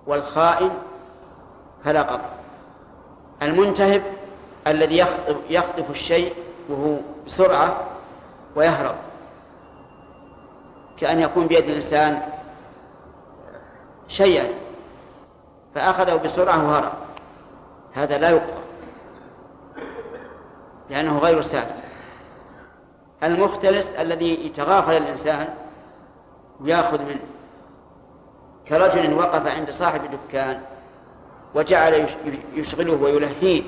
والخائن 0.07 0.71
فلا 1.85 2.01
قطع. 2.01 2.29
المنتهب 3.41 4.01
الذي 4.67 5.05
يخطف, 5.49 5.89
الشيء 5.89 6.35
وهو 6.69 6.97
بسرعة 7.27 7.77
ويهرب. 8.55 8.95
كأن 10.97 11.19
يكون 11.19 11.47
بيد 11.47 11.63
الإنسان 11.63 12.21
شيئا 14.07 14.47
فأخذه 15.75 16.15
بسرعة 16.15 16.67
وهرب. 16.67 16.93
هذا 17.93 18.17
لا 18.17 18.29
يقطع 18.29 18.59
لأنه 20.89 21.17
غير 21.17 21.41
سابق 21.41 21.75
المختلس 23.23 23.85
الذي 23.99 24.45
يتغافل 24.45 24.97
الإنسان 24.97 25.53
ويأخذ 26.59 27.01
منه. 27.01 27.19
كرجل 28.67 29.13
وقف 29.13 29.47
عند 29.47 29.71
صاحب 29.71 30.01
الدكان 30.05 30.61
وجعل 31.55 32.09
يشغله 32.53 33.03
ويلهيه. 33.03 33.63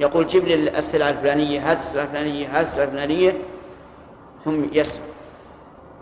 يقول 0.00 0.26
جيب 0.26 0.44
لي 0.44 0.78
السلعة 0.78 1.10
الفلانية 1.10 1.72
هذه 1.72 1.80
السلعة 1.80 2.04
الفلانية 2.04 2.60
هذه 2.60 2.68
السلعة 2.68 2.84
الفلانية. 2.84 3.32
ثم 4.44 4.64
يسر 4.72 5.00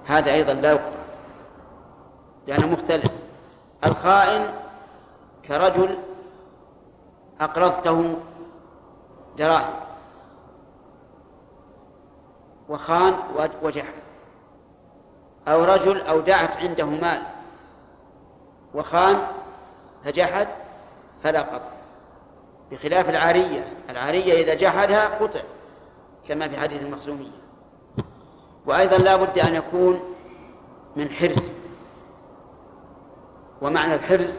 هذا 0.06 0.32
أيضا 0.32 0.52
لا 0.52 0.70
يقطع 0.70 1.02
لأنه 2.46 2.66
مختلس 2.66 3.12
الخائن 3.84 4.46
كرجل 5.48 5.98
أقرضته 7.40 8.14
دراهم. 9.38 9.74
وخان 12.68 13.14
وجحد 13.62 14.02
أو 15.48 15.64
رجل 15.64 16.00
أودعت 16.00 16.56
عنده 16.56 16.84
مال. 16.86 17.22
وخان 18.74 19.26
فجحد 20.04 20.48
فلا 21.22 21.42
قطع. 21.42 21.70
بخلاف 22.70 23.08
العارية 23.08 23.64
العارية 23.90 24.42
إذا 24.42 24.54
جحدها 24.54 25.08
قطع 25.08 25.40
كما 26.28 26.48
في 26.48 26.56
حديث 26.56 26.82
المخزومية. 26.82 27.42
وأيضا 28.66 28.96
لا 28.98 29.16
بد 29.16 29.38
أن 29.38 29.54
يكون 29.54 30.00
من 30.96 31.10
حرز 31.10 31.42
ومعنى 33.62 33.94
الحرز 33.94 34.30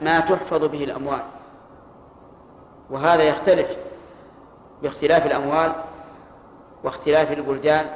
ما 0.00 0.20
تحفظ 0.20 0.64
به 0.64 0.84
الأموال. 0.84 1.22
وهذا 2.90 3.22
يختلف 3.22 3.66
باختلاف 4.82 5.26
الأموال 5.26 5.72
واختلاف 6.84 7.32
البلدان 7.32 7.86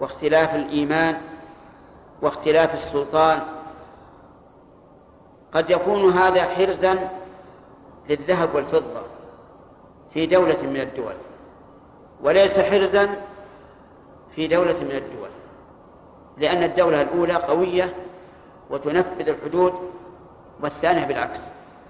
واختلاف 0.00 0.54
الإيمان 0.54 1.20
واختلاف 2.22 2.74
السلطان 2.74 3.40
قد 5.54 5.70
يكون 5.70 6.12
هذا 6.12 6.42
حرزا 6.42 7.08
للذهب 8.08 8.54
والفضة 8.54 9.02
في 10.14 10.26
دولة 10.26 10.62
من 10.62 10.80
الدول 10.80 11.14
وليس 12.22 12.58
حرزا 12.58 13.08
في 14.34 14.46
دولة 14.46 14.80
من 14.80 14.90
الدول 14.96 15.28
لأن 16.38 16.62
الدولة 16.62 17.02
الأولى 17.02 17.32
قوية 17.32 17.94
وتنفذ 18.70 19.28
الحدود 19.28 19.74
والثانية 20.60 21.04
بالعكس. 21.04 21.40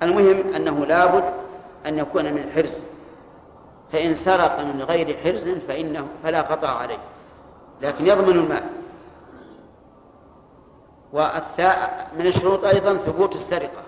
المهم 0.02 0.54
أنه 0.54 0.86
لابد 0.86 1.24
أن 1.86 1.98
يكون 1.98 2.24
من 2.24 2.52
حرز 2.54 2.72
فإن 3.92 4.14
سرق 4.14 4.60
من 4.60 4.82
غير 4.82 5.16
حرز 5.24 5.48
فإنه 5.68 6.06
فلا 6.22 6.42
قطع 6.42 6.68
عليه 6.68 6.98
لكن 7.82 8.06
يضمن 8.06 8.36
المال. 8.36 8.62
ومن 11.14 12.26
الشروط 12.26 12.64
أيضا 12.64 12.94
ثبوت 12.94 13.34
السرقة 13.34 13.82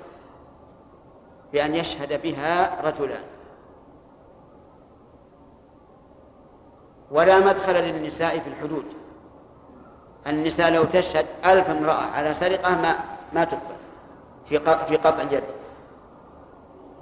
بأن 1.52 1.74
يشهد 1.74 2.22
بها 2.22 2.80
رجلان 2.82 3.22
ولا 7.10 7.40
مدخل 7.40 7.74
للنساء 7.74 8.38
في 8.38 8.48
الحدود. 8.48 8.84
النساء 10.26 10.70
لو 10.70 10.84
تشهد 10.84 11.26
ألف 11.44 11.70
امرأة 11.70 12.02
على 12.14 12.34
سرقة 12.34 12.70
ما 12.70 12.96
ما 13.32 13.44
تقبل 13.44 13.76
في 14.48 14.58
في 14.60 14.96
قطع 14.96 15.22
اليد. 15.22 15.44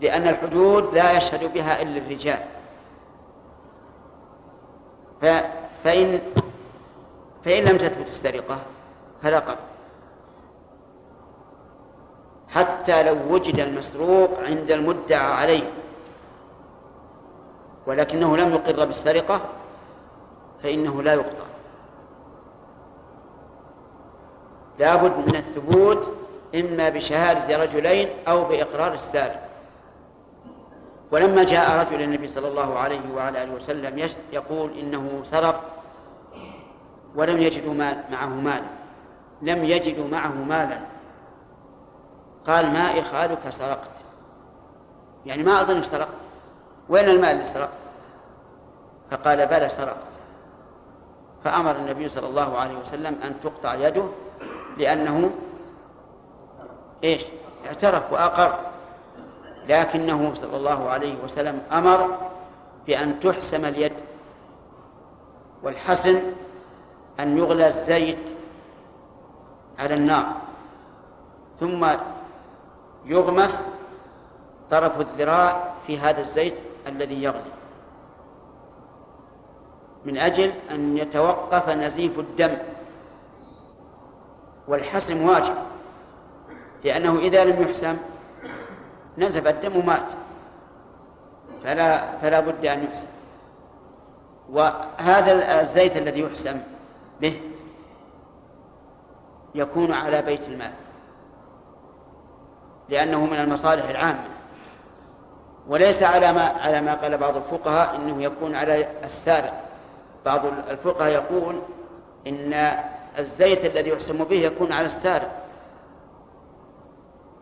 لأن 0.00 0.28
الحدود 0.28 0.94
لا 0.94 1.12
يشهد 1.12 1.52
بها 1.52 1.82
إلا 1.82 1.98
الرجال. 1.98 2.44
فإن 5.84 6.20
فإن 7.44 7.64
لم 7.64 7.78
تثبت 7.78 8.08
السرقة 8.08 8.58
فلا 9.22 9.38
قطع 9.38 9.73
حتى 12.54 13.02
لو 13.02 13.16
وجد 13.30 13.60
المسروق 13.60 14.30
عند 14.46 14.70
المدعى 14.70 15.32
عليه. 15.32 15.70
ولكنه 17.86 18.36
لم 18.36 18.54
يقر 18.54 18.84
بالسرقة 18.84 19.40
فإنه 20.62 21.02
لا 21.02 21.14
يقطع. 21.14 21.44
لابد 24.78 25.12
من 25.28 25.36
الثبوت 25.36 26.14
إما 26.54 26.88
بشهادة 26.88 27.62
رجلين 27.62 28.08
أو 28.28 28.44
بإقرار 28.44 28.94
السارق. 28.94 29.48
ولما 31.10 31.44
جاء 31.44 31.86
رجل 31.86 32.02
النبي 32.02 32.28
صلى 32.28 32.48
الله 32.48 32.78
عليه 32.78 33.00
وعلى 33.14 33.42
آله 33.42 33.54
وسلم 33.54 34.08
يقول 34.32 34.78
إنه 34.78 35.22
سرق 35.30 35.60
ولم 37.14 37.38
يجدوا 37.42 37.74
مال 37.74 38.04
معه 38.10 38.26
مال 38.26 38.62
لم 39.42 39.64
يجدوا 39.64 40.08
معه 40.08 40.32
مالا. 40.32 40.93
قال 42.46 42.72
ما 42.72 43.00
إخالك 43.00 43.38
سرقت. 43.50 43.90
يعني 45.26 45.42
ما 45.42 45.60
أظنك 45.60 45.84
سرقت. 45.84 46.08
وين 46.88 47.08
المال 47.08 47.30
اللي 47.30 47.46
سرقت؟ 47.54 47.70
فقال 49.10 49.46
بلى 49.46 49.70
سرقت. 49.76 50.14
فأمر 51.44 51.76
النبي 51.76 52.08
صلى 52.08 52.26
الله 52.26 52.58
عليه 52.58 52.78
وسلم 52.78 53.18
أن 53.24 53.34
تقطع 53.42 53.74
يده 53.74 54.04
لأنه 54.78 55.30
إيش؟ 57.04 57.22
اعترف 57.66 58.12
وأقر. 58.12 58.58
لكنه 59.68 60.34
صلى 60.34 60.56
الله 60.56 60.88
عليه 60.90 61.24
وسلم 61.24 61.62
أمر 61.72 62.18
بأن 62.86 63.20
تحسم 63.20 63.64
اليد. 63.64 63.92
والحسن 65.62 66.22
أن 67.20 67.38
يغلى 67.38 67.66
الزيت 67.66 68.28
على 69.78 69.94
النار. 69.94 70.26
ثم 71.60 71.86
يغمس 73.04 73.54
طرف 74.70 75.00
الذراع 75.00 75.74
في 75.86 75.98
هذا 75.98 76.20
الزيت 76.20 76.54
الذي 76.86 77.22
يغلي. 77.22 77.52
من 80.04 80.18
أجل 80.18 80.52
أن 80.70 80.98
يتوقف 80.98 81.68
نزيف 81.68 82.18
الدم. 82.18 82.56
والحسم 84.68 85.28
واجب 85.28 85.54
لأنه 86.84 87.18
إذا 87.18 87.44
لم 87.44 87.62
يحسم 87.62 87.96
نزف 89.18 89.46
الدم 89.46 89.76
ومات. 89.76 90.06
فلا 91.64 92.18
فلا 92.18 92.40
بد 92.40 92.66
أن 92.66 92.84
يحسم. 92.84 93.06
وهذا 94.50 95.60
الزيت 95.60 95.96
الذي 95.96 96.20
يحسم 96.20 96.60
به 97.20 97.40
يكون 99.54 99.92
على 99.92 100.22
بيت 100.22 100.40
المال. 100.40 100.72
لأنه 102.88 103.26
من 103.26 103.36
المصالح 103.36 103.88
العامة. 103.88 104.24
وليس 105.68 106.02
على 106.02 106.32
ما 106.32 106.42
على 106.42 106.80
ما 106.80 106.94
قال 106.94 107.18
بعض 107.18 107.36
الفقهاء 107.36 107.96
إنه 107.96 108.22
يكون 108.22 108.54
على 108.54 108.86
السارق. 109.04 109.60
بعض 110.24 110.40
الفقهاء 110.70 111.12
يقول 111.12 111.60
إن 112.26 112.52
الزيت 113.18 113.64
الذي 113.64 113.90
يحسم 113.90 114.24
به 114.24 114.36
يكون 114.36 114.72
على 114.72 114.86
السارق. 114.86 115.30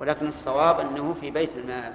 ولكن 0.00 0.28
الصواب 0.28 0.80
أنه 0.80 1.14
في 1.20 1.30
بيت 1.30 1.50
المال. 1.56 1.92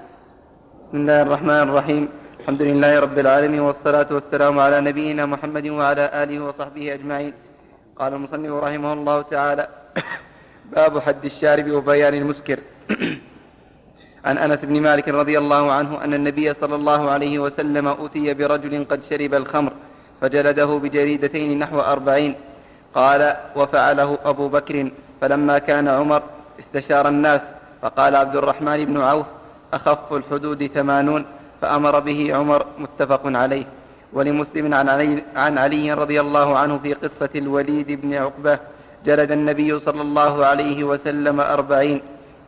بسم 0.89 0.97
الله 0.97 1.21
الرحمن 1.21 1.49
الرحيم. 1.69 2.09
الحمد 2.39 2.61
لله 2.61 2.99
رب 2.99 3.19
العالمين 3.19 3.59
والصلاة 3.59 4.07
والسلام 4.11 4.59
على 4.59 4.81
نبينا 4.81 5.25
محمد 5.25 5.67
وعلى 5.67 6.23
آله 6.23 6.43
وصحبه 6.43 6.93
أجمعين. 6.93 7.33
قال 7.95 8.13
المصنف 8.13 8.51
رحمه 8.51 8.93
الله 8.93 9.21
تعالى 9.21 9.67
باب 10.75 10.99
حد 10.99 11.25
الشارب 11.25 11.71
وبيان 11.71 12.13
المسكر. 12.13 12.59
عن 14.25 14.37
أنس 14.37 14.59
بن 14.59 14.81
مالك 14.81 15.07
رضي 15.09 15.37
الله 15.37 15.71
عنه 15.71 16.03
أن 16.03 16.13
النبي 16.13 16.53
صلى 16.53 16.75
الله 16.75 17.09
عليه 17.09 17.39
وسلم 17.39 17.87
اتي 17.87 18.33
برجل 18.33 18.85
قد 18.89 18.99
شرب 19.09 19.33
الخمر 19.33 19.71
فجلده 20.21 20.65
بجريدتين 20.65 21.59
نحو 21.59 21.79
أربعين. 21.79 22.35
قال 22.95 23.35
وفعله 23.55 24.17
أبو 24.25 24.47
بكر. 24.47 24.91
فلما 25.21 25.57
كان 25.57 25.87
عمر 25.87 26.21
استشار 26.59 27.07
الناس 27.07 27.41
فقال 27.81 28.15
عبد 28.15 28.35
الرحمن 28.35 28.85
بن 28.85 29.01
عوف 29.01 29.25
أخف 29.73 30.13
الحدود 30.13 30.67
ثمانون. 30.67 31.25
فأمر 31.61 31.99
به 31.99 32.35
عمر 32.35 32.65
متفق 32.79 33.21
عليه. 33.25 33.65
ولمسلم 34.13 34.73
عن 34.73 34.89
علي, 34.89 35.23
عن 35.35 35.57
علي 35.57 35.93
رضي 35.93 36.21
الله 36.21 36.57
عنه 36.57 36.79
في 36.83 36.93
قصة 36.93 37.29
الوليد 37.35 38.01
بن 38.01 38.13
عقبة 38.13 38.59
جلد 39.05 39.31
النبي 39.31 39.79
صلى 39.79 40.01
الله 40.01 40.45
عليه 40.45 40.83
وسلم 40.83 41.39
أربعين. 41.41 42.01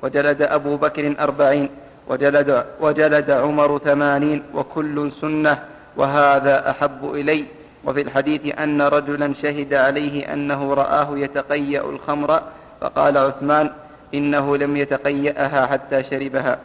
وجلد 0.03 0.41
أبو 0.41 0.77
بكر 0.77 1.15
أربعين 1.19 1.69
وجلد, 2.07 2.65
وجلد 2.81 3.31
عمر 3.31 3.77
ثمانين 3.77 4.43
وكل 4.53 5.11
سنة 5.21 5.59
وهذا 5.97 6.69
أحب 6.69 7.13
إلي. 7.13 7.45
وفي 7.85 8.01
الحديث 8.01 8.59
أن 8.59 8.81
رجلا 8.81 9.33
شهد 9.41 9.73
عليه 9.73 10.33
أنه 10.33 10.73
رآه 10.73 11.17
يتقيأ 11.17 11.81
الخمر 11.81 12.41
فقال 12.81 13.17
عثمان 13.17 13.69
إنه 14.13 14.57
لم 14.57 14.77
يتقيأها 14.77 15.65
حتى 15.65 16.03
شربها. 16.03 16.59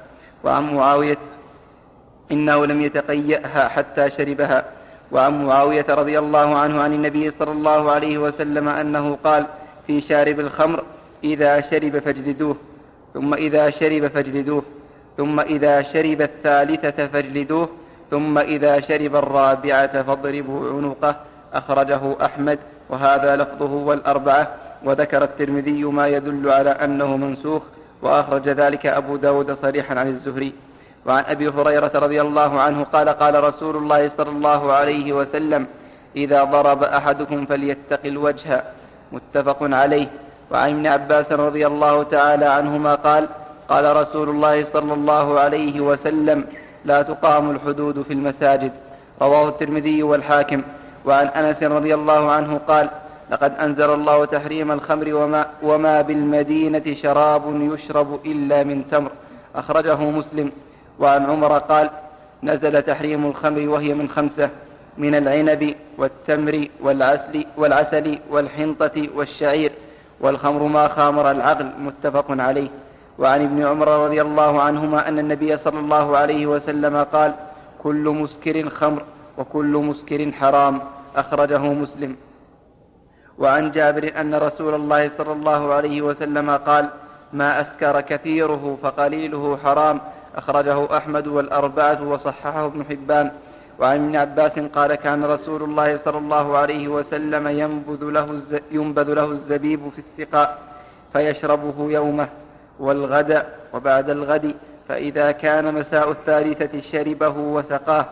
وعن 0.45 0.75
معاوية 0.75 1.19
إنه 2.33 2.67
لم 2.67 2.83
يتقيأها 2.83 3.69
حتى 3.69 4.11
شربها. 4.11 4.65
وعن 5.13 5.45
معاوية 5.45 5.87
رضي 5.89 6.19
الله 6.19 6.59
عنه 6.59 6.83
عن 6.83 6.93
النبي 6.93 7.31
صلى 7.31 7.53
الله 7.53 7.91
عليه 7.91 8.19
وسلم 8.19 8.69
أنه 8.69 9.19
قال 9.25 9.47
في 9.87 10.01
شارب 10.01 10.41
الخمر 10.41 10.83
إذا 11.25 11.61
شرب 11.71 11.99
فاجلدوه. 11.99 12.57
ثم 13.15 13.35
إذا 13.35 13.71
شرب 13.71 14.07
فاجلدوه 14.07 14.63
ثم 15.17 15.41
إذا 15.41 15.83
شرب 15.83 16.23
الثالثة 16.23 17.07
فاجلدوه 17.07 17.69
ثم 18.11 18.39
إذا 18.39 18.81
شرب 18.81 19.17
الرابعة 19.17 20.03
فاضربوا 20.03 20.71
عنقه 20.71 21.17
أخرجه 21.55 22.25
أحمد 22.25 22.59
وهذا 22.89 23.37
لفظه 23.37 23.73
والأربعة 23.73 24.49
وذكر 24.85 25.25
الترمذي 25.25 25.85
ما 25.85 26.09
يدل 26.09 26.51
على 26.51 26.71
أنه 26.71 27.17
منسوخ 27.17 27.63
وأخرج 28.03 28.49
ذلك 28.49 28.87
أبو 28.87 29.17
داود 29.17 29.59
صريحا 29.63 29.99
عن 29.99 30.09
الزهري. 30.09 30.53
وعن 31.07 31.25
أبي 31.29 31.49
هريرة 31.49 31.91
رضي 31.95 32.21
الله 32.21 32.61
عنه 32.61 32.83
قال 32.83 33.09
قال 33.09 33.45
رسول 33.45 33.77
الله 33.77 34.11
صلى 34.17 34.31
الله 34.31 34.73
عليه 34.73 35.13
وسلم 35.13 35.67
إذا 36.17 36.45
ضرب 36.45 36.83
أحدكم 36.83 37.47
فليتق 37.47 38.01
الوجه. 38.05 38.65
متفق 39.13 39.59
عليه. 39.63 40.07
وعن 40.55 40.71
ابن 40.71 40.87
عباس 40.87 41.33
رضي 41.33 41.67
الله 41.67 42.03
تعالى 42.03 42.45
عنهما 42.45 42.95
قال 42.95 43.29
قال 43.69 43.97
رسول 43.97 44.29
الله 44.29 44.67
صلى 44.73 44.95
الله 44.95 45.41
عليه 45.41 45.81
وسلم 45.81 46.45
لا 46.85 47.03
تقام 47.03 47.51
الحدود 47.51 48.03
في 48.03 48.13
المساجد 48.13 48.73
رواه 49.23 49.49
الترمذي 49.49 50.03
والحاكم. 50.03 50.63
وعن 51.05 51.27
أنس 51.27 51.63
رضي 51.63 51.95
الله 51.95 52.31
عنه 52.31 52.61
قال 52.69 52.91
لقد 53.31 53.53
أنزل 53.61 53.91
الله 53.95 54.25
تحريم 54.25 54.73
الخمر 54.73 55.15
وما, 55.15 55.47
وما 55.63 56.01
بالمدينة 56.01 56.97
شراب 57.03 57.43
يشرب 57.73 58.27
إلا 58.27 58.65
من 58.65 58.85
تمر 58.91 59.11
أخرجه 59.57 59.97
مسلم. 59.97 60.53
وعن 60.99 61.31
عمر 61.31 61.59
قال 61.59 61.91
نزل 62.43 62.83
تحريم 62.83 63.27
الخمر 63.27 63.69
وهي 63.69 63.95
من 63.95 64.09
خمسة 64.09 64.51
من 64.99 65.15
العنب 65.15 65.75
والتمر 65.99 66.69
والعسل 66.81 67.45
والعسل 67.57 68.19
والحنطة 68.31 69.09
والشعير 69.15 69.73
والخمر 70.25 70.63
ما 70.63 70.89
خامر 70.89 71.31
العقل 71.31 71.69
متفق 71.79 72.29
عليه. 72.31 72.69
وعن 73.19 73.41
ابن 73.49 73.59
عمر 73.71 73.89
رضي 74.05 74.21
الله 74.23 74.53
عنهما 74.63 75.09
أن 75.09 75.19
النبي 75.19 75.57
صلى 75.57 75.79
الله 75.85 76.17
عليه 76.17 76.47
وسلم 76.47 76.95
قال 77.13 77.31
كل 77.83 78.05
مسكر 78.23 78.71
خمر 78.71 79.03
وكل 79.39 79.73
مسكر 79.89 80.33
حرام. 80.33 80.81
أخرجه 81.17 81.63
مسلم. 81.83 82.17
وعن 83.39 83.71
جابر 83.71 84.05
أن 84.21 84.35
رسول 84.35 84.75
الله 84.75 85.11
صلى 85.19 85.33
الله 85.33 85.73
عليه 85.73 86.03
وسلم 86.03 86.49
قال 86.51 86.85
ما 87.33 87.61
أسكر 87.61 88.01
كثيره 88.01 88.79
فقليله 88.83 89.59
حرام. 89.65 90.01
أخرجه 90.37 90.97
أحمد 90.97 91.27
والأربعة 91.27 92.01
وصححه 92.09 92.67
ابن 92.67 92.85
حبان. 92.85 93.27
وعن 93.79 94.05
ابن 94.05 94.17
عباس 94.17 94.53
قال 94.53 94.95
كان 94.95 95.25
رسول 95.25 95.63
الله 95.63 95.99
صلى 96.05 96.19
الله 96.19 96.59
عليه 96.59 96.89
وسلم 96.89 97.49
ينبذ 97.49 98.05
له, 98.05 98.41
ينبذ 98.71 99.15
له 99.15 99.25
الزبيب 99.25 99.81
في 99.89 99.99
السقاء 99.99 100.59
فيشربه 101.13 101.91
يومه 101.91 102.29
والغد 102.79 103.43
وبعد 103.73 104.11
الغد 104.11 104.55
فإذا 104.89 105.33
كان 105.33 105.75
مساء 105.75 106.11
الثالثة 106.11 106.81
شربه 106.81 107.29
وسقاه 107.39 108.07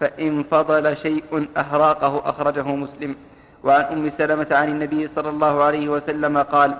فإن 0.00 0.42
فضل 0.42 0.96
شيء 0.96 1.48
أهراقه 1.56 2.22
أخرجه 2.30 2.62
مسلم. 2.62 3.16
وعن 3.64 3.84
أم 3.84 4.10
سلمة 4.18 4.46
عن 4.50 4.68
النبي 4.68 5.08
صلى 5.08 5.28
الله 5.28 5.62
عليه 5.62 5.88
وسلم 5.88 6.38
قال 6.38 6.74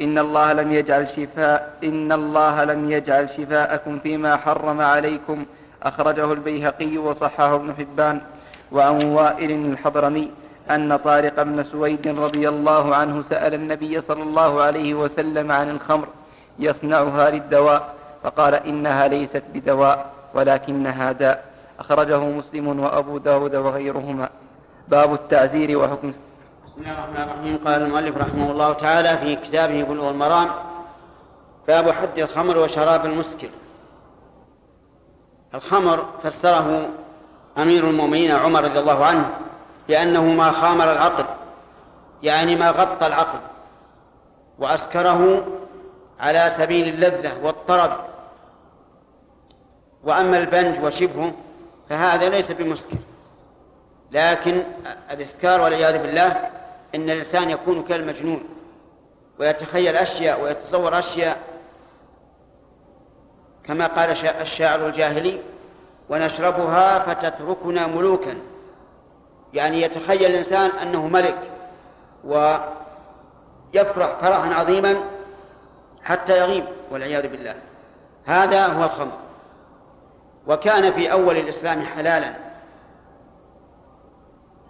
إن 0.00 0.18
الله 0.18 0.52
لم 0.52 0.72
يجعل 0.72 1.08
شفاء 1.08 1.78
إن 1.84 2.12
الله 2.12 2.64
لم 2.64 2.90
يجعل 2.90 3.30
شفاءكم 3.30 3.98
فيما 3.98 4.36
حرم 4.36 4.80
عليكم 4.80 5.44
أخرجه 5.86 6.32
البيهقي 6.32 6.98
وصححه 6.98 7.54
ابن 7.54 7.74
حبان 7.74 8.20
وعن 8.72 9.04
وائل 9.04 9.50
الحضرمي 9.50 10.30
أن 10.70 10.96
طارق 10.96 11.42
بن 11.42 11.64
سويد 11.64 12.08
رضي 12.08 12.48
الله 12.48 12.94
عنه 12.94 13.24
سأل 13.30 13.54
النبي 13.54 14.00
صلى 14.00 14.22
الله 14.22 14.62
عليه 14.62 14.94
وسلم 14.94 15.52
عن 15.52 15.70
الخمر 15.70 16.08
يصنعها 16.58 17.30
للدواء 17.30 17.94
فقال 18.22 18.54
إنها 18.54 19.08
ليست 19.08 19.42
بدواء 19.54 20.06
ولكنها 20.34 21.12
داء. 21.12 21.44
أخرجه 21.80 22.18
مسلم 22.18 22.80
وأبو 22.80 23.18
داود 23.18 23.54
وغيرهما. 23.54 24.28
باب 24.88 25.14
التعزير 25.14 25.78
وحكم. 25.78 26.12
بسم 26.66 26.80
الله 26.80 26.92
الرحمن 26.92 27.22
الرحيم. 27.22 27.58
قال 27.66 27.82
المؤلف 27.82 28.16
رحمه 28.16 28.50
الله 28.50 28.72
تعالى 28.72 29.18
في 29.18 29.36
كتابه 29.36 29.82
بلوغ 29.82 30.10
المرام 30.10 30.48
باب 31.68 31.90
حد 31.90 32.18
الخمر 32.18 32.58
وشراب 32.58 33.06
المسكر. 33.06 33.48
الخمر 35.56 36.06
فسره 36.22 36.88
أمير 37.58 37.90
المؤمنين 37.90 38.30
عمر 38.30 38.64
رضي 38.64 38.78
الله 38.78 39.04
عنه 39.04 39.30
بأنه 39.88 40.24
ما 40.24 40.50
خامر 40.52 40.92
العقل 40.92 41.24
يعني 42.22 42.56
ما 42.56 42.70
غطى 42.70 43.06
العقل 43.06 43.38
وأسكره 44.58 45.46
على 46.20 46.54
سبيل 46.58 46.88
اللذة 46.88 47.32
والطرب. 47.42 47.92
وأما 50.04 50.38
البنج 50.38 50.84
وشبهه 50.84 51.32
فهذا 51.88 52.28
ليس 52.28 52.52
بمسكر 52.52 52.96
لكن 54.12 54.62
الإسكار 55.10 55.60
والعياذ 55.60 56.02
بالله 56.02 56.50
إن 56.94 57.10
الإنسان 57.10 57.50
يكون 57.50 57.82
كالمجنون 57.82 58.42
ويتخيل 59.38 59.96
أشياء 59.96 60.40
ويتصور 60.42 60.98
أشياء 60.98 61.38
كما 63.68 63.86
قال 63.86 64.26
الشاعر 64.40 64.86
الجاهلي 64.86 65.38
ونشربها 66.08 66.98
فتتركنا 66.98 67.86
ملوكا. 67.86 68.34
يعني 69.54 69.82
يتخيل 69.82 70.24
الإنسان 70.24 70.70
أنه 70.82 71.06
ملك 71.06 71.38
يفرح 73.74 74.16
فرحا 74.20 74.54
عظيما 74.54 74.96
حتى 76.02 76.38
يغيب 76.38 76.64
والعياذ 76.90 77.28
بالله. 77.28 77.54
هذا 78.26 78.66
هو 78.66 78.84
الخمر. 78.84 79.18
وكان 80.46 80.92
في 80.92 81.12
أول 81.12 81.36
الإسلام 81.36 81.82
حلالا. 81.82 82.32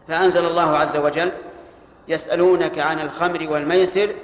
فأنزل 0.08 0.46
الله 0.46 0.76
عز 0.76 0.96
وجل 0.96 1.32
يسألونك 2.08 2.78
عن 2.78 3.00
الخمر 3.00 3.46
والميسر 3.50 4.14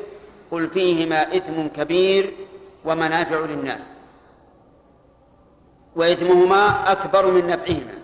قل 0.51 0.69
فيهما 0.69 1.23
إثم 1.23 1.67
كبير 1.77 2.35
ومنافع 2.85 3.39
للناس. 3.39 3.81
وإثمهما 5.97 6.93
أكبر 6.93 7.27
من 7.27 7.47
نفعهما 7.47 7.95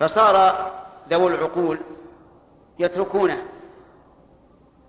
فصار 0.00 0.66
ذوو 1.10 1.28
العقول 1.28 1.78
يتركونه. 2.78 3.42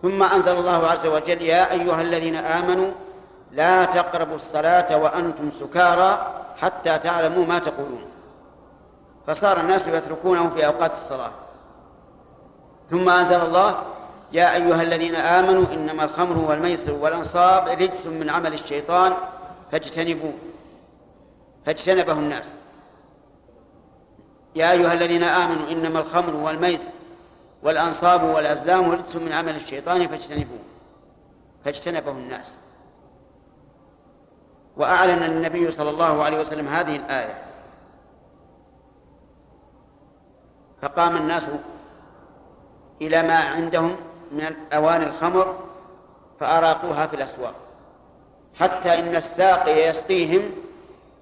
ثم 0.02 0.24
أنزل 0.24 0.52
الله 0.58 0.88
عز 0.88 1.06
وجل 1.06 1.42
يا 1.42 1.72
أيها 1.72 2.02
الذين 2.02 2.36
آمنوا 2.36 2.92
لا 3.52 3.86
تقربوا 3.86 4.36
الصلاة 4.36 4.98
وأنتم 4.98 5.52
سكارى 5.60 6.34
حتى 6.58 6.98
تعلموا 6.98 7.46
ما 7.46 7.60
تقولون. 7.60 8.06
فصار 9.28 9.60
الناس 9.60 9.88
يتركونه 9.88 10.50
في 10.50 10.66
أوقات 10.66 10.92
الصلاة. 11.04 11.32
ثم 12.92 13.10
أنزل 13.10 13.42
الله 13.42 13.76
يا 14.32 14.56
أيها 14.56 14.82
الذين 14.82 15.16
آمنوا 15.16 15.66
إنما 15.74 16.04
الخمر 16.04 16.38
والميسر 16.50 16.94
والأنصاب 16.94 17.68
رجس 17.68 18.06
من 18.06 18.30
عمل 18.30 18.54
الشيطان 18.54 19.14
فاجتنبوه. 19.72 20.34
فاجتنبه 21.68 22.14
الناس. 22.14 22.44
يا 24.56 24.72
أيها 24.72 24.94
الذين 24.94 25.24
آمنوا 25.24 25.72
إنما 25.72 26.00
الخمر 26.00 26.36
والميسر 26.36 26.92
والأنصاب 27.64 28.24
والأزلام 28.24 28.92
رجس 28.92 29.16
من 29.16 29.34
عمل 29.34 29.56
الشيطان 29.56 30.08
فاجتنبوه. 30.08 30.60
فاجتنبه 31.66 32.12
الناس. 32.12 32.48
وأعلن 34.78 35.24
النبي 35.24 35.72
صلى 35.72 35.90
الله 35.90 36.24
عليه 36.24 36.42
وسلم 36.42 36.68
هذه 36.68 36.96
الآية. 36.96 37.44
فقام 40.82 41.18
الناس 41.18 41.44
إلى 43.02 43.24
ما 43.24 43.38
عندهم 43.38 43.96
من 44.32 44.56
أواني 44.74 45.06
الخمر 45.06 45.56
فأراقوها 46.40 47.08
في 47.08 47.16
الأسواق. 47.16 47.56
حتى 48.56 49.00
إن 49.00 49.16
الساقي 49.16 49.90
يسقيهم 49.90 50.52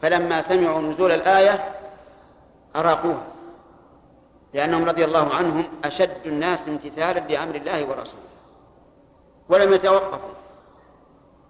فلما 0.01 0.41
سمعوا 0.41 0.81
نزول 0.81 1.11
الآية 1.11 1.63
أراقوها 2.75 3.23
لأنهم 4.53 4.85
رضي 4.85 5.05
الله 5.05 5.35
عنهم 5.35 5.63
أشد 5.85 6.17
الناس 6.25 6.59
امتثالا 6.67 7.19
لأمر 7.19 7.55
الله 7.55 7.85
ورسوله 7.85 8.25
ولم 9.49 9.73
يتوقفوا 9.73 10.35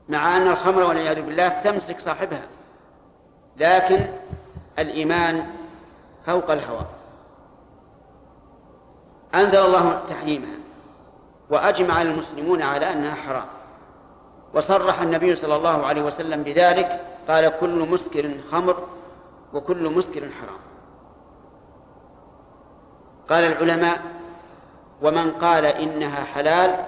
مع 0.10 0.38
أن 0.38 0.48
الخمر 0.48 0.84
والعياذ 0.84 1.22
بالله 1.22 1.50
تمسك 1.50 2.02
صاحبها 2.02 2.46
لكن 3.58 4.06
الإيمان 4.80 5.46
فوق 6.26 6.52
الهوى. 6.52 6.86
أنزل 9.36 9.58
الله 9.58 10.02
تحريمها 10.10 10.56
وأجمع 11.50 12.02
المسلمون 12.02 12.62
على 12.62 12.92
أنها 12.92 13.16
حرام 13.16 13.46
وصرح 14.54 15.02
النبي 15.02 15.36
صلى 15.36 15.56
الله 15.56 15.86
عليه 15.86 16.02
وسلم 16.02 16.44
بذلك 16.44 17.02
قال 17.28 17.60
كل 17.60 17.90
مسكر 17.90 18.32
خمر 18.52 18.88
وكل 19.54 19.90
مسكر 19.90 20.22
حرام. 20.22 20.60
قال 23.30 23.44
العلماء 23.44 24.02
ومن 25.02 25.32
قال 25.32 25.66
إنها 25.66 26.24
حلال 26.24 26.86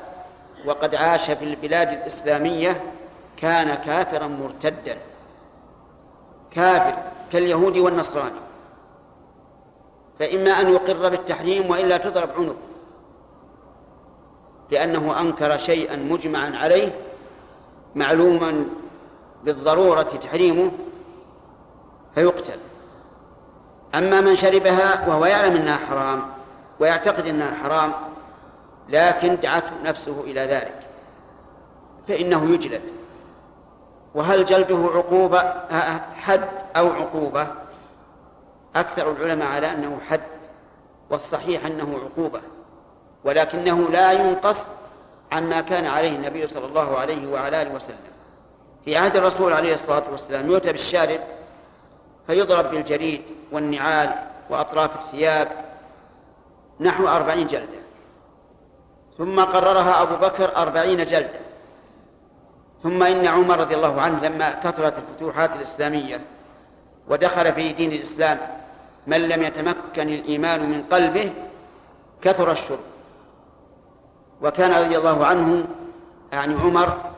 وقد 0.65 0.95
عاش 0.95 1.31
في 1.31 1.45
البلاد 1.45 1.87
الإسلامية 1.87 2.83
كان 3.37 3.75
كافرا 3.75 4.27
مرتدا. 4.27 4.97
كافر 6.51 6.97
كاليهود 7.31 7.77
والنصراني. 7.77 8.39
فإما 10.19 10.51
أن 10.51 10.73
يقر 10.73 11.09
بالتحريم 11.09 11.69
وإلا 11.69 11.97
تضرب 11.97 12.29
عنق. 12.37 12.55
لأنه 14.71 15.21
أنكر 15.21 15.57
شيئا 15.57 15.95
مجمعا 15.95 16.51
عليه 16.55 16.91
معلوما 17.95 18.65
بالضرورة 19.47 20.03
تحريمه 20.23 20.71
فيقتل. 22.15 22.59
أما 23.95 24.21
من 24.21 24.35
شربها 24.35 25.07
وهو 25.07 25.25
يعلم 25.25 25.55
أنها 25.55 25.77
حرام 25.77 26.21
ويعتقد 26.79 27.25
أنها 27.27 27.55
حرام 27.63 27.91
لكن 28.89 29.35
دعته 29.35 29.71
نفسه 29.83 30.21
إلى 30.21 30.41
ذلك 30.41 30.79
فإنه 32.07 32.53
يجلد. 32.53 32.81
وهل 34.15 34.45
جلده 34.45 34.89
عقوبة؟ 34.95 35.53
حد 36.15 36.47
أو 36.75 36.89
عقوبة؟ 36.89 37.47
أكثر 38.75 39.11
العلماء 39.11 39.47
على 39.47 39.71
أنه 39.71 39.99
حد 40.09 40.21
والصحيح 41.09 41.65
أنه 41.65 41.99
عقوبة 42.03 42.41
ولكنه 43.23 43.89
لا 43.89 44.11
ينقص 44.11 44.57
عما 45.31 45.61
كان 45.61 45.85
عليه 45.85 46.15
النبي 46.15 46.47
صلى 46.47 46.65
الله 46.65 46.97
عليه 46.97 47.31
وعلى 47.31 47.61
آله 47.61 47.75
وسلم. 47.75 48.16
في 48.87 48.97
عهد 48.97 49.17
الرسول 49.17 49.53
عليه 49.53 49.75
الصلاة 49.75 50.03
والسلام. 50.11 50.51
يؤتى 50.51 50.71
بالشارب 50.71 51.19
فيضرب 52.27 52.71
بالجريد 52.71 53.21
والنعال 53.51 54.13
وأطراف 54.49 54.91
الثياب 54.95 55.47
نحو 56.79 57.07
أربعين 57.07 57.47
جلدة. 57.47 57.79
ثم 59.17 59.39
قررها 59.39 60.01
أبو 60.01 60.15
بكر 60.15 60.55
أربعين 60.55 60.97
جلدة. 60.97 61.39
ثم 62.83 63.03
إن 63.03 63.27
عمر 63.27 63.59
رضي 63.59 63.75
الله 63.75 64.01
عنه 64.01 64.27
لما 64.27 64.51
كثرت 64.51 64.93
الفتوحات 64.97 65.49
الإسلامية 65.55 66.21
ودخل 67.07 67.53
في 67.53 67.73
دين 67.73 67.91
الإسلام 67.91 68.37
من 69.07 69.27
لم 69.27 69.43
يتمكن 69.43 70.09
الإيمان 70.09 70.69
من 70.69 70.83
قلبه 70.91 71.33
كثر 72.21 72.51
الشرب. 72.51 72.79
وكان 74.41 74.85
رضي 74.85 74.97
الله 74.97 75.25
عنه 75.25 75.65
يعني 76.31 76.55
عمر 76.55 77.16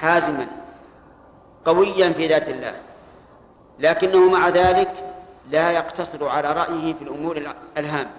حازما 0.00 0.46
قويا 1.64 2.12
في 2.12 2.26
ذات 2.26 2.48
الله 2.48 2.80
لكنه 3.78 4.30
مع 4.30 4.48
ذلك 4.48 4.92
لا 5.50 5.70
يقتصر 5.70 6.28
على 6.28 6.52
رأيه 6.52 6.94
في 6.94 7.02
الأمور 7.02 7.42
الهامة. 7.76 8.10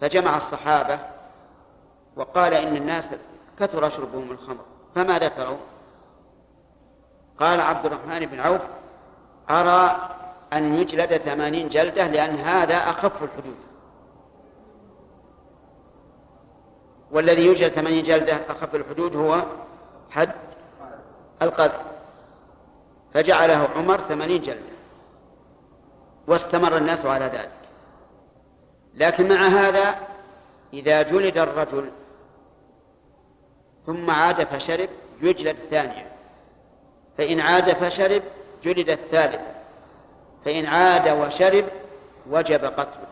فجمع 0.00 0.36
الصحابة 0.36 0.98
وقال 2.16 2.54
إن 2.54 2.76
الناس 2.76 3.04
كثر 3.60 3.90
شربهم 3.90 4.30
الخمر 4.30 4.64
فما 4.94 5.18
ذكروا 5.18 5.56
قال 7.40 7.60
عبد 7.60 7.86
الرحمن 7.86 8.26
بن 8.26 8.40
عوف 8.40 8.60
أرى 9.50 10.08
أن 10.52 10.74
يجلد 10.74 11.16
ثمانين 11.16 11.68
جلدة 11.68 12.06
لأن 12.06 12.36
هذا 12.36 12.76
أخف 12.76 13.22
الحدود. 13.22 13.56
والذي 17.10 17.46
يجلد 17.46 17.72
ثمانين 17.72 18.04
جلدة 18.04 18.36
أخف 18.48 18.74
الحدود 18.74 19.16
هو 19.16 19.42
حد 20.10 20.47
القذف. 21.42 21.82
فجعله 23.14 23.68
عمر 23.76 24.00
ثمانين 24.00 24.42
جلدة. 24.42 24.78
واستمر 26.26 26.76
الناس 26.76 27.06
على 27.06 27.24
ذلك. 27.24 27.50
لكن 28.94 29.28
مع 29.28 29.46
هذا 29.46 29.94
إذا 30.72 31.02
جلد 31.02 31.38
الرجل 31.38 31.90
ثم 33.86 34.10
عاد 34.10 34.44
فشرب 34.44 34.88
يجلد 35.22 35.56
ثانية 35.70 36.12
فإن 37.18 37.40
عاد 37.40 37.72
فشرب 37.72 38.22
جلد 38.64 38.90
الثالث. 38.90 39.40
فإن 40.44 40.66
عاد 40.66 41.08
وشرب 41.08 41.64
وجب 42.30 42.64
قتله. 42.64 43.08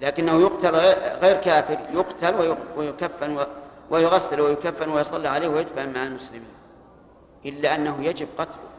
لكنه 0.00 0.40
يقتل 0.40 0.76
غير 1.20 1.36
كافر 1.36 1.78
يقتل 1.92 2.56
ويكفن 2.76 3.46
ويغسل 3.90 4.40
ويكفن 4.40 4.88
ويصلى 4.88 5.28
عليه 5.28 5.48
ويدفن 5.48 5.92
مع 5.92 6.02
المسلمين. 6.02 6.61
إلا 7.46 7.74
أنه 7.74 8.04
يجب 8.04 8.28
قتله. 8.38 8.72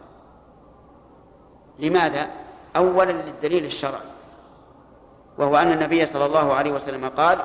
لماذا؟ 1.80 2.30
أولا 2.76 3.12
للدليل 3.12 3.66
الشرعي 3.66 4.14
وهو 5.38 5.56
أن 5.56 5.72
النبي 5.72 6.06
صلى 6.06 6.26
الله 6.26 6.54
عليه 6.54 6.72
وسلم 6.72 7.10
قال 7.10 7.40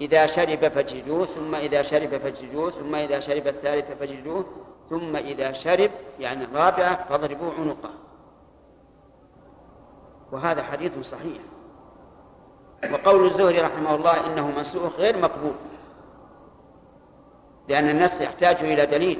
إذا 0.00 0.26
شرب 0.26 0.68
فجلدوه 0.68 1.26
ثم 1.26 1.54
إذا 1.54 1.82
شرب 1.82 2.18
فجلدوه 2.18 2.70
ثم 2.70 2.94
إذا 2.94 3.20
شرب 3.20 3.46
الثالث 3.46 3.90
فجلدوه 4.00 4.44
ثم 4.90 5.16
إذا 5.16 5.52
شرب 5.52 5.90
يعني 6.20 6.44
الرابعة 6.44 7.08
فاضربوا 7.08 7.52
عنقه 7.58 7.90
وهذا 10.32 10.62
حديث 10.62 10.92
صحيح. 11.02 11.42
وقول 12.92 13.26
الزهري 13.26 13.60
رحمه 13.60 13.94
الله 13.94 14.26
إنه 14.26 14.50
منسوخ 14.50 14.96
غير 14.98 15.18
مقبول 15.18 15.54
لأن 17.68 17.88
النص 17.88 18.20
يحتاج 18.20 18.56
إلى 18.56 18.86
دليل. 18.86 19.18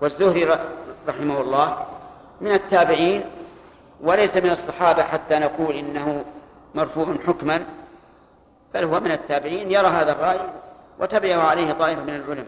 والزهري 0.00 0.58
رحمه 1.08 1.40
الله 1.40 1.86
من 2.40 2.52
التابعين 2.52 3.24
وليس 4.00 4.36
من 4.36 4.50
الصحابة 4.50 5.02
حتى 5.02 5.38
نقول 5.38 5.74
إنه 5.74 6.24
مرفوع 6.74 7.16
حكما 7.26 7.64
بل 8.74 8.84
هو 8.84 9.00
من 9.00 9.10
التابعين 9.12 9.70
يرى 9.70 9.86
هذا 9.86 10.12
الرأي 10.12 10.40
وتبعه 10.98 11.42
عليه 11.42 11.72
طائفة 11.72 12.02
من 12.02 12.16
العلماء 12.16 12.46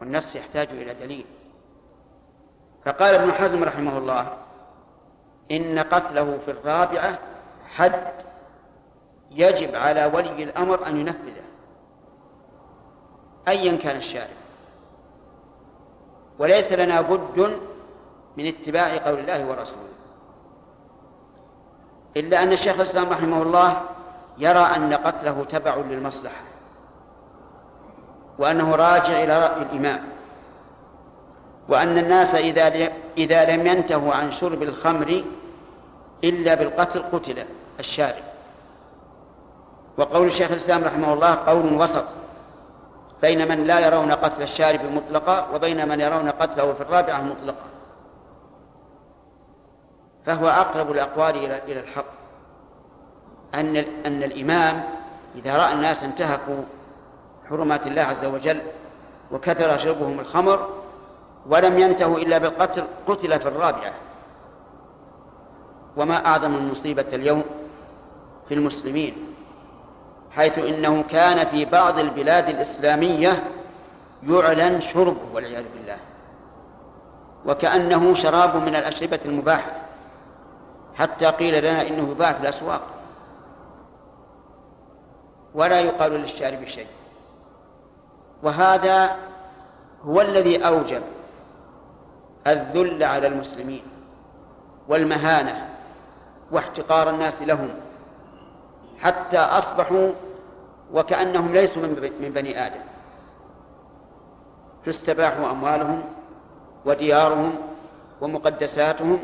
والنص 0.00 0.34
يحتاج 0.34 0.68
إلى 0.70 0.94
دليل. 0.94 1.24
فقال 2.84 3.14
ابن 3.14 3.32
حزم 3.32 3.64
رحمه 3.64 3.98
الله 3.98 4.36
إن 5.50 5.78
قتله 5.78 6.38
في 6.44 6.50
الرابعة 6.50 7.18
حد 7.74 8.02
يجب 9.30 9.74
على 9.74 10.10
ولي 10.14 10.42
الأمر 10.42 10.86
أن 10.86 11.00
ينفذه 11.00 11.42
أيا 13.48 13.76
كان 13.76 13.96
الشارع. 13.96 14.41
وليس 16.42 16.72
لنا 16.72 17.00
بد 17.00 17.60
من 18.36 18.46
اتباع 18.46 18.96
قول 18.96 19.18
الله 19.18 19.46
ورسوله. 19.46 19.92
إلا 22.16 22.42
أن 22.42 22.52
الشيخ 22.52 22.80
الإسلام 22.80 23.08
رحمه 23.08 23.42
الله 23.42 23.80
يرى 24.38 24.58
أن 24.58 24.94
قتله 24.94 25.44
تبع 25.50 25.76
للمصلحة 25.76 26.42
وأنه 28.38 28.74
راجع 28.74 29.22
إلى 29.22 29.42
رأي 29.42 29.62
الإمام 29.62 30.04
وأن 31.68 31.98
الناس 31.98 32.34
إذا 32.34 32.92
إذا 33.18 33.56
لم 33.56 33.66
ينتهوا 33.66 34.14
عن 34.14 34.32
شرب 34.32 34.62
الخمر 34.62 35.24
إلا 36.24 36.54
بالقتل 36.54 37.02
قتل 37.12 37.44
الشارب 37.80 38.24
وقول 39.96 40.26
الشيخ 40.26 40.50
الإسلام 40.50 40.84
رحمه 40.84 41.12
الله 41.12 41.34
قول 41.34 41.72
وسط. 41.72 42.04
بين 43.22 43.48
من 43.48 43.64
لا 43.64 43.80
يرون 43.80 44.12
قتل 44.12 44.42
الشارب 44.42 44.80
مطلقا 44.84 45.48
وبين 45.54 45.88
من 45.88 46.00
يرون 46.00 46.30
قتله 46.30 46.72
في 46.72 46.80
الرابعة 46.80 47.22
مطلقا. 47.22 47.66
فهو 50.26 50.48
أقرب 50.48 50.90
الأقوال 50.90 51.36
إلى 51.36 51.62
إلى 51.68 51.80
الحق. 51.80 52.04
أن 53.54 53.76
أن 54.06 54.22
الإمام 54.22 54.82
إذا 55.34 55.56
رأى 55.56 55.72
الناس 55.72 56.02
انتهكوا 56.02 56.62
حرمات 57.50 57.86
الله 57.86 58.02
عز 58.02 58.24
وجل 58.24 58.60
وكثر 59.30 59.78
شربهم 59.78 60.20
الخمر 60.20 60.68
ولم 61.46 61.78
ينتهوا 61.78 62.18
إلا 62.18 62.38
بالقتل 62.38 62.84
قتل 63.08 63.40
في 63.40 63.48
الرابعة. 63.48 63.92
وما 65.96 66.26
أعظم 66.26 66.54
المصيبة 66.54 67.06
اليوم 67.12 67.42
في 68.48 68.54
المسلمين. 68.54 69.31
حيث 70.36 70.58
إنه 70.58 71.04
كان 71.10 71.46
في 71.46 71.64
بعض 71.64 71.98
البلاد 71.98 72.48
الإسلامية 72.48 73.42
يعلن 74.22 74.80
شربه 74.80 75.34
والعياذ 75.34 75.64
بالله. 75.74 75.96
وكأنه 77.46 78.14
شراب 78.14 78.56
من 78.56 78.76
الأشربة 78.76 79.20
المباحة 79.24 79.72
حتى 80.94 81.26
قيل 81.26 81.64
لنا 81.64 81.82
إنه 81.82 82.10
يباع 82.10 82.32
في 82.32 82.40
الأسواق. 82.40 82.82
ولا 85.54 85.80
يقال 85.80 86.12
للشارب 86.12 86.64
شيء. 86.64 86.86
وهذا 88.42 89.16
هو 90.04 90.20
الذي 90.20 90.66
أوجب 90.66 91.02
الذل 92.46 93.02
على 93.02 93.26
المسلمين 93.26 93.82
والمهانة 94.88 95.68
واحتقار 96.50 97.10
الناس 97.10 97.34
لهم. 97.40 97.68
حتى 99.02 99.38
أصبحوا 99.38 100.12
وكأنهم 100.92 101.52
ليسوا 101.52 101.82
من 102.20 102.32
بني 102.34 102.66
آدم. 102.66 102.80
تستباح 104.86 105.32
أموالهم 105.32 106.02
وديارهم 106.84 107.52
ومقدساتهم 108.20 109.18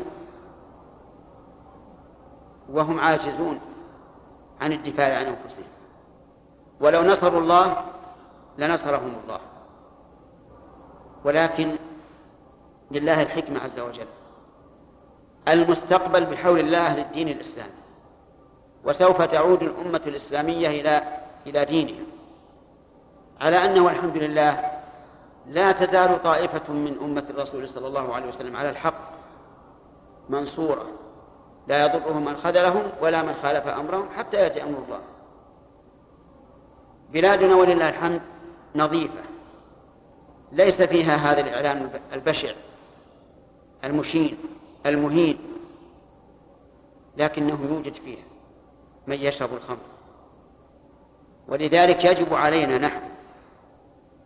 وهم 2.69 2.99
عاجزون 2.99 3.59
عن 4.61 4.71
الدفاع 4.73 5.19
عن 5.19 5.25
أنفسهم. 5.25 5.69
ولو 6.81 7.03
نصروا 7.03 7.41
الله 7.41 7.77
لنصرهم 8.57 9.13
الله. 9.23 9.39
ولكن 11.23 11.75
لله 12.91 13.21
الحكمة 13.21 13.59
عز 13.59 13.79
وجل. 13.79 14.07
المستقبل 15.47 16.25
بحول 16.25 16.59
الله 16.59 16.97
للدين 16.97 17.27
الإسلامي. 17.27 17.78
وسوف 18.85 19.21
تعود 19.21 19.63
الأمة 19.63 20.01
الإسلامية 20.07 20.67
إلى 20.67 21.01
إلى 21.47 21.65
دينها. 21.65 22.05
على 23.41 23.65
أنه 23.65 23.89
الحمد 23.89 24.17
لله 24.17 24.71
لا 25.47 25.71
تزال 25.71 26.23
طائفة 26.23 26.73
من 26.73 26.97
أمة 27.01 27.23
الرسول 27.29 27.69
صلى 27.69 27.87
الله 27.87 28.13
عليه 28.15 28.27
وسلم 28.27 28.55
على 28.55 28.69
الحق 28.69 29.11
منصورة. 30.29 30.85
لا 31.67 31.85
يضرهم 31.85 32.25
من 32.25 32.37
خذلهم 32.37 32.83
ولا 33.01 33.23
من 33.23 33.33
خالف 33.43 33.67
أمرهم 33.67 34.09
حتى 34.17 34.37
يأتي 34.37 34.63
أمر 34.63 34.77
الله. 34.85 34.99
بلادنا 37.13 37.55
ولله 37.55 37.89
الحمد 37.89 38.21
نظيفة. 38.75 39.21
ليس 40.51 40.81
فيها 40.81 41.15
هذا 41.15 41.41
الإعلان 41.41 41.89
البشع 42.13 42.49
المشين 43.83 44.37
المهين 44.85 45.37
لكنه 47.17 47.59
يوجد 47.69 47.93
فيها. 47.93 48.28
من 49.09 49.15
يشرب 49.15 49.53
الخمر. 49.53 49.77
ولذلك 51.47 52.05
يجب 52.05 52.33
علينا 52.33 52.77
نحن 52.77 53.01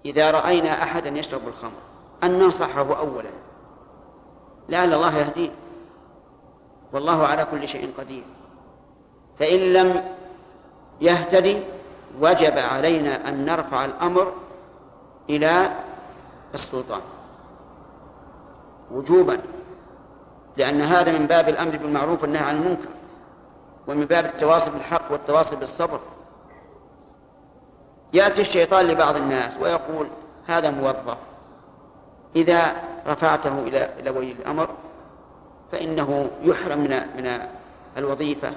إذا 0.05 0.31
رأينا 0.31 0.83
أحدا 0.83 1.09
يشرب 1.09 1.47
الخمر 1.47 1.81
أن 2.23 2.39
ننصحه 2.39 2.97
أولا. 2.99 3.29
لعل 4.69 4.93
الله 4.93 5.17
يهديه. 5.17 5.51
والله 6.93 7.27
على 7.27 7.47
كل 7.51 7.67
شيء 7.67 7.93
قدير. 7.97 8.23
فإن 9.39 9.73
لم 9.73 10.03
يهتدي 11.01 11.59
وجب 12.19 12.57
علينا 12.57 13.29
أن 13.29 13.45
نرفع 13.45 13.85
الأمر 13.85 14.33
إلى 15.29 15.71
السلطان. 16.55 17.01
وجوبا 18.91 19.39
لأن 20.57 20.81
هذا 20.81 21.11
من 21.11 21.25
باب 21.27 21.49
الأمر 21.49 21.77
بالمعروف 21.77 22.21
والنهي 22.21 22.43
عن 22.43 22.55
المنكر. 22.55 22.89
ومن 23.87 24.05
باب 24.05 24.25
التواصي 24.25 24.69
بالحق 24.69 25.11
والتواصي 25.11 25.55
بالصبر. 25.55 25.99
يأتي 28.13 28.41
الشيطان 28.41 28.87
لبعض 28.87 29.15
الناس 29.15 29.57
ويقول 29.57 30.07
هذا 30.47 30.71
موظف. 30.71 31.17
إذا 32.35 32.73
رفعته 33.07 33.59
إلى 33.59 33.99
إلى 33.99 34.09
ولي 34.09 34.31
الأمر 34.31 34.69
فإنه 35.71 36.29
يحرم 36.41 36.79
من 36.79 36.89
من 37.17 37.39
الوظيفة 37.97 38.51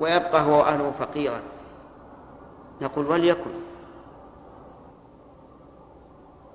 ويبقى 0.00 0.42
هو 0.42 0.62
أهله 0.62 0.92
فقيرا. 0.98 1.40
نقول 2.80 3.06
وليكن. 3.06 3.50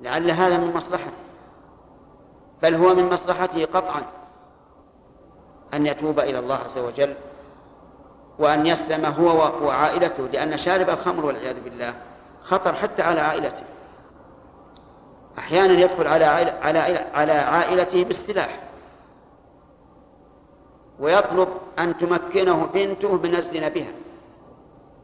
لعل 0.01 0.31
هذا 0.31 0.57
من 0.57 0.73
مصلحته 0.75 1.11
بل 2.63 2.75
هو 2.75 2.95
من 2.95 3.09
مصلحته 3.13 3.65
قطعا 3.65 4.01
أن 5.73 5.85
يتوب 5.85 6.19
إلى 6.19 6.39
الله 6.39 6.55
عز 6.55 6.77
وجل 6.77 7.15
وأن 8.39 8.67
يسلم 8.67 9.05
هو 9.05 9.65
وعائلته 9.65 10.27
لأن 10.33 10.57
شارب 10.57 10.89
الخمر 10.89 11.25
والعياذ 11.25 11.63
بالله 11.63 11.93
خطر 12.43 12.73
حتى 12.73 13.01
على 13.01 13.21
عائلته. 13.21 13.63
أحيانا 15.37 15.73
يدخل 15.73 16.07
على 16.07 16.25
على 16.61 16.79
على 17.13 17.31
عائلته 17.31 18.03
بالسلاح. 18.03 18.59
ويطلب 20.99 21.49
أن 21.79 21.97
تمكنه 21.97 22.69
بنته 22.73 23.15
من 23.15 23.35
الزنا 23.35 23.69
بها 23.69 23.91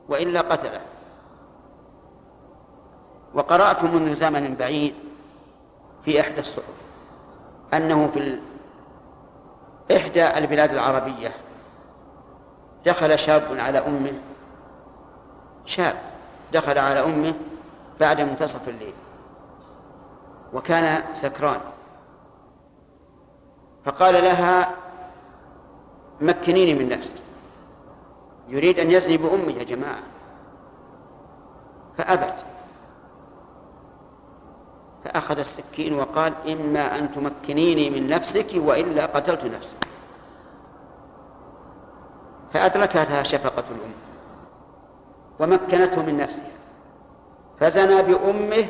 وإلا 0.10 0.42
قتله. 0.42 0.82
وقرأت 3.34 3.84
منذ 3.84 4.16
زمن 4.16 4.56
بعيد 4.56 4.94
في 6.06 6.22
إحدى 6.22 6.40
الصحف 6.40 6.64
أنه 7.74 8.10
في 8.14 8.40
إحدى 9.96 10.38
البلاد 10.38 10.74
العربية 10.74 11.32
دخل 12.86 13.20
شاب 13.20 13.44
على 13.58 13.78
أمه. 13.78 14.14
شاب 15.66 15.96
دخل 16.54 16.78
على 16.78 17.00
أمه 17.00 17.34
بعد 18.00 18.22
منتصف 18.22 18.70
الليل. 18.70 18.94
وكان 20.54 21.04
سكران. 21.22 21.60
فقال 23.86 24.14
لها 24.14 24.76
مكنيني 26.22 26.74
من 26.74 26.90
نفسك. 26.90 27.22
يريد 28.48 28.80
أن 28.80 28.92
يزني 28.92 29.18
بأمي 29.18 29.54
يا 29.54 29.64
جماعة. 29.64 30.04
فأبت. 31.98 32.46
فأخذ 35.06 35.40
السكين 35.40 36.00
وقال 36.00 36.34
إما 36.48 37.00
أن 37.00 37.12
تمكنيني 37.12 37.90
من 37.90 38.10
نفسك 38.10 38.48
وإلا 38.56 39.06
قتلت 39.06 39.44
نفسك. 39.44 39.89
فأدركتها 42.54 43.24
شفقة 43.24 43.64
الأم 43.72 43.94
ومكنته 45.40 46.04
من 46.04 46.18
نفسها. 46.18 46.52
فزنى 47.60 48.02
بأمه 48.02 48.68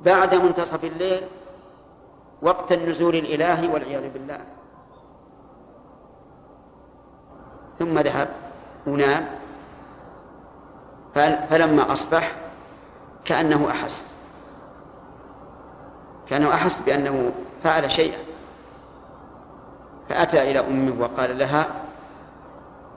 بعد 0.00 0.34
منتصف 0.34 0.84
الليل 0.84 1.22
وقت 2.42 2.72
النزول 2.72 3.14
الإلهي 3.16 3.68
والعياذ 3.68 4.12
بالله. 4.12 4.38
ثم 7.78 7.98
ذهب 7.98 8.28
ونام 8.86 9.26
فلما 11.50 11.92
أصبح 11.92 12.32
كأنه 13.24 13.70
أحس. 13.70 14.06
كأنه 16.28 16.54
أحس 16.54 16.80
بأنه 16.86 17.32
فعل 17.64 17.90
شيئا. 17.90 18.18
فأتى 20.08 20.50
إلى 20.50 20.60
أمه 20.60 21.02
وقال 21.02 21.38
لها 21.38 21.66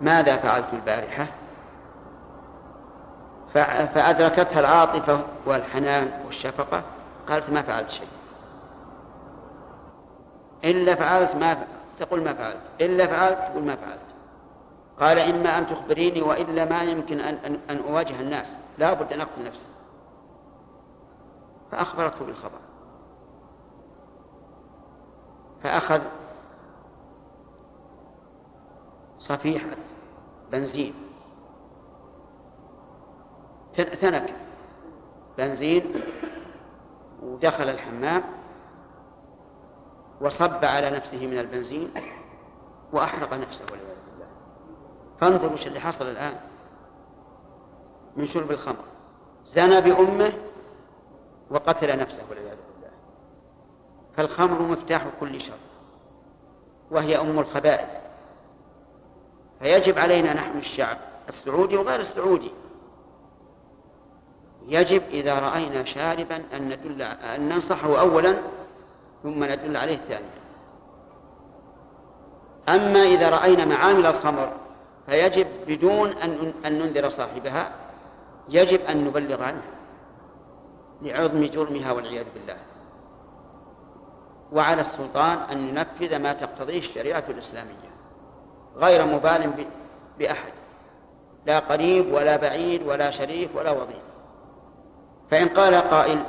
ماذا 0.01 0.37
فعلت 0.37 0.73
البارحة؟ 0.73 1.27
فأدركتها 3.93 4.59
العاطفة 4.59 5.21
والحنان 5.45 6.11
والشفقة 6.25 6.83
قالت 7.29 7.49
ما 7.49 7.61
فعلت 7.61 7.89
شيء. 7.89 8.07
إلا 10.63 10.95
فعلت 10.95 11.35
ما 11.35 11.57
تقول 11.99 12.23
ما 12.23 12.33
فعلت. 12.33 12.61
إلا 12.81 13.07
فعلت 13.07 13.37
تقول 13.51 13.63
ما 13.63 13.75
فعلت. 13.75 13.99
قال 14.99 15.19
إما 15.19 15.57
أن 15.57 15.67
تخبريني 15.67 16.21
وإلا 16.21 16.65
ما 16.65 16.81
يمكن 16.81 17.19
أن, 17.19 17.35
أن, 17.45 17.59
أن 17.69 17.79
أواجه 17.87 18.21
الناس. 18.21 18.47
لا 18.77 18.93
بد 18.93 19.13
أن 19.13 19.21
أقتل 19.21 19.43
نفسي. 19.45 19.65
فأخبرته 21.71 22.25
بالخبر. 22.25 22.59
فأخذ 25.63 26.01
صفيحة 29.19 29.88
بنزين. 30.51 30.93
تنك 33.75 34.33
بنزين. 35.37 35.93
ودخل 37.23 37.69
الحمام. 37.69 38.23
وصب 40.21 40.65
على 40.65 40.89
نفسه 40.89 41.27
من 41.27 41.39
البنزين. 41.39 41.91
وأحرق 42.93 43.33
نفسه 43.33 43.65
والعياذ 43.71 43.97
بالله. 44.11 44.27
فانظروا 45.19 45.53
وش 45.53 45.67
اللي 45.67 45.79
حصل 45.79 46.05
الآن. 46.05 46.39
من 48.15 48.27
شرب 48.27 48.51
الخمر. 48.51 48.83
زنى 49.55 49.81
بأمه 49.81 50.33
وقتل 51.49 51.99
نفسه 51.99 52.23
والعياذ 52.29 52.57
بالله. 52.73 52.91
فالخمر 54.17 54.61
مفتاح 54.61 55.05
كل 55.19 55.41
شر. 55.41 55.57
وهي 56.91 57.21
أم 57.21 57.39
الخبائث. 57.39 57.98
فيجب 59.59 59.99
علينا 59.99 60.33
نحن 60.33 60.57
الشعب 60.57 60.97
السعودي 61.29 61.77
وغير 61.77 61.99
السعودي. 61.99 62.51
يجب 64.67 65.03
إذا 65.11 65.39
رأينا 65.39 65.83
شاربا 65.83 66.43
أن 66.53 66.69
ندل 66.69 67.01
أن 67.01 67.49
ننصحه 67.49 67.99
أولا 67.99 68.35
ثم 69.23 69.43
ندل 69.43 69.77
عليه 69.77 69.97
ثانيا. 69.97 70.39
أما 72.69 72.99
إذا 72.99 73.29
رأينا 73.29 73.65
معامل 73.65 74.05
الخمر 74.05 74.51
فيجب 75.07 75.47
بدون 75.67 76.09
أن 76.09 76.53
أن 76.65 76.79
ننذر 76.79 77.09
صاحبها 77.09 77.71
يجب 78.49 78.81
أن 78.81 79.05
نبلغ 79.05 79.43
عنها 79.43 79.61
لعظم 81.01 81.45
جرمها 81.45 81.91
والعياذ 81.91 82.25
بالله. 82.33 82.57
وعلى 84.51 84.81
السلطان 84.81 85.37
أن 85.37 85.69
ينفذ 85.69 86.19
ما 86.19 86.33
تقتضيه 86.33 86.79
الشريعة 86.79 87.23
الإسلامية. 87.29 87.88
غير 88.77 89.05
مبال 89.05 89.65
بأحد. 90.19 90.51
لا 91.45 91.59
قريب 91.59 92.13
ولا 92.13 92.37
بعيد 92.37 92.87
ولا 92.87 93.11
شريف 93.11 93.55
ولا 93.55 93.71
وظيف 93.71 94.03
فإن 95.31 95.47
قال 95.47 95.75
قائل 95.75 96.23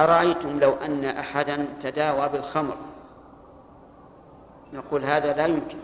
أرأيتم 0.00 0.60
لو 0.60 0.74
أن 0.84 1.04
أحدا 1.04 1.66
تداوى 1.82 2.28
بالخمر؟ 2.28 2.76
نقول 4.72 5.04
هذا 5.04 5.32
لا 5.32 5.46
يمكن. 5.46 5.78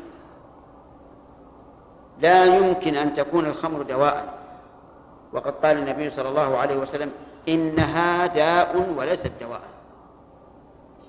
لا 2.21 2.45
يمكن 2.45 2.97
أن 2.97 3.15
تكون 3.15 3.47
الخمر 3.47 3.83
دواء. 3.83 4.35
وقد 5.33 5.53
قال 5.53 5.79
النبي 5.79 6.11
صلى 6.11 6.29
الله 6.29 6.59
عليه 6.59 6.77
وسلم 6.77 7.13
إنها 7.49 8.27
داء 8.27 8.95
وليست 8.97 9.33
دواء. 9.41 9.61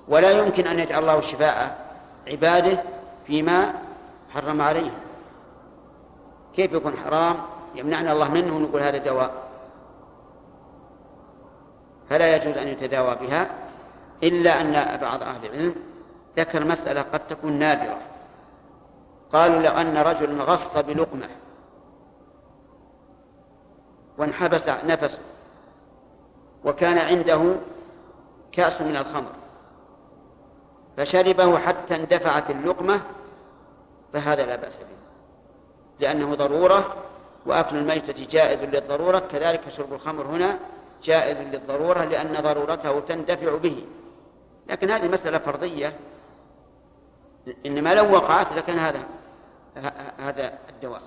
ولا 0.08 0.30
يمكن 0.30 0.66
أن 0.66 0.78
يجعل 0.78 1.02
الله 1.02 1.20
شفاء 1.20 1.86
عباده 2.28 2.82
فيما 3.26 3.72
حرم 4.34 4.62
عليهم 4.62 4.94
كيف 6.56 6.72
يكون 6.72 6.96
حرام؟ 6.96 7.36
يمنعنا 7.74 8.12
الله 8.12 8.30
منه 8.30 8.56
ونقول 8.56 8.82
هذا 8.82 8.98
دواء 8.98 9.44
فلا 12.10 12.36
يجوز 12.36 12.58
أن 12.58 12.68
يتداوى 12.68 13.16
بها 13.20 13.50
إلا 14.22 14.60
أن 14.60 15.00
بعض 15.00 15.22
أهل 15.22 15.46
العلم 15.46 15.74
ذكر 16.36 16.64
مسألة 16.64 17.02
قد 17.02 17.26
تكون 17.26 17.52
نادرة. 17.52 17.98
قالوا 19.32 19.62
لو 19.62 19.70
أن 19.70 19.96
رجلا 19.96 20.44
غص 20.44 20.78
بلقمة 20.78 21.28
وانحبس 24.18 24.62
نفسه 24.86 25.18
وكان 26.64 26.98
عنده 26.98 27.54
كأس 28.52 28.80
من 28.80 28.96
الخمر 28.96 29.32
فشربه 30.96 31.58
حتى 31.58 31.96
اندفعت 31.96 32.50
اللقمة 32.50 33.00
فهذا 34.14 34.46
لا 34.46 34.56
بأس 34.56 34.72
به. 34.72 34.96
لأنه 36.00 36.34
ضرورة 36.34 36.94
وأكل 37.46 37.76
الميتة 37.76 38.26
جائز 38.30 38.60
للضرورة 38.60 39.18
كذلك 39.18 39.68
شرب 39.76 39.92
الخمر 39.92 40.26
هنا 40.26 40.58
جائز 41.04 41.36
للضرورة 41.36 42.04
لأن 42.04 42.42
ضرورته 42.42 43.00
تندفع 43.00 43.56
به. 43.56 43.84
لكن 44.68 44.90
هذه 44.90 45.08
مسألة 45.08 45.38
فرضية. 45.38 45.96
إنما 47.66 47.94
لو 47.94 48.12
وقعت 48.12 48.52
لكان 48.52 48.78
هذا 48.78 49.02
هذا 50.18 50.58
الدواء. 50.68 51.02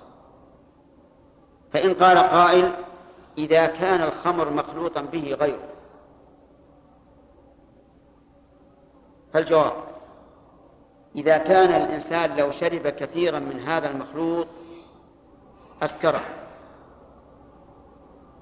فإن 1.72 1.94
قال 1.94 2.18
قائل 2.18 2.72
إذا 3.38 3.66
كان 3.66 4.02
الخمر 4.02 4.50
مخلوطا 4.50 5.00
به 5.00 5.36
غيره. 5.40 5.68
فالجواب 9.32 9.87
إذا 11.16 11.38
كان 11.38 11.82
الإنسان 11.82 12.36
لو 12.36 12.52
شرب 12.52 12.88
كثيرا 12.88 13.38
من 13.38 13.60
هذا 13.60 13.90
المخلوط 13.90 14.46
أسكره. 15.82 16.20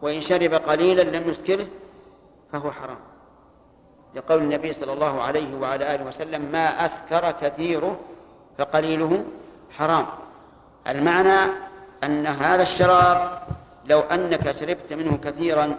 وإن 0.02 0.20
شرب 0.20 0.54
قليلا 0.54 1.02
لم 1.02 1.30
يسكره 1.30 1.66
فهو 2.52 2.72
حرام. 2.72 2.98
لقول 4.14 4.38
النبي 4.42 4.72
صلى 4.72 4.92
الله 4.92 5.22
عليه 5.22 5.56
وعلى 5.60 5.94
آله 5.94 6.04
وسلم 6.04 6.42
ما 6.52 6.86
أسكر 6.86 7.30
كثيره 7.30 8.00
فقليله 8.58 9.24
حرام. 9.70 10.06
المعنى 10.86 11.52
أن 12.04 12.26
هذا 12.26 12.62
الشراب 12.62 13.42
لو 13.86 14.00
أنك 14.00 14.52
شربت 14.52 14.92
منه 14.92 15.18
كثيرا 15.24 15.76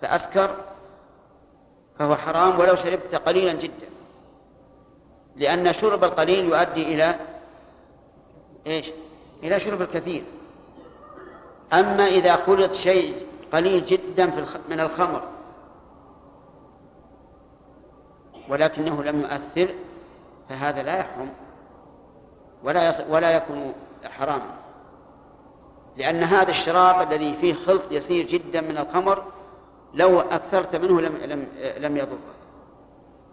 فأسكر 0.00 0.50
فهو 1.98 2.16
حرام. 2.16 2.60
ولو 2.60 2.76
شربت 2.76 3.14
قليلا 3.14 3.52
جدا. 3.52 3.89
لأن 5.36 5.72
شرب 5.72 6.04
القليل 6.04 6.44
يؤدي 6.44 6.94
إلى 6.94 7.14
إيش؟ 8.66 8.90
إلى 9.42 9.60
شرب 9.60 9.82
الكثير. 9.82 10.24
أما 11.72 12.06
إذا 12.06 12.36
خلط 12.36 12.72
شيء 12.72 13.26
قليل 13.52 13.86
جدا 13.86 14.30
في 14.30 14.46
من 14.68 14.80
الخمر 14.80 15.22
ولكنه 18.48 19.02
لم 19.02 19.20
يؤثر 19.20 19.74
فهذا 20.48 20.82
لا 20.82 20.98
يحرم 20.98 21.30
ولا 22.64 23.06
ولا 23.08 23.36
يكون 23.36 23.74
حراما. 24.04 24.60
لأن 25.96 26.22
هذا 26.22 26.50
الشراب 26.50 27.12
الذي 27.12 27.36
فيه 27.40 27.54
خلط 27.54 27.82
يسير 27.90 28.26
جدا 28.26 28.60
من 28.60 28.78
الخمر 28.78 29.24
لو 29.94 30.20
أكثرت 30.20 30.76
منه 30.76 31.00
لم 31.00 31.16
لم 31.16 31.46
لم 31.78 31.96
يضر 31.96 32.18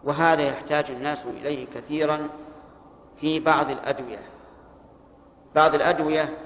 وهذا 0.03 0.41
يحتاج 0.41 0.85
الناس 0.91 1.19
إليه 1.25 1.67
كثيرا 1.75 2.27
في 3.21 3.39
بعض 3.39 3.71
الأدوية. 3.71 4.19
بعض 5.55 5.75
الأدوية 5.75 6.37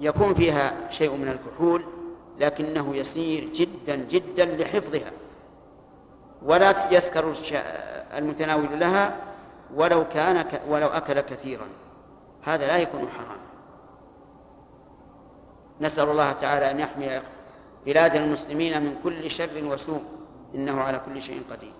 يكون 0.00 0.34
فيها 0.34 0.90
شيء 0.90 1.16
من 1.16 1.28
الكحول 1.28 1.84
لكنه 2.38 2.96
يسير 2.96 3.44
جدا 3.44 3.96
جدا 3.96 4.44
لحفظها. 4.44 5.10
ولا 6.42 6.92
يسكر 6.92 7.34
المتناول 8.16 8.80
لها 8.80 9.16
ولو 9.74 10.08
كان 10.08 10.60
ولو 10.68 10.86
أكل 10.86 11.20
كثيرا. 11.20 11.66
هذا 12.42 12.66
لا 12.66 12.78
يكون 12.78 13.08
حرام. 13.08 13.38
نسأل 15.80 16.08
الله 16.08 16.32
تعالى 16.32 16.70
أن 16.70 16.80
يحمي 16.80 17.20
بلاد 17.86 18.16
المسلمين 18.16 18.82
من 18.82 18.96
كل 19.04 19.30
شر 19.30 19.64
وسوء. 19.64 20.02
إنه 20.54 20.80
على 20.80 21.00
كل 21.06 21.22
شيء 21.22 21.42
قدير. 21.50 21.72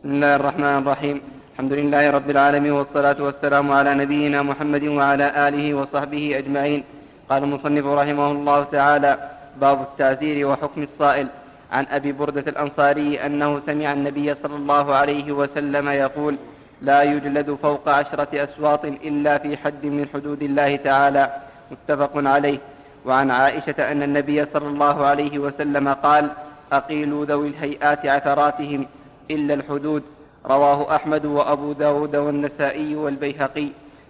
بسم 0.00 0.12
الله 0.16 0.36
الرحمن 0.36 0.76
الرحيم 0.82 1.20
الحمد 1.52 1.72
لله 1.72 2.10
رب 2.10 2.30
العالمين 2.30 2.72
والصلاة 2.72 3.16
والسلام 3.20 3.72
على 3.72 3.94
نبينا 3.94 4.42
محمد 4.42 4.84
وعلى 4.84 5.48
آله 5.48 5.74
وصحبه 5.74 6.38
أجمعين 6.38 6.84
قال 7.30 7.42
المصنف 7.44 7.86
رحمه 7.86 8.30
الله 8.30 8.64
تعالى 8.64 9.12
باب 9.60 9.80
التعزير 9.82 10.46
وحكم 10.46 10.82
الصائل 10.82 11.26
عن 11.72 11.84
أبي 11.90 12.12
بردة 12.12 12.44
الأنصاري 12.52 13.26
أنه 13.26 13.60
سمع 13.66 13.92
النبي 13.92 14.34
صلى 14.34 14.56
الله 14.56 14.94
عليه 14.94 15.32
وسلم 15.32 15.88
يقول 15.88 16.36
لا 16.82 17.02
يجلد 17.02 17.58
فوق 17.62 17.88
عشرة 17.88 18.44
أسواط 18.44 18.84
إلا 18.84 19.38
في 19.38 19.56
حد 19.56 19.84
من 19.84 20.08
حدود 20.14 20.42
الله 20.42 20.76
تعالى 20.76 21.30
متفق 21.70 22.12
عليه 22.16 22.58
وعن 23.06 23.30
عائشة 23.30 23.92
أن 23.92 24.02
النبي 24.02 24.44
صلى 24.54 24.68
الله 24.68 25.06
عليه 25.06 25.38
وسلم 25.38 25.88
قال 25.88 26.30
أقيلوا 26.72 27.24
ذوي 27.24 27.48
الهيئات 27.48 28.06
عثراتهم 28.06 28.86
إلا 29.30 29.54
الحدود. 29.54 30.02
رواه 30.46 30.96
أحمد 30.96 31.26
وأبو 31.26 31.72
داود 31.72 32.16
والنسائي 32.16 32.96
والبيهقي. 32.96 33.68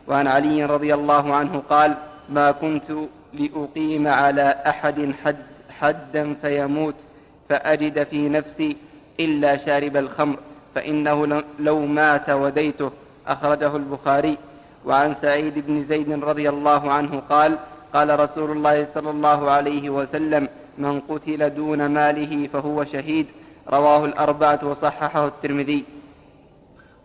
وعن 0.09 0.27
علي 0.27 0.65
رضي 0.65 0.95
الله 0.95 1.35
عنه 1.35 1.63
قال 1.71 1.95
ما 2.29 2.51
كنت 2.51 2.93
لأقيم 3.33 4.09
على 4.09 4.57
أحد 4.67 5.13
حد 5.25 5.37
حدا 5.81 6.35
فيموت 6.43 6.95
فأجد 7.49 8.03
في 8.03 8.29
نفسي 8.29 8.77
إلا 9.21 9.57
شارب 9.57 9.97
الخمر 9.97 10.37
فإنه 10.75 11.43
لو 11.59 11.87
مات 11.87 12.31
وديته. 12.31 12.91
أخرجه 13.27 13.77
البخاري. 13.77 14.37
وعن 14.87 15.15
سعيد 15.23 15.67
بن 15.67 15.85
زيد 15.89 16.25
رضي 16.25 16.49
الله 16.49 16.93
عنه 16.93 17.23
قال 17.31 17.59
قال 17.95 18.21
رسول 18.21 18.51
الله 18.51 18.87
صلى 18.95 19.11
الله 19.11 19.51
عليه 19.51 19.91
وسلم 19.91 20.49
من 20.79 21.01
قتل 21.01 21.55
دون 21.55 21.87
ماله 21.87 22.49
فهو 22.53 22.85
شهيد. 22.85 23.27
رواه 23.71 24.05
الأربعة 24.05 24.61
وصححه 24.63 25.27
الترمذي. 25.27 25.85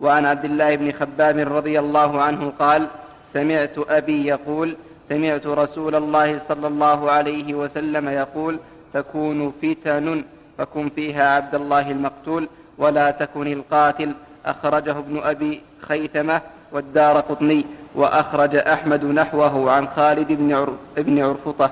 وعن 0.02 0.26
عبد 0.26 0.46
الله 0.46 0.76
بن 0.76 0.92
خباب 0.92 1.38
رضي 1.38 1.80
الله 1.80 2.22
عنه 2.22 2.54
قال 2.60 2.88
سمعت 3.34 3.78
أبي 3.90 4.26
يقول 4.28 4.76
سمعت 5.10 5.48
رسول 5.48 5.96
الله 5.96 6.42
صلى 6.50 6.68
الله 6.68 7.12
عليه 7.12 7.54
وسلم 7.54 8.10
يقول 8.10 8.60
تكون 8.94 9.54
فتن 9.62 10.24
فكن 10.58 10.90
فيها 10.90 11.36
عبد 11.36 11.56
الله 11.56 11.92
المقتول 11.92 12.48
ولا 12.78 13.12
تكن 13.12 13.48
القاتل. 13.48 14.12
أخرجه 14.46 14.92
ابن 14.92 15.22
أبي 15.24 15.62
خيثمة 15.82 16.42
والدار 16.72 17.20
قطني 17.20 17.66
وأخرج 17.96 18.56
أحمد 18.56 19.06
نحوه 19.06 19.72
عن 19.72 19.88
خالد 19.88 20.32
بن 20.32 20.54
عر... 20.54 20.74
بن 20.98 21.24
عرفطة. 21.24 21.72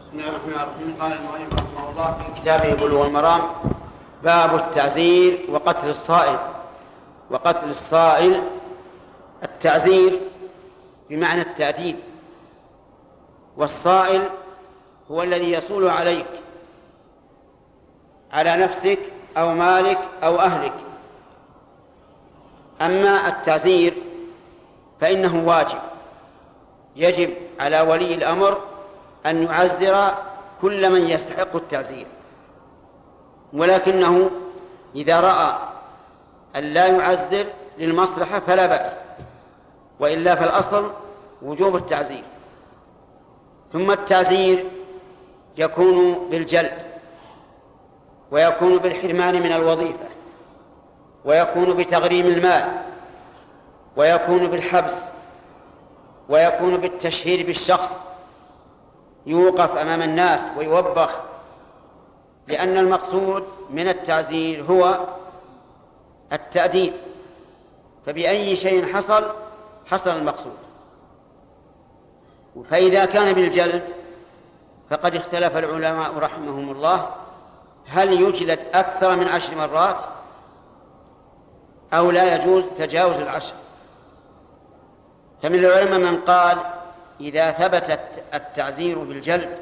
بسم 0.00 0.18
الله 0.18 0.28
الرحمن 0.28 0.52
الرحيم. 0.52 0.94
قال 1.00 1.12
المؤلف 1.12 1.54
رحمه 1.54 1.90
الله 1.90 2.08
في 2.18 2.40
كتابه 2.40 2.74
بلوغ 2.74 3.06
المرام 3.06 3.40
باب 4.24 4.54
التعزير 4.54 5.46
وقتل 5.48 5.88
الصائل. 5.88 6.38
وقتل 7.30 7.70
الصائل 7.70 8.42
التعزير 9.42 10.20
بمعنى 11.10 11.40
التأديب 11.40 11.96
والصائل 13.56 14.22
هو 15.10 15.22
الذي 15.22 15.52
يصول 15.52 15.88
عليك 15.88 16.26
على 18.32 18.56
نفسك 18.56 18.98
أو 19.36 19.54
مالك 19.54 19.98
أو 20.22 20.40
أهلك. 20.40 20.72
أما 22.80 23.28
التعزير 23.28 23.94
فإنه 25.00 25.44
واجب. 25.46 25.78
يجب 26.96 27.34
على 27.60 27.80
ولي 27.80 28.14
الأمر 28.14 28.60
أن 29.26 29.42
يعزر 29.42 30.14
كل 30.62 30.92
من 30.92 31.08
يستحق 31.08 31.56
التعزير 31.56 32.06
ولكنه 33.54 34.30
إذا 34.94 35.20
رأى 35.20 35.58
أن 36.56 36.62
لا 36.64 36.86
يعزر 36.86 37.46
للمصلحة 37.78 38.40
فلا 38.46 38.66
بأس 38.66 38.92
وإلا 40.00 40.34
فالأصل 40.34 40.90
وجوب 41.42 41.76
التعزير 41.76 42.24
ثم 43.72 43.90
التعزير 43.90 44.64
يكون 45.58 46.28
بالجلد 46.30 46.78
ويكون 48.30 48.78
بالحرمان 48.78 49.42
من 49.42 49.52
الوظيفة 49.52 50.08
ويكون 51.24 51.76
بتغريم 51.76 52.26
المال 52.26 52.64
ويكون 53.96 54.46
بالحبس 54.46 54.94
ويكون 56.28 56.76
بالتشهير 56.76 57.46
بالشخص. 57.46 57.90
يوقف 59.26 59.76
أمام 59.76 60.02
الناس 60.02 60.40
ويوبخ 60.58 61.10
لأن 62.48 62.78
المقصود 62.78 63.44
من 63.70 63.88
التعزير 63.88 64.64
هو 64.64 64.98
التأديب. 66.32 66.92
فبأي 68.06 68.56
شيء 68.56 68.94
حصل 68.94 69.24
حصل 69.86 70.10
المقصود. 70.10 70.56
فإذا 72.70 73.04
كان 73.04 73.32
بالجلد 73.32 73.82
فقد 74.90 75.14
اختلف 75.14 75.56
العلماء 75.56 76.18
رحمهم 76.18 76.70
الله 76.70 77.10
هل 77.86 78.20
يجلد 78.20 78.60
أكثر 78.74 79.16
من 79.16 79.28
عشر 79.28 79.54
مرات 79.54 79.96
أو 81.92 82.10
لا 82.10 82.36
يجوز 82.36 82.64
تجاوز 82.78 83.16
العشر؟ 83.16 83.54
فمن 85.42 85.58
العلماء 85.58 85.98
من 85.98 86.20
قال 86.20 86.58
إذا 87.20 87.50
ثبت 87.50 88.00
التعزير 88.34 88.98
بالجلد 88.98 89.58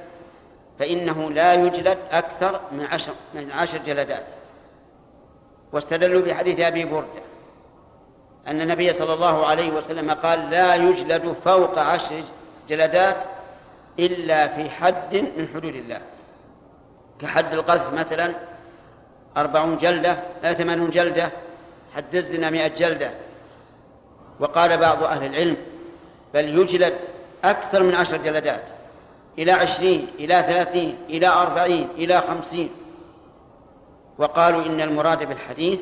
فإنه 0.82 1.30
لا 1.30 1.54
يجلد 1.54 1.98
أكثر 2.12 2.60
من 2.72 2.86
عشر 2.92 3.12
من 3.34 3.50
عشر 3.52 3.78
جلدات. 3.78 4.24
واستدلوا 5.72 6.22
بحديث 6.22 6.60
أبي 6.60 6.84
بردة 6.84 7.22
أن 8.46 8.60
النبي 8.60 8.92
صلى 8.92 9.14
الله 9.14 9.46
عليه 9.46 9.70
وسلم 9.70 10.10
قال 10.10 10.50
لا 10.50 10.74
يجلد 10.74 11.36
فوق 11.44 11.78
عشر 11.78 12.22
جلدات 12.68 13.16
إلا 13.98 14.48
في 14.48 14.70
حد 14.70 15.14
من 15.16 15.48
حدود 15.54 15.74
الله. 15.74 16.00
كحد 17.20 17.54
القذف 17.54 17.92
مثلا 17.92 18.34
أربعون 19.36 19.78
جلدة 19.78 20.16
ثمانون 20.42 20.90
جلدة 20.90 21.30
حد 21.96 22.14
الزنا 22.14 22.50
مئة 22.50 22.68
جلدة. 22.68 23.10
وقال 24.40 24.76
بعض 24.76 25.04
أهل 25.04 25.24
العلم 25.24 25.56
بل 26.34 26.59
يجلد 26.59 26.94
أكثر 27.44 27.82
من 27.82 27.94
عشر 27.94 28.16
جلدات. 28.16 28.62
إلى 29.38 29.52
عشرين 29.52 30.06
إلى 30.18 30.34
ثلاثين 30.48 30.98
إلى 31.09 31.28
أربعين 31.28 31.88
إلى 31.96 32.20
خمسين. 32.20 32.70
وقالوا 34.18 34.66
إن 34.66 34.80
المراد 34.80 35.28
بالحديث 35.28 35.80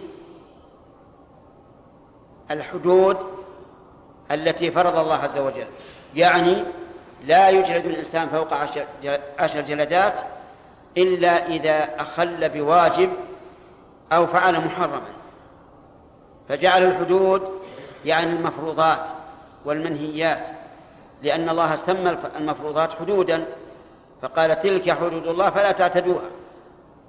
الحدود 2.51 3.17
التي 4.31 4.71
فرض 4.71 4.99
الله 4.99 5.15
عز 5.15 5.39
وجل. 5.39 5.67
يعني 6.15 6.65
لا 7.27 7.49
يجلد 7.49 7.87
الإنسان 7.87 8.29
فوق 8.29 8.53
عشر, 9.39 9.61
جلدات 9.61 10.15
إلا 10.97 11.47
إذا 11.47 11.89
أخل 11.99 12.49
بواجب 12.49 13.11
أو 14.13 14.27
فعل 14.27 14.65
محرما. 14.67 15.03
فجعل 16.49 16.83
الحدود 16.83 17.61
يعني 18.05 18.31
المفروضات 18.31 19.07
والمنهيات. 19.65 20.60
لأن 21.23 21.49
الله 21.49 21.79
سمى 21.87 22.17
المفروضات 22.37 22.93
حدودا 22.93 23.45
فقال 24.23 24.63
تلك 24.63 24.91
حدود 24.91 25.27
الله 25.27 25.51
فلا 25.51 25.73
تعتدوها. 25.73 26.31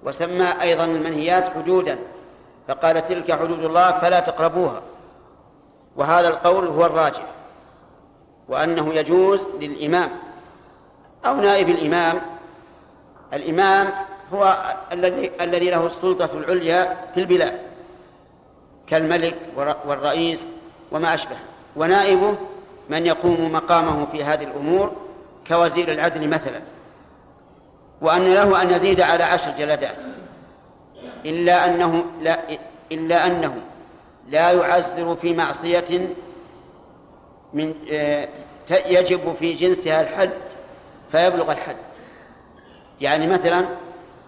وسمى 0.04 0.48
أيضا 0.62 0.86
المنهيات 0.86 1.44
حدودا 1.44 1.98
فقال 2.68 3.08
تلك 3.08 3.32
حدود 3.32 3.64
الله 3.64 3.92
فلا 3.92 4.20
تقربوها. 4.20 4.82
وهذا 5.96 6.28
القول 6.28 6.68
هو 6.68 6.86
الراجح 6.86 7.26
وأنه 8.48 8.94
يجوز 8.94 9.40
للإمام. 9.60 10.10
أو 11.26 11.36
نائب 11.36 11.70
الإمام 11.70 12.22
الإمام 13.34 13.90
هو 14.34 14.74
الذي 14.92 15.32
الذي 15.42 15.70
له 15.70 15.86
السلطة 15.86 16.30
العليا 16.34 16.98
في 17.14 17.20
البلاد 17.20 17.60
كالملك 18.88 19.36
والرئيس 19.86 20.40
وما 20.92 21.14
أشبه 21.14 21.38
ونائبه 21.76 22.36
من 22.92 23.06
يقوم 23.06 23.52
مقامه 23.52 24.08
في 24.12 24.24
هذه 24.24 24.44
الأمور 24.44 24.92
كوزير 25.48 25.92
العدل 25.92 26.28
مثلا 26.28 26.62
وأن 28.02 28.34
له 28.34 28.62
أن 28.62 28.70
يزيد 28.70 29.02
على 29.02 29.24
عشر 29.24 29.52
جلدات. 29.60 29.96
إلا 31.26 31.66
أنه 31.66 32.04
لا 32.22 32.40
إلا 32.92 33.28
أنه 33.28 33.56
لا 34.30 34.52
يعزر 34.52 35.16
في 35.22 35.34
معصية 35.34 36.10
من 37.54 37.74
آه، 37.92 38.28
يجب 38.86 39.36
في 39.40 39.54
جنسها 39.54 40.02
الحد 40.02 40.30
فيبلغ 41.12 41.52
الحد. 41.52 41.76
يعني 43.02 43.28
مثلا 43.28 43.66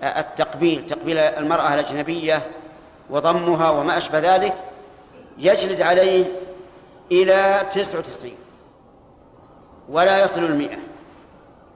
آه، 0.03 0.19
التقبيل 0.19 0.87
تقبيل 0.87 1.17
المرأة 1.17 1.73
الأجنبية 1.73 2.41
وضمها 3.09 3.69
وما 3.69 3.97
أشبه 3.97 4.35
ذلك 4.35 4.53
يجلد 5.37 5.81
عليه 5.81 6.25
إلى 7.11 7.61
تسعة 7.75 7.97
وتسعين. 7.97 8.42
ولا 9.89 10.23
يصل 10.23 10.43
المئة. 10.43 10.77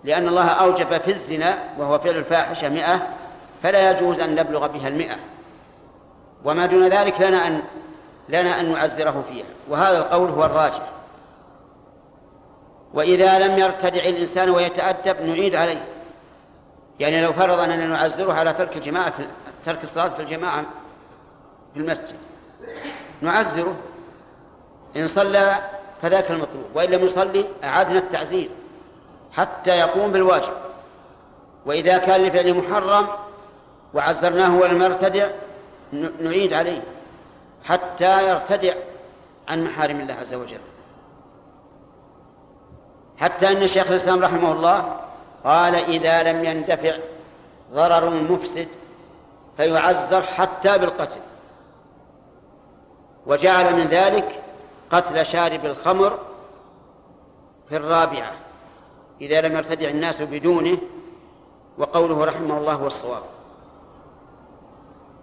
لأن 0.04 0.28
الله 0.28 0.48
أوجب 0.48 0.98
في 1.02 1.12
الزنا 1.12 1.58
وهو 1.78 2.00
فعل 2.00 2.16
الفاحشة 2.16 2.70
مئة 2.70 3.08
فلا 3.64 3.92
يجوز 3.92 4.20
أن 4.20 4.36
نبلغ 4.36 4.68
بها 4.68 4.88
المئة. 4.88 5.16
وما 6.46 6.66
دون 6.66 6.88
ذلك 6.88 7.22
لنا 7.22 7.48
أن 7.48 7.62
لنا 8.30 8.60
أن 8.60 8.72
نعزره 8.72 9.24
فيها. 9.30 9.46
وهذا 9.70 9.98
القول 9.98 10.30
هو 10.30 10.46
الراجح. 10.46 10.90
وإذا 12.94 13.48
لم 13.48 13.58
يرتدع 13.58 14.06
الإنسان 14.06 14.50
ويتأدب 14.50 15.22
نعيد 15.22 15.56
عليه. 15.56 15.86
يعني 17.00 17.22
لو 17.22 17.34
فرض 17.34 17.60
أننا 17.60 17.88
نعزره 17.88 18.34
على 18.34 18.54
ترك 18.54 18.78
الجماعة 18.78 19.10
في 19.10 19.26
ترك 19.66 19.84
الصلاة 19.84 20.10
في 20.10 20.22
الجماعة 20.22 20.66
في 21.74 21.80
المسجد. 21.80 22.16
نعزره 23.22 23.76
إن 24.96 25.08
صلى 25.08 25.58
فذاك 26.02 26.32
المطلوب. 26.32 26.66
وإن 26.74 26.90
لم 26.90 27.06
يصلي 27.06 27.46
أعادنا 27.64 28.00
التعزير 28.00 28.50
حتى 29.32 29.72
يقوم 29.72 30.12
بالواجب. 30.12 30.54
وإذا 31.66 31.98
كان 31.98 32.22
لفعل 32.22 32.54
محرم 32.54 33.08
وعذرناه 33.94 34.58
ولم 34.58 34.82
يرتدع 34.82 35.28
نعيد 36.22 36.54
عليه 36.54 36.82
حتى 37.64 38.30
يرتدع 38.30 38.74
عن 39.48 39.64
محارم 39.64 40.00
الله 40.00 40.14
عز 40.14 40.34
وجل. 40.34 40.60
حتى 43.18 43.52
أن 43.52 43.68
شيخ 43.68 43.88
الإسلام 43.88 44.24
رحمه 44.24 44.52
الله 44.52 45.00
قال 45.44 45.76
إذا 45.76 46.24
لم 46.24 46.46
يندفع 46.46 46.98
ضرر 47.74 48.10
مفسد 48.10 48.68
فيعذر 49.58 50.22
حتى 50.22 50.78
بالقتل. 50.78 51.20
وجعل 53.26 53.76
من 53.76 53.88
ذلك 53.88 54.44
قتل 54.92 55.26
شارب 55.26 55.66
الخمر 55.66 56.20
في 57.70 57.78
الرابعة 57.78 58.32
إذا 59.22 59.42
لم 59.42 59.58
يرتدع 59.58 59.90
الناس 59.90 60.22
بدونه 60.22 60.78
وقوله 61.78 62.26
رحمه 62.26 62.58
الله 62.58 62.74
هو 62.74 62.88
الصواب 62.88 63.24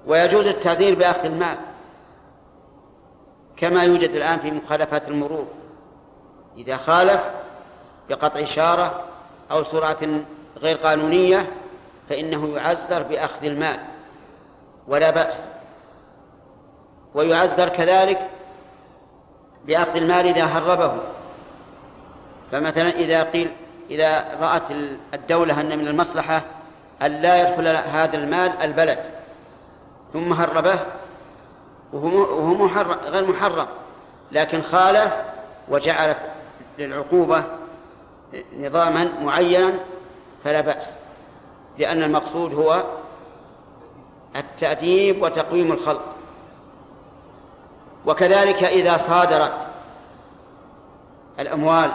ويجوز 0.07 0.47
التعذير 0.47 0.95
بأخذ 0.95 1.25
المال 1.25 1.57
كما 3.57 3.83
يوجد 3.83 4.11
الآن 4.11 4.39
في 4.39 4.51
مخالفات 4.51 5.09
المرور. 5.09 5.47
إذا 6.57 6.77
خالف 6.77 7.21
بقطع 8.09 8.41
إشارة 8.41 9.05
أو 9.51 9.65
سرعة 9.65 9.99
غير 10.57 10.77
قانونية 10.77 11.51
فإنه 12.09 12.57
يعذر 12.57 13.03
بأخذ 13.03 13.45
المال 13.45 13.79
ولا 14.89 15.11
بأس. 15.11 15.35
ويعذر 17.15 17.69
كذلك 17.69 18.31
بأخذ 19.67 19.97
المال 19.97 20.27
إذا 20.27 20.45
هربه. 20.45 20.95
فمثلا 22.53 22.89
إذا 22.89 23.23
قيل 23.23 23.51
إذا 23.91 24.39
رأت 24.41 24.63
الدولة 25.15 25.61
أن 25.61 25.79
من 25.79 25.89
المصلحة 25.89 26.43
أن 27.03 27.13
لا 27.13 27.41
يدخل 27.41 27.67
هذا 27.67 28.17
المال 28.17 28.53
البلد. 28.63 28.99
ثم 30.13 30.33
هربه 30.33 30.79
وهو 31.93 32.55
محرم 32.55 32.97
غير 33.07 33.27
محرم. 33.27 33.67
لكن 34.33 34.63
خالف 34.63 35.13
وجعلت 35.69 36.19
للعقوبة 36.79 37.43
نظاما 38.59 39.09
معينا 39.23 39.73
فلا 40.45 40.61
بأس. 40.61 40.85
لأن 41.79 42.03
المقصود 42.03 42.55
هو 42.55 42.83
التأديب 44.37 45.23
وتقويم 45.23 45.73
الخلق. 45.73 46.14
وكذلك 48.07 48.65
إذا 48.65 48.97
صادرت 49.09 49.53
الأموال 51.39 51.91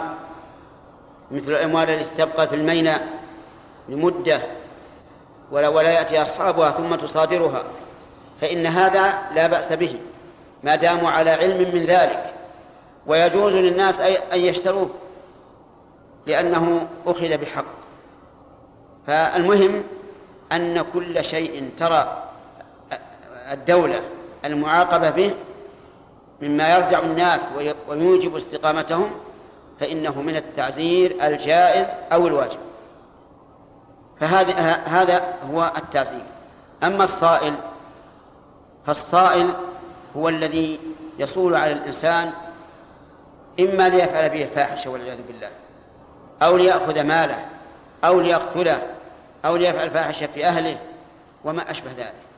مثل 1.30 1.48
الأموال 1.48 1.90
التي 1.90 2.24
تبقى 2.24 2.48
في 2.48 2.54
الميناء 2.54 3.08
لمدة 3.88 4.40
ولا, 5.50 5.68
ولا 5.68 5.90
يأتي 5.90 6.22
أصحابها 6.22 6.70
ثم 6.70 6.94
تصادرها 6.94 7.62
فإن 8.40 8.66
هذا 8.66 9.18
لا 9.34 9.46
بأس 9.46 9.72
به 9.72 9.96
ما 10.62 10.76
داموا 10.76 11.10
على 11.10 11.30
علم 11.30 11.74
من 11.74 11.84
ذلك. 11.84 12.34
ويجوز 13.06 13.52
للناس 13.52 13.94
أن 14.32 14.40
يشتروه 14.40 14.90
لأنه 16.26 16.86
أخذ 17.06 17.36
بحق. 17.36 17.64
فالمهم 19.06 19.82
أن 20.52 20.84
كل 20.92 21.24
شيء 21.24 21.70
ترى 21.78 22.22
الدولة 23.52 24.00
المعاقبة 24.44 25.10
به 25.10 25.34
مما 26.42 26.74
يرجع 26.74 26.98
الناس 26.98 27.40
ويوجب 27.88 28.36
استقامتهم 28.36 29.10
فإنه 29.80 30.22
من 30.22 30.36
التعزير 30.36 31.16
الجائز 31.22 31.86
أو 32.12 32.26
الواجب. 32.26 32.58
فهذا 34.20 34.52
هذا 34.84 35.34
هو 35.50 35.72
التعزير. 35.76 36.24
أما 36.82 37.04
الصائل 37.04 37.54
فالصائل 38.86 39.50
هو 40.16 40.28
الذي 40.28 40.80
يصول 41.18 41.54
على 41.54 41.72
الإنسان 41.72 42.32
إما 43.60 43.88
ليفعل 43.88 44.30
به 44.30 44.48
فاحشة 44.54 44.90
والعياذ 44.90 45.18
بالله 45.28 45.50
أو 46.42 46.56
ليأخذ 46.56 47.02
ماله 47.02 47.44
أو 48.04 48.20
ليقتله 48.20 48.82
أو 49.44 49.56
ليفعل 49.56 49.90
فاحشة 49.90 50.28
في 50.34 50.46
أهله 50.46 50.78
وما 51.44 51.70
أشبه 51.70 51.90
ذلك. 51.90 52.29